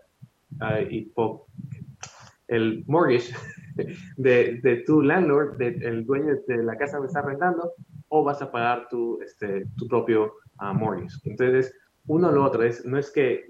el 2.49 2.85
mortgage 2.87 3.35
de, 3.75 4.61
de 4.63 4.77
tu 4.87 5.03
landlord, 5.03 5.57
del 5.57 6.05
dueño 6.05 6.35
de 6.47 6.63
la 6.63 6.77
casa 6.77 7.01
que 7.01 7.07
estás 7.07 7.25
rentando, 7.25 7.73
o 8.09 8.23
vas 8.23 8.41
a 8.43 8.51
pagar 8.51 8.89
tu, 8.89 9.21
este, 9.23 9.67
tu 9.77 9.89
propio 9.89 10.35
ah, 10.59 10.73
mortgage. 10.73 11.17
Entonces, 11.25 11.75
uno 12.07 12.29
o 12.29 12.33
lo 12.33 12.45
otro, 12.45 12.63
es, 12.63 12.85
no 12.85 12.99
es 12.99 13.11
que 13.11 13.47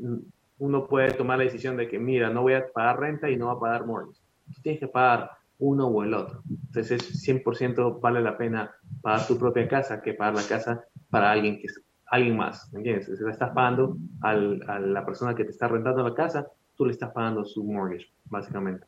uno 0.59 0.87
puede 0.87 1.13
tomar 1.13 1.39
la 1.39 1.45
decisión 1.45 1.77
de 1.77 1.89
que, 1.89 1.99
mira, 1.99 2.31
no 2.31 2.43
voy 2.43 2.55
a 2.55 2.67
pagar 2.73 3.01
renta 3.01 3.29
y 3.29 3.37
no 3.37 3.47
va 3.47 3.53
a 3.53 3.61
pagar 3.61 3.87
mortgage. 3.87 4.21
Tú 4.55 4.63
tienes 4.63 4.81
que 4.81 4.89
pagar 4.89 5.31
uno 5.59 5.89
o 5.89 6.03
el 6.03 6.15
otro. 6.15 6.43
Entonces, 6.67 7.27
100% 7.27 8.01
vale 8.01 8.21
la 8.23 8.37
pena 8.37 8.75
pagar 9.03 9.27
tu 9.27 9.39
propia 9.39 9.69
casa 9.69 10.01
que 10.01 10.15
pagar 10.15 10.35
la 10.35 10.49
casa 10.49 10.85
para 11.11 11.31
alguien 11.31 11.59
que 11.59 11.69
alguien 12.07 12.37
más, 12.37 12.73
¿me 12.73 12.79
entiendes? 12.79 13.07
Si 13.07 13.25
le 13.25 13.31
estás 13.31 13.51
pagando 13.51 13.97
al, 14.21 14.63
a 14.69 14.79
la 14.79 15.05
persona 15.05 15.35
que 15.35 15.45
te 15.45 15.51
está 15.51 15.69
rentando 15.69 16.03
la 16.03 16.15
casa, 16.15 16.47
tú 16.77 16.85
le 16.85 16.93
estás 16.93 17.13
pagando 17.13 17.45
su 17.45 17.65
mortgage, 17.65 18.07
básicamente. 18.27 18.87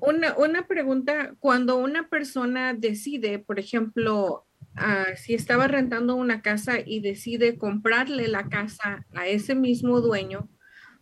Una, 0.00 0.36
una 0.36 0.66
pregunta, 0.66 1.34
cuando 1.40 1.76
una 1.76 2.08
persona 2.08 2.72
decide, 2.72 3.38
por 3.38 3.58
ejemplo, 3.58 4.46
ah, 4.76 5.06
si 5.16 5.34
estaba 5.34 5.66
rentando 5.66 6.14
una 6.14 6.40
casa 6.40 6.74
y 6.84 7.00
decide 7.00 7.58
comprarle 7.58 8.28
la 8.28 8.48
casa 8.48 9.04
a 9.12 9.26
ese 9.26 9.54
mismo 9.54 10.00
dueño, 10.00 10.48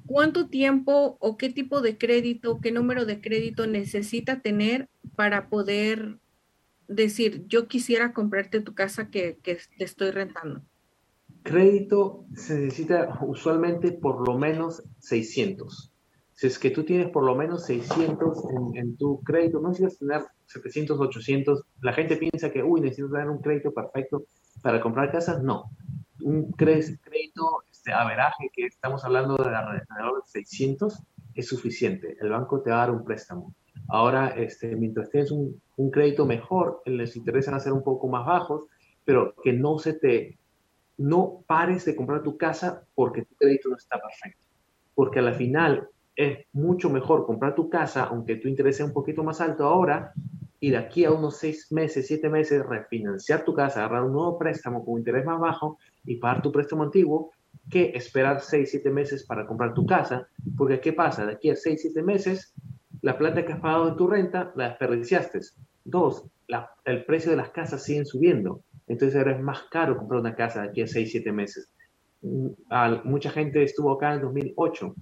¿cuánto 0.07 0.49
tiempo 0.49 1.19
o 1.21 1.37
qué 1.37 1.51
tipo 1.51 1.83
de 1.83 1.99
crédito, 1.99 2.61
qué 2.63 2.73
número 2.73 3.05
de 3.05 3.21
crédito 3.21 3.67
necesita 3.67 4.41
tener 4.41 4.89
para 5.15 5.51
poder 5.51 6.19
decir, 6.89 7.45
yo 7.49 7.69
quisiera 7.69 8.13
comprarte 8.15 8.61
tu 8.61 8.75
casa 8.75 9.11
que, 9.11 9.39
que 9.43 9.59
te 9.77 9.85
estoy 9.85 10.11
rentando? 10.11 10.63
crédito 11.43 12.27
se 12.35 12.59
necesita 12.59 13.19
usualmente 13.23 13.93
por 13.93 14.27
lo 14.27 14.39
menos 14.39 14.83
600. 14.99 15.90
Si 16.41 16.47
es 16.47 16.59
que 16.59 16.71
tú 16.71 16.85
tienes 16.85 17.11
por 17.11 17.23
lo 17.23 17.35
menos 17.35 17.67
600 17.67 18.45
en, 18.75 18.97
tu 18.97 19.21
crédito, 19.23 19.61
no 19.61 19.69
necesitas 19.69 19.99
tener 19.99 20.23
700, 20.47 20.99
800. 20.99 21.65
La 21.83 21.93
gente 21.93 22.17
piensa 22.17 22.51
que, 22.51 22.63
uy, 22.63 22.81
necesito 22.81 23.11
tener 23.11 23.29
un 23.29 23.43
crédito 23.43 23.75
perfecto 23.75 24.25
para 24.63 24.81
comprar 24.81 25.13
casas. 25.13 25.43
No. 25.43 25.71
Un 26.23 26.51
crédito, 26.53 26.97
este 27.71 27.93
averaje 27.93 28.51
que 28.55 28.65
estamos 28.65 29.05
hablando 29.05 29.37
de 29.37 29.55
alrededor 29.55 30.23
de 30.25 30.31
600 30.31 31.03
es 31.35 31.47
suficiente. 31.47 32.17
El 32.19 32.31
banco 32.31 32.63
te 32.63 32.71
va 32.71 32.77
a 32.77 32.87
dar 32.87 32.91
un 32.93 33.05
préstamo. 33.05 33.55
Ahora, 33.89 34.29
este, 34.29 34.75
mientras 34.77 35.11
tienes 35.11 35.31
un, 35.33 35.61
un 35.77 35.91
crédito 35.91 36.25
mejor, 36.25 36.81
les 36.87 37.17
interesa 37.17 37.55
hacer 37.55 37.75
un 37.75 37.85
poco 37.85 38.09
más 38.09 38.25
bajos, 38.25 38.65
pero 39.05 39.35
que 39.45 39.53
no 39.53 39.79
se 39.79 39.93
te 39.93 40.39
no 40.97 41.45
pares 41.47 41.85
de 41.85 41.95
comprar 41.95 42.23
tu 42.23 42.39
casa 42.39 42.87
porque 42.95 43.27
tu 43.27 43.35
crédito 43.35 43.69
no 43.69 43.77
está 43.77 44.01
perfecto. 44.01 44.47
Porque 44.95 45.19
a 45.19 45.23
la 45.23 45.35
final 45.35 45.87
es 46.21 46.47
mucho 46.53 46.91
mejor 46.91 47.25
comprar 47.25 47.55
tu 47.55 47.71
casa, 47.71 48.05
aunque 48.05 48.37
tu 48.37 48.47
interés 48.47 48.77
sea 48.77 48.85
un 48.85 48.93
poquito 48.93 49.25
más 49.25 49.41
alto 49.41 49.65
ahora, 49.65 50.13
y 50.61 50.71
de 50.71 50.77
aquí 50.77 51.07
a 51.07 51.13
unos 51.13 51.39
seis 51.39 51.73
meses, 51.73 52.07
siete 52.07 52.29
meses, 52.29 52.63
refinanciar 52.67 53.43
tu 53.43 53.55
casa, 53.55 53.81
agarrar 53.81 54.05
un 54.05 54.13
nuevo 54.13 54.39
préstamo 54.39 54.85
con 54.85 54.99
interés 54.99 55.25
más 55.25 55.41
bajo 55.41 55.79
y 56.05 56.17
pagar 56.17 56.43
tu 56.43 56.53
préstamo 56.53 56.83
antiguo, 56.83 57.33
que 57.71 57.93
esperar 57.95 58.43
seis, 58.43 58.71
siete 58.71 58.91
meses 58.91 59.25
para 59.25 59.47
comprar 59.47 59.73
tu 59.73 59.87
casa. 59.87 60.29
Porque 60.59 60.79
¿qué 60.81 60.93
pasa? 60.93 61.25
De 61.25 61.33
aquí 61.33 61.49
a 61.49 61.57
seis, 61.57 61.81
siete 61.81 62.03
meses, 62.03 62.53
la 63.01 63.17
plata 63.17 63.47
que 63.47 63.55
has 63.55 63.61
pagado 63.61 63.89
en 63.89 63.97
tu 63.97 64.07
renta 64.07 64.53
la 64.57 64.69
desperdiciaste. 64.69 65.41
Dos, 65.85 66.27
el 66.85 67.05
precio 67.07 67.31
de 67.31 67.39
las 67.39 67.49
casas 67.49 67.83
siguen 67.83 68.05
subiendo. 68.05 68.61
Entonces 68.87 69.17
ahora 69.17 69.37
es 69.37 69.41
más 69.41 69.63
caro 69.71 69.97
comprar 69.97 70.21
una 70.21 70.35
casa 70.35 70.61
de 70.61 70.69
aquí 70.69 70.83
a 70.83 70.87
seis, 70.87 71.11
siete 71.13 71.33
meses. 71.33 71.73
Mm, 72.21 72.49
mucha 73.05 73.31
gente 73.31 73.63
estuvo 73.63 73.93
acá 73.93 74.13
en 74.13 74.21
2008. 74.21 74.95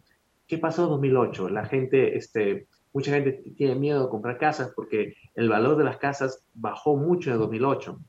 ¿Qué 0.49 0.57
pasó 0.57 0.85
en 0.85 0.89
2008? 0.89 1.51
La 1.51 1.67
gente, 1.67 2.17
este, 2.17 2.67
mucha 2.95 3.13
gente 3.13 3.33
tiene 3.55 3.75
miedo 3.75 4.05
de 4.05 4.09
comprar 4.09 4.39
casas 4.39 4.73
porque 4.75 5.15
el 5.35 5.49
valor 5.51 5.77
de 5.77 5.85
las 5.85 5.99
casas 5.99 6.43
bajó 6.55 6.97
mucho 6.97 7.31
en 7.31 7.39
2008. 7.39 8.01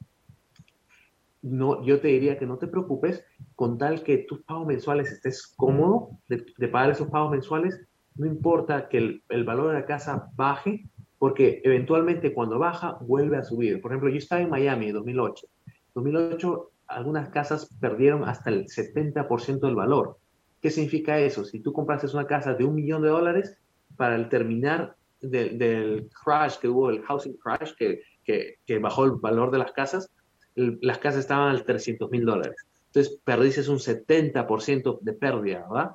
No, 1.42 1.84
yo 1.84 2.00
te 2.00 2.08
diría 2.08 2.40
que 2.40 2.46
no 2.46 2.58
te 2.58 2.68
preocupes 2.68 3.26
con 3.56 3.78
tal 3.78 4.04
que 4.04 4.20
tus 4.20 4.42
pagos 4.44 4.68
mensuales 4.68 5.12
estés 5.12 5.48
cómodo 5.48 6.12
de, 6.30 6.68
pagar 6.70 6.92
esos 6.92 7.10
pagos 7.10 7.32
mensuales. 7.32 7.78
No 8.16 8.26
importa 8.26 8.88
que 8.88 8.98
el, 8.98 9.24
el, 9.28 9.44
valor 9.44 9.68
de 9.68 9.74
la 9.74 9.86
casa 9.86 10.30
baje, 10.36 10.86
porque 11.18 11.62
eventualmente 11.66 12.34
cuando 12.34 12.58
baja 12.58 12.98
vuelve 13.02 13.36
a 13.36 13.44
subir. 13.44 13.82
Por 13.82 13.92
ejemplo, 13.92 14.10
yo 14.10 14.18
estaba 14.18 14.42
en 14.42 14.50
Miami 14.50 14.88
en 14.88 14.94
2008. 14.94 15.48
En 15.68 15.74
2008 15.94 16.72
algunas 16.88 17.30
casas 17.30 17.70
perdieron 17.80 18.24
hasta 18.24 18.50
el 18.50 18.66
70% 18.66 19.60
del 19.60 19.76
valor. 19.76 20.18
¿Qué 20.62 20.70
significa 20.72 21.20
eso? 21.20 21.46
Si 21.46 21.60
tú 21.60 21.72
compraste 21.72 22.08
una 22.08 22.28
casa 22.28 22.54
de 22.54 22.66
un 22.66 22.76
millón 22.76 23.02
de 23.02 23.10
dólares, 23.10 23.58
para 23.96 24.16
el 24.16 24.30
terminar 24.30 24.96
del 25.22 26.10
crash 26.24 26.58
que 26.58 26.68
hubo, 26.68 26.90
el 26.90 27.02
housing 27.04 27.38
crash, 27.38 27.74
que, 27.78 28.02
que, 28.24 28.80
bajó 28.80 29.06
el 29.06 29.12
valor 29.12 29.52
de 29.52 29.58
las 29.58 29.72
casas, 29.72 30.10
las 30.56 30.98
casas 31.00 31.22
estaban 31.22 31.50
al 31.50 31.66
300 31.66 32.10
mil 32.12 32.26
dólares. 32.26 32.56
Entonces, 32.88 33.20
perdiste 33.24 33.70
un 33.70 33.80
70% 33.80 35.00
de 35.02 35.14
pérdida, 35.14 35.66
¿verdad? 35.70 35.92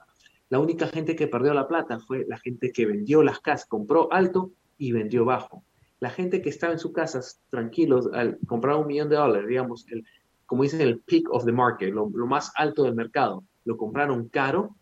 La 0.51 0.59
única 0.59 0.87
gente 0.87 1.17
que 1.17 1.27
perdió 1.27 1.55
la 1.55 1.67
plata 1.67 1.99
fue 1.99 2.25
la 2.29 2.39
gente 2.39 2.71
que 2.73 2.87
vendió 2.87 3.23
las 3.23 3.41
casas, 3.41 3.67
compró 3.67 4.13
alto 4.13 4.53
y 4.79 4.93
vendió 4.93 5.25
bajo. 5.25 5.65
La 6.01 6.11
gente 6.11 6.43
que 6.43 6.51
estaba 6.51 6.73
en 6.73 6.79
sus 6.79 6.93
casas 6.93 7.41
tranquilos 7.51 8.09
al 8.13 8.39
comprar 8.47 8.77
un 8.77 8.87
millón 8.87 9.09
de 9.09 9.17
dólares, 9.17 9.49
digamos, 9.49 9.87
el, 9.91 10.05
como 10.47 10.63
dicen, 10.63 10.81
el 10.81 11.01
peak 11.01 11.33
of 11.33 11.45
the 11.45 11.53
market, 11.53 11.93
lo, 11.93 12.09
más 12.09 12.53
alto 12.57 12.85
del 12.85 12.95
mercado, 12.95 13.45
lo 13.65 13.77
compraron 13.77 14.29
caro, 14.29 14.77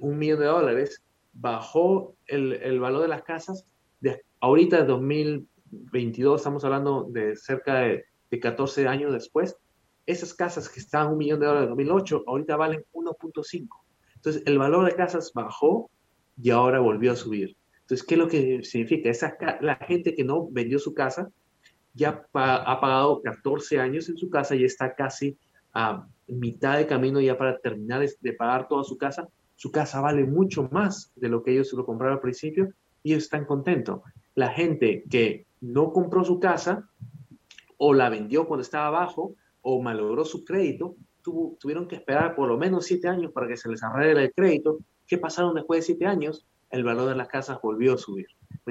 un 0.00 0.18
millón 0.18 0.40
de 0.40 0.46
dólares 0.46 1.02
bajó 1.32 2.14
el, 2.26 2.54
el 2.54 2.80
valor 2.80 3.02
de 3.02 3.08
las 3.08 3.22
casas. 3.22 3.66
De, 4.00 4.22
ahorita, 4.40 4.84
2022, 4.84 6.40
estamos 6.40 6.64
hablando 6.64 7.04
de 7.10 7.36
cerca 7.36 7.80
de, 7.80 8.04
de 8.30 8.40
14 8.40 8.88
años 8.88 9.12
después. 9.12 9.56
Esas 10.06 10.34
casas 10.34 10.68
que 10.68 10.80
estaban 10.80 11.12
un 11.12 11.18
millón 11.18 11.40
de 11.40 11.46
dólares 11.46 11.66
en 11.66 11.70
2008, 11.70 12.24
ahorita 12.26 12.56
valen 12.56 12.84
1.5. 12.92 13.68
Entonces, 14.16 14.42
el 14.46 14.58
valor 14.58 14.84
de 14.84 14.94
casas 14.94 15.32
bajó 15.34 15.90
y 16.40 16.50
ahora 16.50 16.80
volvió 16.80 17.12
a 17.12 17.16
subir. 17.16 17.56
Entonces, 17.82 18.06
¿qué 18.06 18.14
es 18.14 18.18
lo 18.18 18.28
que 18.28 18.62
significa? 18.62 19.10
Esa, 19.10 19.36
la 19.60 19.76
gente 19.76 20.14
que 20.14 20.24
no 20.24 20.48
vendió 20.50 20.78
su 20.78 20.94
casa 20.94 21.30
ya 21.94 22.24
ha 22.34 22.80
pagado 22.80 23.20
14 23.22 23.80
años 23.80 24.08
en 24.08 24.16
su 24.16 24.30
casa 24.30 24.54
y 24.54 24.64
está 24.64 24.94
casi 24.94 25.36
a 25.72 26.06
mitad 26.32 26.78
de 26.78 26.86
camino 26.86 27.20
ya 27.20 27.36
para 27.36 27.58
terminar 27.58 28.06
de 28.20 28.32
pagar 28.32 28.68
toda 28.68 28.84
su 28.84 28.96
casa 28.96 29.28
su 29.60 29.70
casa 29.70 30.00
vale 30.00 30.24
mucho 30.24 30.70
más 30.72 31.12
de 31.16 31.28
lo 31.28 31.42
que 31.42 31.52
ellos 31.52 31.70
lo 31.74 31.84
compraron 31.84 32.14
al 32.14 32.22
principio 32.22 32.72
y 33.02 33.12
están 33.12 33.44
contentos. 33.44 34.00
La 34.34 34.48
gente 34.48 35.04
que 35.10 35.44
no 35.60 35.92
compró 35.92 36.24
su 36.24 36.40
casa 36.40 36.88
o 37.76 37.92
la 37.92 38.08
vendió 38.08 38.48
cuando 38.48 38.62
estaba 38.62 38.86
abajo 38.86 39.34
o 39.60 39.82
malogró 39.82 40.24
su 40.24 40.46
crédito, 40.46 40.96
tuvieron 41.22 41.86
que 41.88 41.96
esperar 41.96 42.34
por 42.34 42.48
lo 42.48 42.56
menos 42.56 42.86
siete 42.86 43.06
años 43.06 43.32
para 43.32 43.48
que 43.48 43.58
se 43.58 43.68
les 43.68 43.82
arregle 43.82 44.24
el 44.24 44.32
crédito. 44.32 44.78
¿Qué 45.06 45.18
pasaron 45.18 45.54
después 45.54 45.80
de 45.80 45.86
siete 45.88 46.06
años? 46.06 46.46
El 46.70 46.82
valor 46.82 47.10
de 47.10 47.16
las 47.16 47.28
casas 47.28 47.60
volvió 47.62 47.92
a 47.92 47.98
subir. 47.98 48.28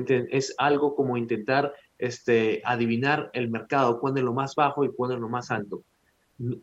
Es 0.10 0.56
algo 0.58 0.96
como 0.96 1.18
intentar 1.18 1.72
este, 2.00 2.64
adivinar 2.66 3.30
el 3.34 3.52
mercado, 3.52 4.00
cuándo 4.00 4.22
es 4.22 4.26
lo 4.26 4.34
más 4.34 4.56
bajo 4.56 4.84
y 4.84 4.92
cuándo 4.92 5.14
es 5.14 5.22
lo 5.22 5.30
más 5.30 5.52
alto. 5.52 5.84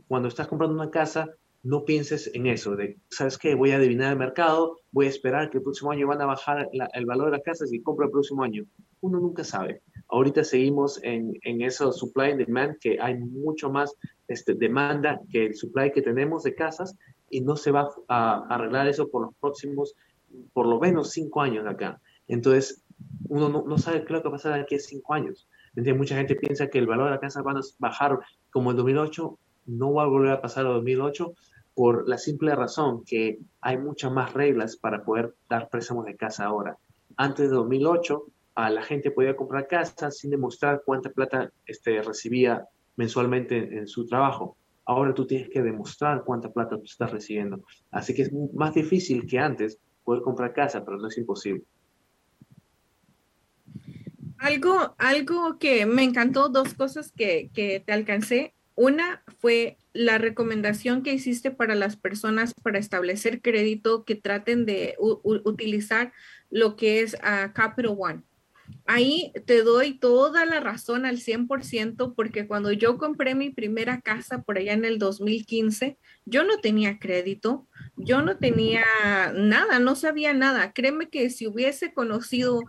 Cuando 0.09 0.29
estás 0.29 0.49
comprando 0.49 0.75
una 0.75 0.91
casa, 0.91 1.29
no 1.63 1.85
pienses 1.85 2.31
en 2.33 2.47
eso, 2.47 2.77
de, 2.77 2.97
¿sabes 3.11 3.37
qué? 3.37 3.55
Voy 3.57 3.73
a 3.73 3.77
adivinar 3.77 4.13
el 4.13 4.19
mercado, 4.19 4.79
voy 4.93 5.07
a 5.07 5.09
esperar 5.09 5.51
que 5.51 5.59
el 5.59 5.65
próximo 5.65 5.91
año 5.91 6.07
van 6.07 6.23
a 6.23 6.27
bajar 6.27 6.69
el 6.73 7.07
valor 7.07 7.27
de 7.27 7.33
las 7.33 7.43
casas 7.43 7.73
y 7.73 7.83
compro 7.83 8.07
el 8.07 8.13
próximo 8.13 8.45
año. 8.45 8.65
Uno 9.01 9.19
nunca 9.19 9.43
sabe. 9.43 9.83
Ahorita 10.09 10.45
seguimos 10.45 11.03
en, 11.03 11.33
en 11.43 11.63
eso 11.63 11.91
supply 11.91 12.31
and 12.31 12.47
demand, 12.47 12.79
que 12.81 12.99
hay 13.01 13.19
mucho 13.19 13.69
más 13.69 13.97
este, 14.29 14.55
demanda 14.55 15.21
que 15.31 15.47
el 15.47 15.55
supply 15.57 15.91
que 15.91 16.03
tenemos 16.03 16.45
de 16.45 16.55
casas 16.55 16.97
y 17.31 17.41
no 17.41 17.57
se 17.57 17.73
va 17.73 17.89
a, 18.09 18.47
arreglar 18.49 18.87
eso 18.87 19.09
por 19.09 19.23
los 19.23 19.35
próximos, 19.41 19.95
por 20.53 20.67
lo 20.67 20.79
menos 20.79 21.11
cinco 21.11 21.41
años 21.41 21.67
acá. 21.67 22.01
Entonces, 22.29 22.85
uno 23.29 23.49
no, 23.49 23.65
no 23.67 23.79
sabe 23.79 24.01
qué 24.01 24.07
es 24.07 24.11
lo 24.11 24.23
que 24.23 24.29
va 24.29 24.37
a 24.37 24.39
pasar 24.39 24.61
aquí 24.61 24.77
a 24.77 24.79
cinco 24.79 25.15
años. 25.15 25.49
Entonces, 25.71 25.97
mucha 25.97 26.17
gente 26.17 26.37
piensa 26.37 26.69
que 26.69 26.79
el 26.79 26.87
valor 26.87 27.07
de 27.07 27.11
la 27.13 27.21
casa 27.21 27.43
va 27.43 27.53
a 27.53 27.61
bajar 27.81 28.19
como 28.51 28.71
en 28.71 28.77
2008, 28.77 29.39
no 29.67 29.93
va 29.93 30.05
a 30.05 30.07
volver 30.07 30.33
a 30.33 30.41
pasar 30.41 30.67
a 30.67 30.71
2008 30.71 31.35
por 31.75 32.09
la 32.09 32.17
simple 32.17 32.55
razón 32.55 33.05
que 33.05 33.39
hay 33.61 33.77
muchas 33.77 34.11
más 34.11 34.33
reglas 34.33 34.77
para 34.77 35.05
poder 35.05 35.35
dar 35.49 35.69
préstamos 35.69 36.07
de 36.07 36.17
casa 36.17 36.47
ahora. 36.47 36.79
Antes 37.17 37.51
de 37.51 37.55
2008, 37.55 38.25
a 38.55 38.71
la 38.71 38.83
gente 38.83 39.11
podía 39.11 39.37
comprar 39.37 39.69
casa 39.69 40.11
sin 40.11 40.31
demostrar 40.31 40.83
cuánta 40.85 41.11
plata 41.11 41.53
este, 41.67 42.01
recibía 42.01 42.67
mensualmente 42.97 43.79
en, 43.79 43.87
su 43.87 44.07
trabajo. 44.07 44.57
Ahora 44.87 45.13
tú 45.13 45.27
tienes 45.27 45.51
que 45.51 45.63
demostrar 45.63 46.25
cuánta 46.25 46.51
plata 46.51 46.79
tú 46.79 46.85
estás 46.85 47.11
recibiendo. 47.11 47.61
Así 47.91 48.15
que 48.15 48.23
es 48.23 48.33
más 48.55 48.73
difícil 48.73 49.27
que 49.27 49.39
antes 49.39 49.79
poder 50.03 50.23
comprar 50.23 50.55
casa, 50.55 50.83
pero 50.83 50.97
no 50.97 51.09
es 51.09 51.19
imposible. 51.19 51.63
Algo, 54.39 54.95
algo 54.97 55.59
que 55.59 55.85
me 55.85 56.05
encantó, 56.05 56.49
dos 56.49 56.73
cosas 56.73 57.13
que, 57.13 57.51
que 57.53 57.81
te 57.85 57.93
alcancé. 57.93 58.55
Una 58.77 59.25
fue 59.41 59.79
la 59.95 60.19
recomendación 60.19 61.03
que 61.03 61.15
hiciste 61.15 61.51
para 61.51 61.75
las 61.75 61.97
personas 61.97 62.53
para 62.63 62.79
establecer 62.79 63.41
crédito 63.41 64.05
que 64.05 64.15
traten 64.15 64.67
de 64.67 64.95
utilizar 64.99 66.13
lo 66.51 66.77
que 66.77 67.01
es 67.01 67.15
uh, 67.15 67.53
Capital 67.55 67.97
One. 67.99 68.23
Ahí 68.85 69.33
te 69.47 69.63
doy 69.63 69.99
toda 69.99 70.45
la 70.45 70.61
razón 70.61 71.07
al 71.07 71.19
100% 71.19 72.15
porque 72.15 72.47
cuando 72.47 72.71
yo 72.71 72.99
compré 72.99 73.35
mi 73.35 73.51
primera 73.51 74.01
casa 74.01 74.43
por 74.43 74.59
allá 74.59 74.75
en 74.75 74.85
el 74.85 74.99
2015, 74.99 75.99
yo 76.27 76.45
no 76.45 76.59
tenía 76.59 76.99
crédito, 76.99 77.67
yo 77.97 78.23
no 78.23 78.37
tenía 78.37 78.85
nada, 79.35 79.79
no 79.79 79.95
sabía 79.95 80.33
nada. 80.35 80.73
Créeme 80.73 81.09
que 81.09 81.31
si 81.31 81.47
hubiese 81.47 81.93
conocido 81.93 82.61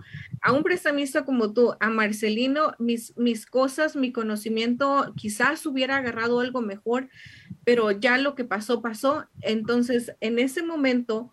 a 0.41 0.53
un 0.53 0.63
prestamista 0.63 1.25
como 1.25 1.53
tú, 1.53 1.75
a 1.79 1.89
Marcelino, 1.89 2.73
mis, 2.79 3.15
mis 3.17 3.45
cosas, 3.45 3.95
mi 3.95 4.11
conocimiento, 4.11 5.13
quizás 5.15 5.65
hubiera 5.65 5.97
agarrado 5.97 6.39
algo 6.39 6.61
mejor, 6.61 7.09
pero 7.63 7.91
ya 7.91 8.17
lo 8.17 8.35
que 8.35 8.45
pasó, 8.45 8.81
pasó. 8.81 9.27
Entonces, 9.41 10.15
en 10.21 10.39
ese 10.39 10.63
momento, 10.63 11.31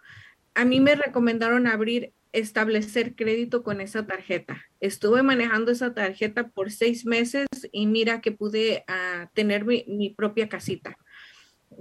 a 0.55 0.65
mí 0.65 0.81
me 0.81 0.95
recomendaron 0.95 1.67
abrir 1.67 2.13
establecer 2.35 3.15
crédito 3.15 3.63
con 3.63 3.81
esa 3.81 4.07
tarjeta. 4.07 4.61
Estuve 4.81 5.23
manejando 5.23 5.71
esa 5.71 5.95
tarjeta 5.95 6.49
por 6.49 6.71
seis 6.73 7.07
meses 7.07 7.47
y 7.73 7.87
mira 7.87 8.21
que 8.21 8.33
pude 8.33 8.85
ah, 8.89 9.31
tener 9.35 9.65
mi, 9.65 9.85
mi, 9.89 10.11
propia 10.11 10.49
casita. 10.49 10.97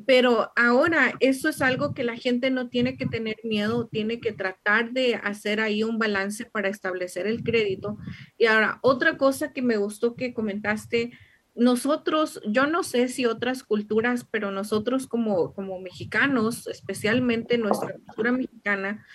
Pero 0.05 0.51
ahora 0.55 1.13
eso 1.19 1.49
es 1.49 1.61
algo 1.61 1.93
que 1.93 2.03
la 2.03 2.15
gente 2.15 2.51
no 2.51 2.69
tiene 2.69 2.97
que 2.97 3.05
tener 3.05 3.35
miedo, 3.43 3.87
tiene 3.87 4.19
que 4.19 4.31
tratar 4.31 4.91
de 4.91 5.15
hacer 5.15 5.59
ahí 5.59 5.83
un 5.83 5.99
balance 5.99 6.45
para 6.45 6.69
establecer 6.69 7.27
el 7.27 7.43
crédito. 7.43 7.97
Y 8.37 8.45
ahora, 8.45 8.79
otra 8.81 9.17
cosa 9.17 9.53
que 9.53 9.61
me 9.61 9.77
gustó 9.77 10.15
que 10.15 10.33
comentaste, 10.33 11.11
nosotros, 11.55 12.41
yo 12.47 12.65
no 12.65 12.83
sé 12.83 13.07
si 13.07 13.25
otras 13.25 13.63
culturas, 13.63 14.25
pero 14.29 14.51
nosotros 14.51 15.07
como, 15.07 15.53
como 15.53 15.79
mexicanos, 15.79 16.67
especialmente 16.67 17.57
nuestra 17.57 17.93
cultura 17.93 18.31
mexicana, 18.31 19.05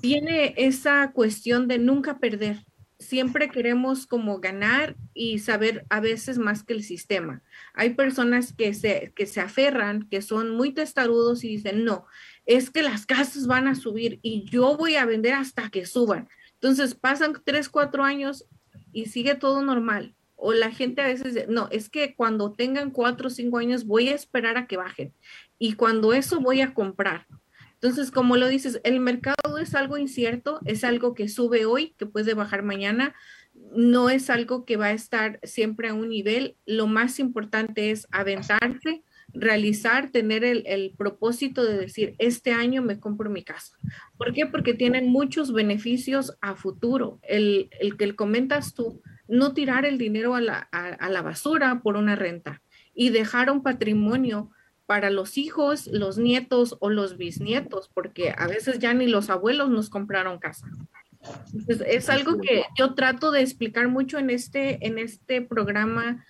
tiene 0.00 0.54
esa 0.56 1.12
cuestión 1.12 1.66
de 1.66 1.78
nunca 1.78 2.18
perder. 2.18 2.64
Siempre 2.98 3.48
queremos 3.48 4.06
como 4.06 4.40
ganar 4.40 4.96
y 5.14 5.38
saber 5.38 5.86
a 5.88 6.00
veces 6.00 6.38
más 6.38 6.64
que 6.64 6.72
el 6.72 6.82
sistema. 6.82 7.42
Hay 7.74 7.90
personas 7.90 8.52
que 8.52 8.74
se, 8.74 9.12
que 9.14 9.26
se 9.26 9.40
aferran, 9.40 10.08
que 10.08 10.20
son 10.20 10.50
muy 10.50 10.72
testarudos 10.72 11.44
y 11.44 11.48
dicen, 11.48 11.84
no, 11.84 12.06
es 12.44 12.70
que 12.70 12.82
las 12.82 13.06
casas 13.06 13.46
van 13.46 13.68
a 13.68 13.74
subir 13.74 14.18
y 14.22 14.44
yo 14.50 14.76
voy 14.76 14.96
a 14.96 15.06
vender 15.06 15.34
hasta 15.34 15.70
que 15.70 15.86
suban. 15.86 16.28
Entonces 16.54 16.94
pasan 16.94 17.34
tres, 17.44 17.68
cuatro 17.68 18.02
años 18.02 18.46
y 18.92 19.06
sigue 19.06 19.34
todo 19.34 19.62
normal 19.62 20.14
O 20.34 20.52
la 20.52 20.70
gente 20.70 21.02
a 21.02 21.06
veces, 21.06 21.48
no, 21.48 21.68
es 21.70 21.88
que 21.90 22.14
cuando 22.14 22.52
tengan 22.52 22.90
cuatro 22.90 23.26
o 23.28 23.30
cinco 23.30 23.58
años 23.58 23.84
voy 23.84 24.08
a 24.08 24.14
esperar 24.14 24.56
a 24.56 24.66
que 24.66 24.76
bajen. 24.76 25.12
Y 25.58 25.74
cuando 25.74 26.14
eso 26.14 26.40
voy 26.40 26.60
a 26.60 26.74
comprar. 26.74 27.26
Entonces, 27.80 28.10
como 28.10 28.36
lo 28.36 28.48
dices, 28.48 28.80
el 28.82 28.98
mercado 28.98 29.58
es 29.60 29.76
algo 29.76 29.98
incierto, 29.98 30.58
es 30.64 30.82
algo 30.82 31.14
que 31.14 31.28
sube 31.28 31.64
hoy, 31.64 31.94
que 31.96 32.06
puede 32.06 32.34
bajar 32.34 32.64
mañana, 32.64 33.14
no 33.54 34.10
es 34.10 34.30
algo 34.30 34.64
que 34.64 34.76
va 34.76 34.86
a 34.86 34.92
estar 34.92 35.38
siempre 35.44 35.88
a 35.88 35.94
un 35.94 36.08
nivel. 36.08 36.56
Lo 36.66 36.88
más 36.88 37.20
importante 37.20 37.92
es 37.92 38.08
aventarse, 38.10 39.04
realizar, 39.32 40.10
tener 40.10 40.42
el, 40.42 40.92
propósito 40.98 41.64
de 41.64 41.78
decir, 41.78 42.16
este 42.18 42.50
año 42.52 42.82
me 42.82 42.98
compro 42.98 43.30
mi 43.30 43.44
casa. 43.44 43.76
¿Por 44.16 44.32
qué? 44.32 44.46
Porque 44.46 44.74
tienen 44.74 45.08
muchos 45.08 45.52
beneficios 45.52 46.36
a 46.40 46.56
futuro. 46.56 47.20
El, 47.22 47.68
el 47.80 47.96
que 47.96 48.16
comentas 48.16 48.74
tú, 48.74 49.00
no 49.28 49.54
tirar 49.54 49.84
el 49.84 49.98
dinero 49.98 50.34
a 50.34 50.40
la, 50.40 50.58
a 50.58 51.08
la 51.10 51.22
basura 51.22 51.80
por 51.80 51.96
una 51.96 52.16
renta 52.16 52.60
y 52.92 53.10
dejar 53.10 53.50
un 53.52 53.62
patrimonio 53.62 54.50
para 54.88 55.10
los 55.10 55.36
hijos, 55.36 55.86
los 55.88 56.16
nietos 56.16 56.78
o 56.80 56.88
los 56.88 57.18
bisnietos, 57.18 57.90
porque 57.92 58.32
a 58.34 58.46
veces 58.46 58.78
ya 58.78 58.94
ni 58.94 59.06
los 59.06 59.28
abuelos 59.28 59.68
nos 59.68 59.90
compraron 59.90 60.38
casa. 60.38 60.66
Es 61.84 62.08
algo 62.08 62.40
que 62.40 62.62
yo 62.74 62.94
trato 62.94 63.30
de 63.30 63.42
explicar 63.42 63.88
mucho 63.88 64.16
en 64.16 64.30
este, 64.30 64.86
en 64.86 64.96
este 64.96 65.42
programa, 65.42 66.24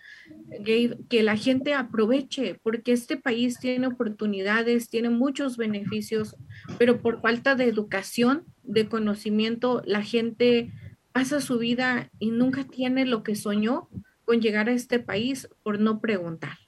Gabe, 0.59 0.99
que 1.09 1.23
la 1.23 1.37
gente 1.37 1.73
aproveche, 1.73 2.59
porque 2.61 2.91
este 2.91 3.17
país 3.17 3.61
tiene 3.61 3.87
oportunidades, 3.87 4.91
tiene 4.91 5.11
muchos 5.11 5.57
beneficios, 5.57 6.35
pero 6.79 7.01
por 7.01 7.21
falta 7.21 7.55
de 7.55 7.67
educación, 7.67 8.45
de 8.65 8.89
conocimiento, 8.89 9.83
la 9.85 10.03
gente 10.03 10.73
pasa 11.13 11.41
su 11.41 11.59
vida 11.59 12.11
y 12.19 12.33
nunca 12.33 12.65
tiene 12.65 13.07
lo 13.07 13.23
que 13.23 13.37
soñó 13.37 13.89
con 14.25 14.41
llegar 14.41 14.69
a 14.69 14.73
este 14.73 14.99
país 14.99 15.49
por 15.63 15.79
no 15.79 16.01
preguntar. 16.01 16.59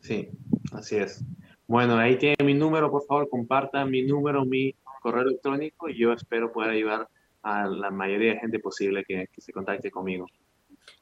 Sí, 0.00 0.30
así 0.72 0.96
es. 0.96 1.24
Bueno, 1.66 1.96
ahí 1.96 2.16
tiene 2.18 2.36
mi 2.44 2.54
número, 2.54 2.90
por 2.90 3.04
favor, 3.06 3.28
compartan 3.28 3.90
mi 3.90 4.02
número, 4.02 4.44
mi 4.44 4.74
correo 5.00 5.22
electrónico 5.22 5.88
y 5.88 5.98
yo 5.98 6.12
espero 6.12 6.52
poder 6.52 6.70
ayudar 6.70 7.08
a 7.42 7.66
la 7.66 7.90
mayoría 7.90 8.34
de 8.34 8.40
gente 8.40 8.58
posible 8.58 9.04
que, 9.04 9.28
se 9.36 9.52
contacte 9.52 9.90
conmigo. 9.90 10.26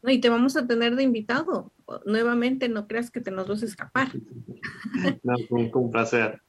No, 0.02 0.10
y 0.10 0.20
te 0.20 0.28
vamos 0.28 0.56
a 0.56 0.66
tener 0.66 0.96
de 0.96 1.02
invitado. 1.02 1.72
Nuevamente, 2.06 2.68
no 2.68 2.86
creas 2.86 3.10
que 3.10 3.20
te 3.20 3.30
nos 3.30 3.48
vas 3.48 3.62
a 3.62 3.66
escapar. 3.66 4.08
no, 5.22 5.34
con, 5.48 5.70
un 5.84 5.90
placer. 5.90 6.40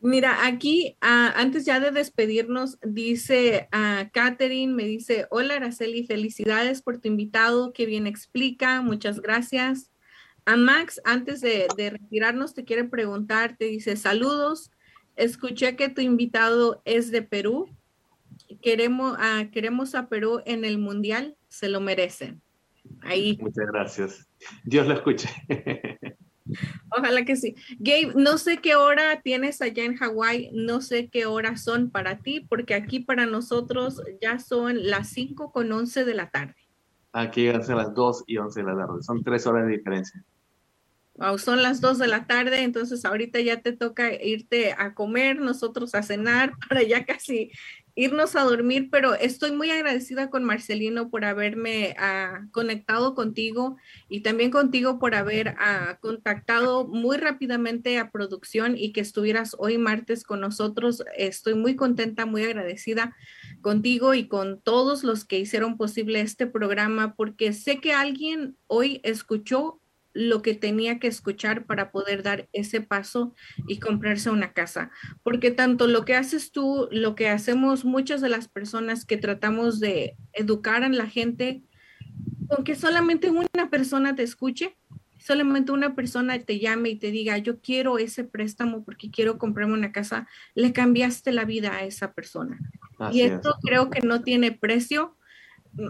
Mira, 0.00 0.46
aquí, 0.46 0.96
ah, 1.00 1.32
antes 1.36 1.64
ya 1.64 1.80
de 1.80 1.90
despedirnos, 1.90 2.78
dice 2.82 3.68
a 3.72 4.04
uh, 4.04 4.10
Catherine, 4.12 4.74
me 4.74 4.84
dice, 4.84 5.26
hola 5.30 5.54
Araceli, 5.54 6.06
felicidades 6.06 6.82
por 6.82 6.98
tu 6.98 7.08
invitado, 7.08 7.72
que 7.72 7.86
bien 7.86 8.06
explica, 8.06 8.82
muchas 8.82 9.20
gracias. 9.20 9.90
A 10.46 10.56
Max, 10.56 11.00
antes 11.04 11.40
de, 11.40 11.66
de 11.76 11.90
retirarnos, 11.90 12.54
te 12.54 12.64
quiere 12.64 12.84
preguntar, 12.84 13.56
te 13.56 13.66
dice, 13.66 13.96
saludos, 13.96 14.70
Escuché 15.16 15.76
que 15.76 15.88
tu 15.88 16.00
invitado 16.00 16.82
es 16.84 17.10
de 17.10 17.22
Perú. 17.22 17.68
Queremos, 18.62 19.16
a, 19.20 19.48
queremos 19.50 19.94
a 19.94 20.08
Perú 20.08 20.40
en 20.44 20.64
el 20.64 20.78
Mundial, 20.78 21.36
se 21.48 21.68
lo 21.68 21.80
merecen. 21.80 22.42
Ahí. 23.00 23.38
Muchas 23.40 23.66
gracias. 23.66 24.28
Dios 24.64 24.86
lo 24.86 24.94
escuche. 24.94 25.28
Ojalá 26.90 27.24
que 27.24 27.36
sí. 27.36 27.54
Gabe, 27.78 28.12
no 28.16 28.38
sé 28.38 28.58
qué 28.58 28.74
hora 28.74 29.22
tienes 29.22 29.62
allá 29.62 29.84
en 29.84 29.96
Hawái, 29.96 30.50
no 30.52 30.80
sé 30.80 31.08
qué 31.08 31.26
horas 31.26 31.62
son 31.62 31.90
para 31.90 32.18
ti, 32.18 32.40
porque 32.40 32.74
aquí 32.74 33.00
para 33.00 33.24
nosotros 33.24 34.02
ya 34.20 34.38
son 34.38 34.88
las 34.88 35.08
5 35.10 35.52
con 35.52 35.72
11 35.72 36.04
de 36.04 36.14
la 36.14 36.28
tarde. 36.30 36.56
Aquí 37.12 37.50
son 37.62 37.78
las 37.78 37.94
2 37.94 38.24
y 38.26 38.36
11 38.36 38.60
de 38.60 38.66
la 38.66 38.76
tarde, 38.76 39.02
son 39.02 39.22
tres 39.22 39.46
horas 39.46 39.66
de 39.66 39.76
diferencia 39.76 40.22
son 41.38 41.62
las 41.62 41.80
dos 41.80 41.98
de 41.98 42.08
la 42.08 42.26
tarde, 42.26 42.62
entonces 42.62 43.04
ahorita 43.04 43.40
ya 43.40 43.60
te 43.60 43.72
toca 43.72 44.12
irte 44.14 44.74
a 44.76 44.94
comer, 44.94 45.38
nosotros 45.38 45.94
a 45.94 46.02
cenar, 46.02 46.52
para 46.68 46.82
ya 46.82 47.04
casi 47.04 47.52
irnos 47.96 48.34
a 48.34 48.42
dormir, 48.42 48.88
pero 48.90 49.14
estoy 49.14 49.52
muy 49.52 49.70
agradecida 49.70 50.28
con 50.28 50.42
Marcelino 50.42 51.10
por 51.10 51.24
haberme 51.24 51.94
ah, 51.98 52.46
conectado 52.50 53.14
contigo 53.14 53.76
y 54.08 54.20
también 54.20 54.50
contigo 54.50 54.98
por 54.98 55.14
haber 55.14 55.54
ah, 55.60 55.98
contactado 56.00 56.88
muy 56.88 57.18
rápidamente 57.18 57.98
a 57.98 58.10
producción 58.10 58.76
y 58.76 58.92
que 58.92 59.00
estuvieras 59.00 59.54
hoy 59.58 59.78
martes 59.78 60.24
con 60.24 60.40
nosotros. 60.40 61.04
Estoy 61.16 61.54
muy 61.54 61.76
contenta, 61.76 62.26
muy 62.26 62.42
agradecida 62.42 63.14
contigo 63.60 64.14
y 64.14 64.26
con 64.26 64.60
todos 64.60 65.04
los 65.04 65.24
que 65.24 65.38
hicieron 65.38 65.76
posible 65.76 66.20
este 66.20 66.48
programa 66.48 67.14
porque 67.14 67.52
sé 67.52 67.78
que 67.78 67.92
alguien 67.92 68.56
hoy 68.66 69.00
escuchó 69.04 69.80
lo 70.14 70.42
que 70.42 70.54
tenía 70.54 70.98
que 71.00 71.08
escuchar 71.08 71.66
para 71.66 71.90
poder 71.90 72.22
dar 72.22 72.48
ese 72.52 72.80
paso 72.80 73.34
y 73.66 73.78
comprarse 73.80 74.30
una 74.30 74.52
casa. 74.52 74.90
Porque 75.22 75.50
tanto 75.50 75.88
lo 75.88 76.04
que 76.04 76.14
haces 76.14 76.52
tú, 76.52 76.88
lo 76.92 77.16
que 77.16 77.28
hacemos 77.28 77.84
muchas 77.84 78.20
de 78.20 78.28
las 78.28 78.48
personas 78.48 79.04
que 79.04 79.16
tratamos 79.16 79.80
de 79.80 80.16
educar 80.32 80.84
a 80.84 80.88
la 80.88 81.06
gente, 81.06 81.64
aunque 82.48 82.76
solamente 82.76 83.28
una 83.28 83.70
persona 83.70 84.14
te 84.14 84.22
escuche, 84.22 84.76
solamente 85.18 85.72
una 85.72 85.96
persona 85.96 86.38
te 86.38 86.60
llame 86.60 86.90
y 86.90 86.96
te 86.96 87.10
diga, 87.10 87.36
yo 87.38 87.60
quiero 87.60 87.98
ese 87.98 88.22
préstamo 88.22 88.84
porque 88.84 89.10
quiero 89.10 89.36
comprarme 89.36 89.74
una 89.74 89.90
casa, 89.90 90.28
le 90.54 90.72
cambiaste 90.72 91.32
la 91.32 91.44
vida 91.44 91.72
a 91.72 91.84
esa 91.84 92.12
persona. 92.12 92.58
y 93.10 93.22
esto 93.22 93.56
creo 93.62 93.90
que 93.90 94.00
no 94.06 94.22
tiene 94.22 94.52
precio. 94.52 95.16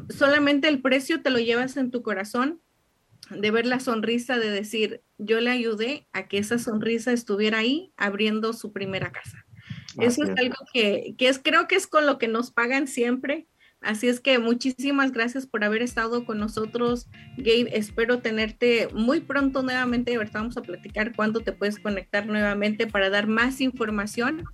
Solamente 0.08 0.68
el 0.68 0.80
precio 0.80 1.20
te 1.20 1.28
lo 1.28 1.38
llevas 1.38 1.76
en 1.76 1.90
tu 1.90 2.02
corazón 2.02 2.62
de 3.30 3.50
ver 3.50 3.66
la 3.66 3.80
sonrisa 3.80 4.38
de 4.38 4.50
decir, 4.50 5.02
yo 5.18 5.40
le 5.40 5.50
ayudé 5.50 6.06
a 6.12 6.28
que 6.28 6.38
esa 6.38 6.58
sonrisa 6.58 7.12
estuviera 7.12 7.58
ahí 7.58 7.92
abriendo 7.96 8.52
su 8.52 8.72
primera 8.72 9.12
casa. 9.12 9.44
Eso 9.98 10.24
es 10.24 10.30
algo 10.30 10.56
que, 10.72 11.14
que, 11.16 11.28
es, 11.28 11.38
creo 11.38 11.68
que 11.68 11.76
es 11.76 11.86
con 11.86 12.06
lo 12.06 12.18
que 12.18 12.28
nos 12.28 12.50
pagan 12.50 12.86
siempre. 12.88 13.46
Así 13.80 14.08
es 14.08 14.20
que 14.20 14.38
muchísimas 14.38 15.12
gracias 15.12 15.46
por 15.46 15.62
haber 15.62 15.82
estado 15.82 16.24
con 16.24 16.38
nosotros, 16.38 17.08
Gabe. 17.36 17.76
Espero 17.76 18.20
tenerte 18.20 18.88
muy 18.94 19.20
pronto 19.20 19.62
nuevamente. 19.62 20.14
Ahorita 20.14 20.38
vamos 20.38 20.56
a 20.56 20.62
platicar 20.62 21.14
cuándo 21.14 21.40
te 21.40 21.52
puedes 21.52 21.78
conectar 21.78 22.26
nuevamente 22.26 22.86
para 22.86 23.10
dar 23.10 23.26
más 23.26 23.60
información 23.60 24.44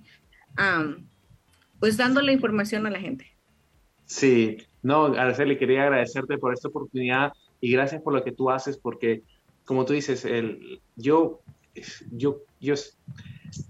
pues 1.80 1.97
dando 1.97 2.20
la 2.20 2.30
información 2.32 2.86
a 2.86 2.91
la 2.91 3.01
gente. 3.01 3.26
Sí, 4.07 4.59
no, 4.82 5.07
Araceli, 5.07 5.59
quería 5.59 5.82
agradecerte 5.82 6.39
por 6.39 6.55
esta 6.55 6.68
oportunidad 6.68 7.32
y 7.61 7.72
gracias 7.72 8.01
por 8.03 8.14
lo 8.14 8.22
que 8.22 8.30
tú 8.32 8.51
haces, 8.51 8.78
porque 8.78 9.22
como 9.64 9.84
tú 9.84 9.95
dices, 9.95 10.24
el, 10.24 10.80
yo, 10.97 11.41
yo, 12.12 12.43
yo 12.61 12.74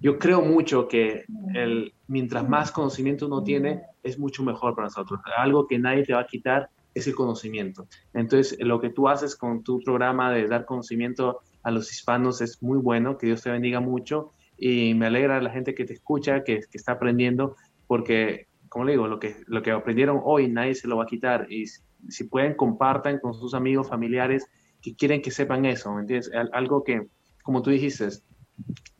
yo 0.00 0.18
creo 0.18 0.42
mucho 0.42 0.88
que 0.88 1.24
el, 1.54 1.92
mientras 2.06 2.48
más 2.48 2.70
conocimiento 2.70 3.26
uno 3.26 3.42
tiene, 3.42 3.82
es 4.02 4.18
mucho 4.18 4.42
mejor 4.44 4.74
para 4.74 4.86
nosotros. 4.86 5.20
Algo 5.36 5.66
que 5.66 5.78
nadie 5.78 6.04
te 6.04 6.14
va 6.14 6.20
a 6.20 6.26
quitar 6.26 6.70
es 6.94 7.06
el 7.06 7.14
conocimiento. 7.14 7.86
Entonces, 8.14 8.58
lo 8.60 8.80
que 8.80 8.90
tú 8.90 9.08
haces 9.08 9.36
con 9.36 9.62
tu 9.62 9.80
programa 9.80 10.32
de 10.32 10.46
dar 10.46 10.64
conocimiento 10.64 11.40
a 11.62 11.70
los 11.70 11.90
hispanos 11.90 12.40
es 12.40 12.62
muy 12.62 12.78
bueno, 12.78 13.18
que 13.18 13.26
Dios 13.26 13.42
te 13.42 13.50
bendiga 13.50 13.80
mucho 13.80 14.32
y 14.56 14.94
me 14.94 15.06
alegra 15.06 15.40
la 15.40 15.50
gente 15.50 15.74
que 15.74 15.84
te 15.84 15.94
escucha, 15.94 16.42
que, 16.44 16.60
está 16.72 16.92
aprendiendo, 16.92 17.56
porque, 17.86 18.46
como 18.68 18.84
le 18.84 18.92
digo, 18.92 19.06
lo 19.06 19.18
que, 19.18 19.36
lo 19.46 19.62
que 19.62 19.70
aprendieron 19.70 20.20
hoy 20.24 20.48
nadie 20.48 20.74
se 20.74 20.88
lo 20.88 20.96
va 20.96 21.04
a 21.04 21.06
quitar 21.06 21.50
y 21.50 21.66
si 22.08 22.24
pueden, 22.24 22.54
compartan 22.54 23.18
con 23.18 23.34
sus 23.34 23.54
amigos, 23.54 23.88
familiares 23.88 24.46
que 24.80 24.94
quieren 24.94 25.22
que 25.22 25.30
sepan 25.30 25.64
eso, 25.64 25.92
¿me 25.92 26.02
entiendes? 26.02 26.30
Algo 26.52 26.84
que, 26.84 27.08
como 27.42 27.62
tú 27.62 27.70
dijiste, 27.70 28.08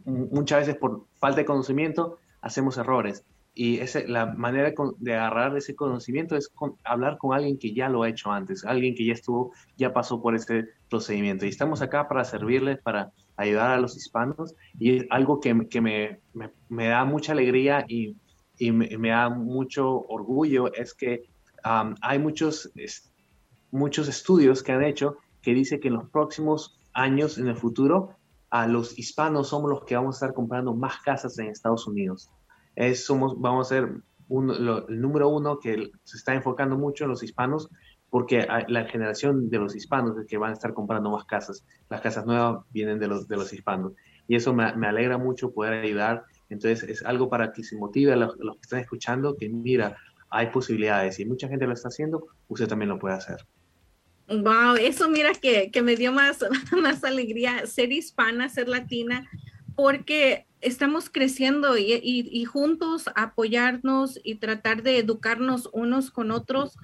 muchas 0.09 0.61
veces 0.61 0.76
por 0.76 1.06
falta 1.18 1.38
de 1.38 1.44
conocimiento 1.44 2.18
hacemos 2.40 2.78
errores. 2.78 3.24
Y 3.54 3.80
esa, 3.80 4.00
la 4.06 4.26
manera 4.26 4.72
de 4.98 5.14
agarrar 5.14 5.56
ese 5.56 5.74
conocimiento 5.74 6.36
es 6.36 6.50
hablar 6.84 7.18
con 7.18 7.34
alguien 7.34 7.59
que 7.59 7.74
ya 7.74 7.88
lo 7.88 8.04
ha 8.04 8.09
hecho 8.09 8.30
antes, 8.30 8.64
alguien 8.64 8.94
que 8.94 9.04
ya 9.04 9.14
estuvo, 9.14 9.52
ya 9.76 9.92
pasó 9.92 10.22
por 10.22 10.36
ese 10.36 10.66
procedimiento. 10.88 11.44
Y 11.44 11.48
estamos 11.48 11.82
acá 11.82 12.06
para 12.06 12.24
servirles, 12.24 12.78
para 12.80 13.11
ayudar 13.36 13.70
a 13.70 13.80
los 13.80 13.96
hispanos. 13.96 14.54
Y 14.78 14.98
es 14.98 15.06
algo 15.11 15.40
que, 15.40 15.66
que 15.68 15.80
me, 15.80 16.20
me, 16.68 16.86
da 16.86 17.04
mucha 17.04 17.32
alegría 17.32 17.84
y, 17.88 18.16
y 18.59 18.70
me, 18.70 19.09
da 19.09 19.28
mucho 19.28 20.02
orgullo, 20.06 20.72
es 20.72 20.94
que 20.94 21.24
hay 21.64 22.18
muchos, 22.20 22.70
muchos 23.72 24.09
estudios 24.09 24.62
que 24.62 24.72
han 24.72 24.84
hecho 24.84 25.16
que 25.42 25.52
dice 25.52 25.80
que 25.80 25.88
en 25.88 25.94
los 25.94 26.09
próximos 26.11 26.78
años, 26.92 27.38
en 27.38 27.48
el 27.48 27.56
futuro, 27.56 28.18
a 28.51 28.66
los 28.66 28.99
hispanos 28.99 29.49
somos 29.49 29.70
los 29.70 29.84
que 29.84 29.96
vamos 29.96 30.16
a 30.16 30.18
estar 30.18 30.34
comprando 30.34 30.74
más 30.74 30.99
casas 31.03 31.38
en 31.38 31.49
Estados 31.49 31.86
Unidos. 31.86 32.30
Somos, 32.94 33.38
vamos 33.40 33.66
a 33.66 33.68
ser 33.68 33.84
el 34.30 35.01
número 35.01 35.28
uno 35.28 35.59
que 35.59 35.90
se 36.05 36.16
está 36.16 36.34
enfocando 36.34 36.76
mucho 36.76 37.05
en 37.05 37.11
los 37.11 37.22
hispanos 37.22 37.68
porque 38.11 38.46
la 38.68 38.84
generación 38.86 39.51
de 39.51 39.59
los 39.59 39.76
hispanos 39.76 40.16
es 40.18 40.26
que 40.26 40.38
van 40.38 40.51
a 40.51 40.55
estar 40.55 40.72
comprando 40.72 41.11
más 41.11 41.24
casas. 41.26 41.64
Las 41.90 42.01
casas 42.01 42.24
nuevas 42.24 42.64
vienen 42.70 42.99
de 42.99 43.07
los, 43.07 43.28
de 43.28 43.36
los 43.36 43.53
hispanos. 43.53 43.92
Y 44.26 44.36
eso 44.36 44.55
me, 44.55 44.64
alegra 44.64 45.18
mucho 45.18 45.53
poder 45.53 45.84
ayudar. 45.84 46.24
Entonces 46.49 46.88
es 46.88 47.05
algo 47.05 47.28
para 47.28 47.53
que 47.53 47.62
se 47.62 47.76
motive 47.76 48.12
a 48.12 48.16
los, 48.16 48.34
que 48.36 48.61
están 48.62 48.80
escuchando, 48.80 49.36
que 49.36 49.49
mira, 49.49 49.96
hay 50.30 50.49
posibilidades 50.49 51.20
y 51.20 51.26
mucha 51.26 51.49
gente 51.49 51.66
lo 51.66 51.74
está 51.74 51.88
haciendo, 51.88 52.26
usted 52.49 52.68
también 52.68 52.88
lo 52.88 52.99
puede 52.99 53.16
hacer. 53.16 53.46
Wow, 54.29 54.76
eso 54.79 55.09
mira 55.09 55.33
que, 55.33 55.70
que 55.70 55.83
me 55.83 55.97
dio 55.97 56.12
más, 56.12 56.45
más 56.83 57.03
alegría 57.03 57.66
ser 57.66 57.93
hispana, 57.93 58.49
ser 58.49 58.68
latina, 58.68 59.29
porque 59.74 60.47
estamos 60.61 61.09
creciendo 61.09 61.79
y, 61.79 62.01
y, 62.03 62.45
juntos 62.45 63.05
apoyarnos 63.14 64.18
y 64.24 64.37
tratar 64.37 64.83
de 64.83 64.99
educarnos 64.99 65.70
unos 65.72 66.11
con 66.11 66.31
otros. 66.31 66.76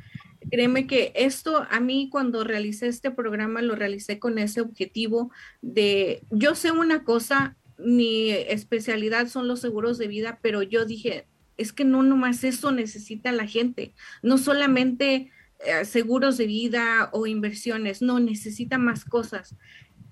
Créeme 0.51 0.87
que 0.87 1.13
esto 1.17 1.67
a 1.71 1.81
mí 1.81 2.09
cuando 2.11 2.45
realicé 2.45 2.87
este 2.87 3.11
programa 3.11 3.63
lo 3.63 3.75
realicé 3.75 4.19
con 4.19 4.39
ese 4.39 4.61
objetivo 4.61 5.31
de, 5.61 6.23
yo 6.31 6.55
sé 6.55 6.71
una 6.71 7.03
cosa, 7.03 7.57
mi 7.77 8.31
especialidad 8.31 9.27
son 9.27 9.49
los 9.49 9.61
seguros 9.61 9.99
de 9.99 10.07
vida, 10.07 10.39
pero 10.41 10.63
yo 10.63 10.85
dije, 10.85 11.27
es 11.57 11.73
que 11.73 11.85
no 11.85 12.03
nomás 12.03 12.45
eso 12.45 12.71
necesita 12.73 13.33
la 13.33 13.47
gente, 13.47 13.95
no 14.23 14.39
solamente 14.39 15.31
eh, 15.65 15.85
seguros 15.85 16.37
de 16.37 16.47
vida 16.47 17.11
o 17.13 17.27
inversiones, 17.27 18.03
no, 18.03 18.21
necesita 18.21 18.79
más 18.79 19.05
cosas. 19.05 19.55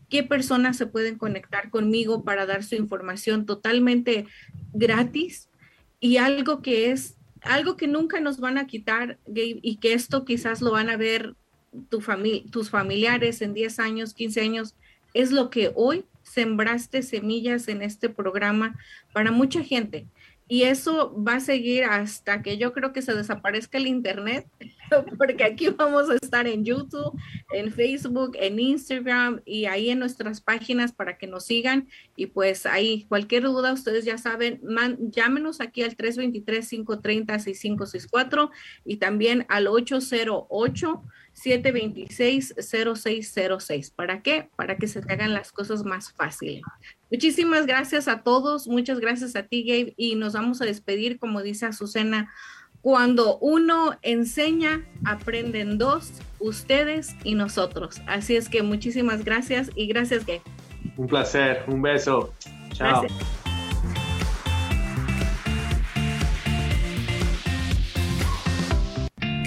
¿Qué 0.09 0.22
personas 0.22 0.76
se 0.76 0.86
pueden 0.86 1.16
conectar 1.16 1.70
conmigo 1.70 2.24
para 2.24 2.46
dar 2.46 2.64
su 2.64 2.74
información 2.74 3.46
totalmente 3.46 4.26
gratis? 4.72 5.48
Y 6.00 6.18
algo 6.18 6.61
que 6.62 6.90
es 6.90 7.16
algo 7.42 7.76
que 7.76 7.88
nunca 7.88 8.20
nos 8.20 8.38
van 8.38 8.59
a 8.59 8.66
quitar, 8.66 9.18
Gabe, 9.26 9.59
y 9.62 9.76
que 9.76 9.94
esto 9.94 10.24
quizás 10.24 10.61
lo 10.61 10.70
van 10.70 10.90
a 10.90 10.96
ver 10.96 11.34
tu 11.88 12.03
tus 12.50 12.70
familiares 12.70 13.42
en 13.42 13.55
10 13.55 13.78
años, 13.78 14.14
15 14.14 14.40
años, 14.40 14.74
es 15.14 15.32
lo 15.32 15.50
que 15.50 15.72
hoy 15.74 16.05
sembraste 16.22 17.03
semillas 17.03 17.68
en 17.68 17.82
este 17.82 18.09
programa 18.09 18.78
para 19.12 19.30
mucha 19.30 19.62
gente. 19.62 20.07
Y 20.49 20.64
eso 20.64 21.14
va 21.22 21.36
a 21.36 21.40
seguir 21.40 21.84
hasta 21.84 22.43
que 22.43 22.59
yo 22.59 22.72
creo 22.72 22.93
que 22.93 23.01
se 23.01 23.14
desaparezca 23.14 23.78
el 23.78 23.86
Internet, 23.86 24.49
porque 25.18 25.45
aquí 25.45 25.68
vamos 25.70 26.11
a 26.11 26.16
estar 26.16 26.47
en 26.47 26.64
YouTube, 26.64 27.18
en 27.53 27.72
Facebook, 27.72 28.36
en 28.38 28.59
Instagram 28.59 29.40
y 29.45 29.66
ahí 29.66 29.90
en 29.90 29.99
nuestras 29.99 30.40
páginas 30.40 30.93
para 30.93 31.16
que 31.16 31.26
nos 31.26 31.47
sigan. 31.47 31.88
Y 32.16 32.26
pues 32.26 32.66
ahí, 32.66 33.07
cualquier 33.09 33.45
duda, 33.45 33.72
ustedes 33.72 34.05
ya 34.05 34.18
saben, 34.18 34.61
llámenos 35.01 35.61
aquí 35.61 35.82
al 35.82 35.97
323-530-6564 35.97 38.51
y 38.84 38.97
también 38.97 39.47
al 39.49 39.68
808. 39.68 41.03
726-0606. 41.35 43.93
¿Para 43.95 44.22
qué? 44.22 44.49
Para 44.57 44.76
que 44.76 44.87
se 44.87 45.03
te 45.03 45.12
hagan 45.12 45.35
las 45.35 45.53
cosas 45.53 45.85
más 45.85 46.11
fáciles. 46.12 46.62
Muchísimas 47.11 47.66
gracias 47.66 48.09
a 48.09 48.22
todos, 48.22 48.66
muchas 48.68 49.01
gracias 49.01 49.37
a 49.37 49.43
ti, 49.43 49.64
Gabe, 49.64 49.93
y 49.97 50.14
nos 50.14 50.33
vamos 50.35 50.62
a 50.62 50.64
despedir, 50.64 51.18
como 51.18 51.43
dice 51.43 51.66
Azucena, 51.66 52.33
cuando 52.80 53.37
uno 53.39 53.99
enseña, 54.03 54.85
aprenden 55.05 55.78
dos, 55.78 56.12
ustedes 56.41 57.14
y 57.22 57.37
nosotros. 57.37 58.01
Así 58.07 58.35
es 58.35 58.49
que 58.49 58.62
muchísimas 58.62 59.24
gracias 59.24 59.70
y 59.76 59.87
gracias, 59.87 60.26
Gabe. 60.26 60.43
Un 60.97 61.07
placer, 61.07 61.62
un 61.68 61.80
beso. 61.80 62.35
Chao. 62.72 63.07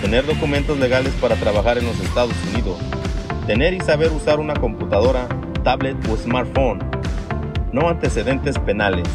tener 0.00 0.26
documentos 0.26 0.78
legales 0.78 1.12
para 1.20 1.36
trabajar 1.36 1.76
en 1.78 1.86
los 1.86 2.00
Estados 2.00 2.34
Unidos, 2.52 2.78
tener 3.46 3.74
y 3.74 3.80
saber 3.80 4.10
usar 4.12 4.40
una 4.40 4.54
computadora, 4.54 5.28
tablet 5.62 5.96
o 6.08 6.16
smartphone, 6.16 6.80
no 7.72 7.88
antecedentes 7.88 8.58
penales. 8.58 9.06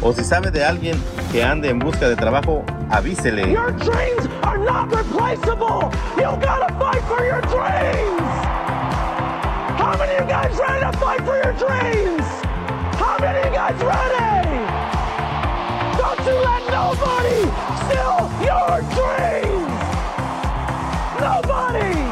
O 0.00 0.12
si 0.12 0.22
sabe 0.24 0.50
de 0.50 0.64
alguien 0.64 0.96
que 1.32 1.42
ande 1.42 1.70
en 1.70 1.78
busca 1.78 2.06
de 2.08 2.16
trabajo, 2.16 2.64
avísele. 2.90 3.52
Your 3.52 3.72
dreams 3.72 4.28
are 4.42 4.58
not 4.58 4.92
replaceable. 4.94 5.90
You 6.16 6.36
gotta 6.40 6.68
fight 6.78 7.02
for 7.08 7.24
your 7.24 7.40
dreams. 7.42 8.22
How 9.78 9.96
many 9.98 10.14
of 10.14 10.20
you 10.20 10.26
guys 10.28 10.56
ready 10.58 10.80
to 10.80 10.92
fight 10.98 11.20
for 11.24 11.36
your 11.36 11.52
dreams? 11.54 12.47
How 12.98 13.16
many 13.20 13.38
of 13.38 13.44
you 13.46 13.52
guys 13.52 13.78
ready? 13.82 14.58
Don't 15.98 16.20
you 16.26 16.36
let 16.48 16.62
nobody 16.70 17.40
steal 17.84 18.18
your 18.42 18.82
dreams! 18.94 19.80
Nobody! 21.20 22.07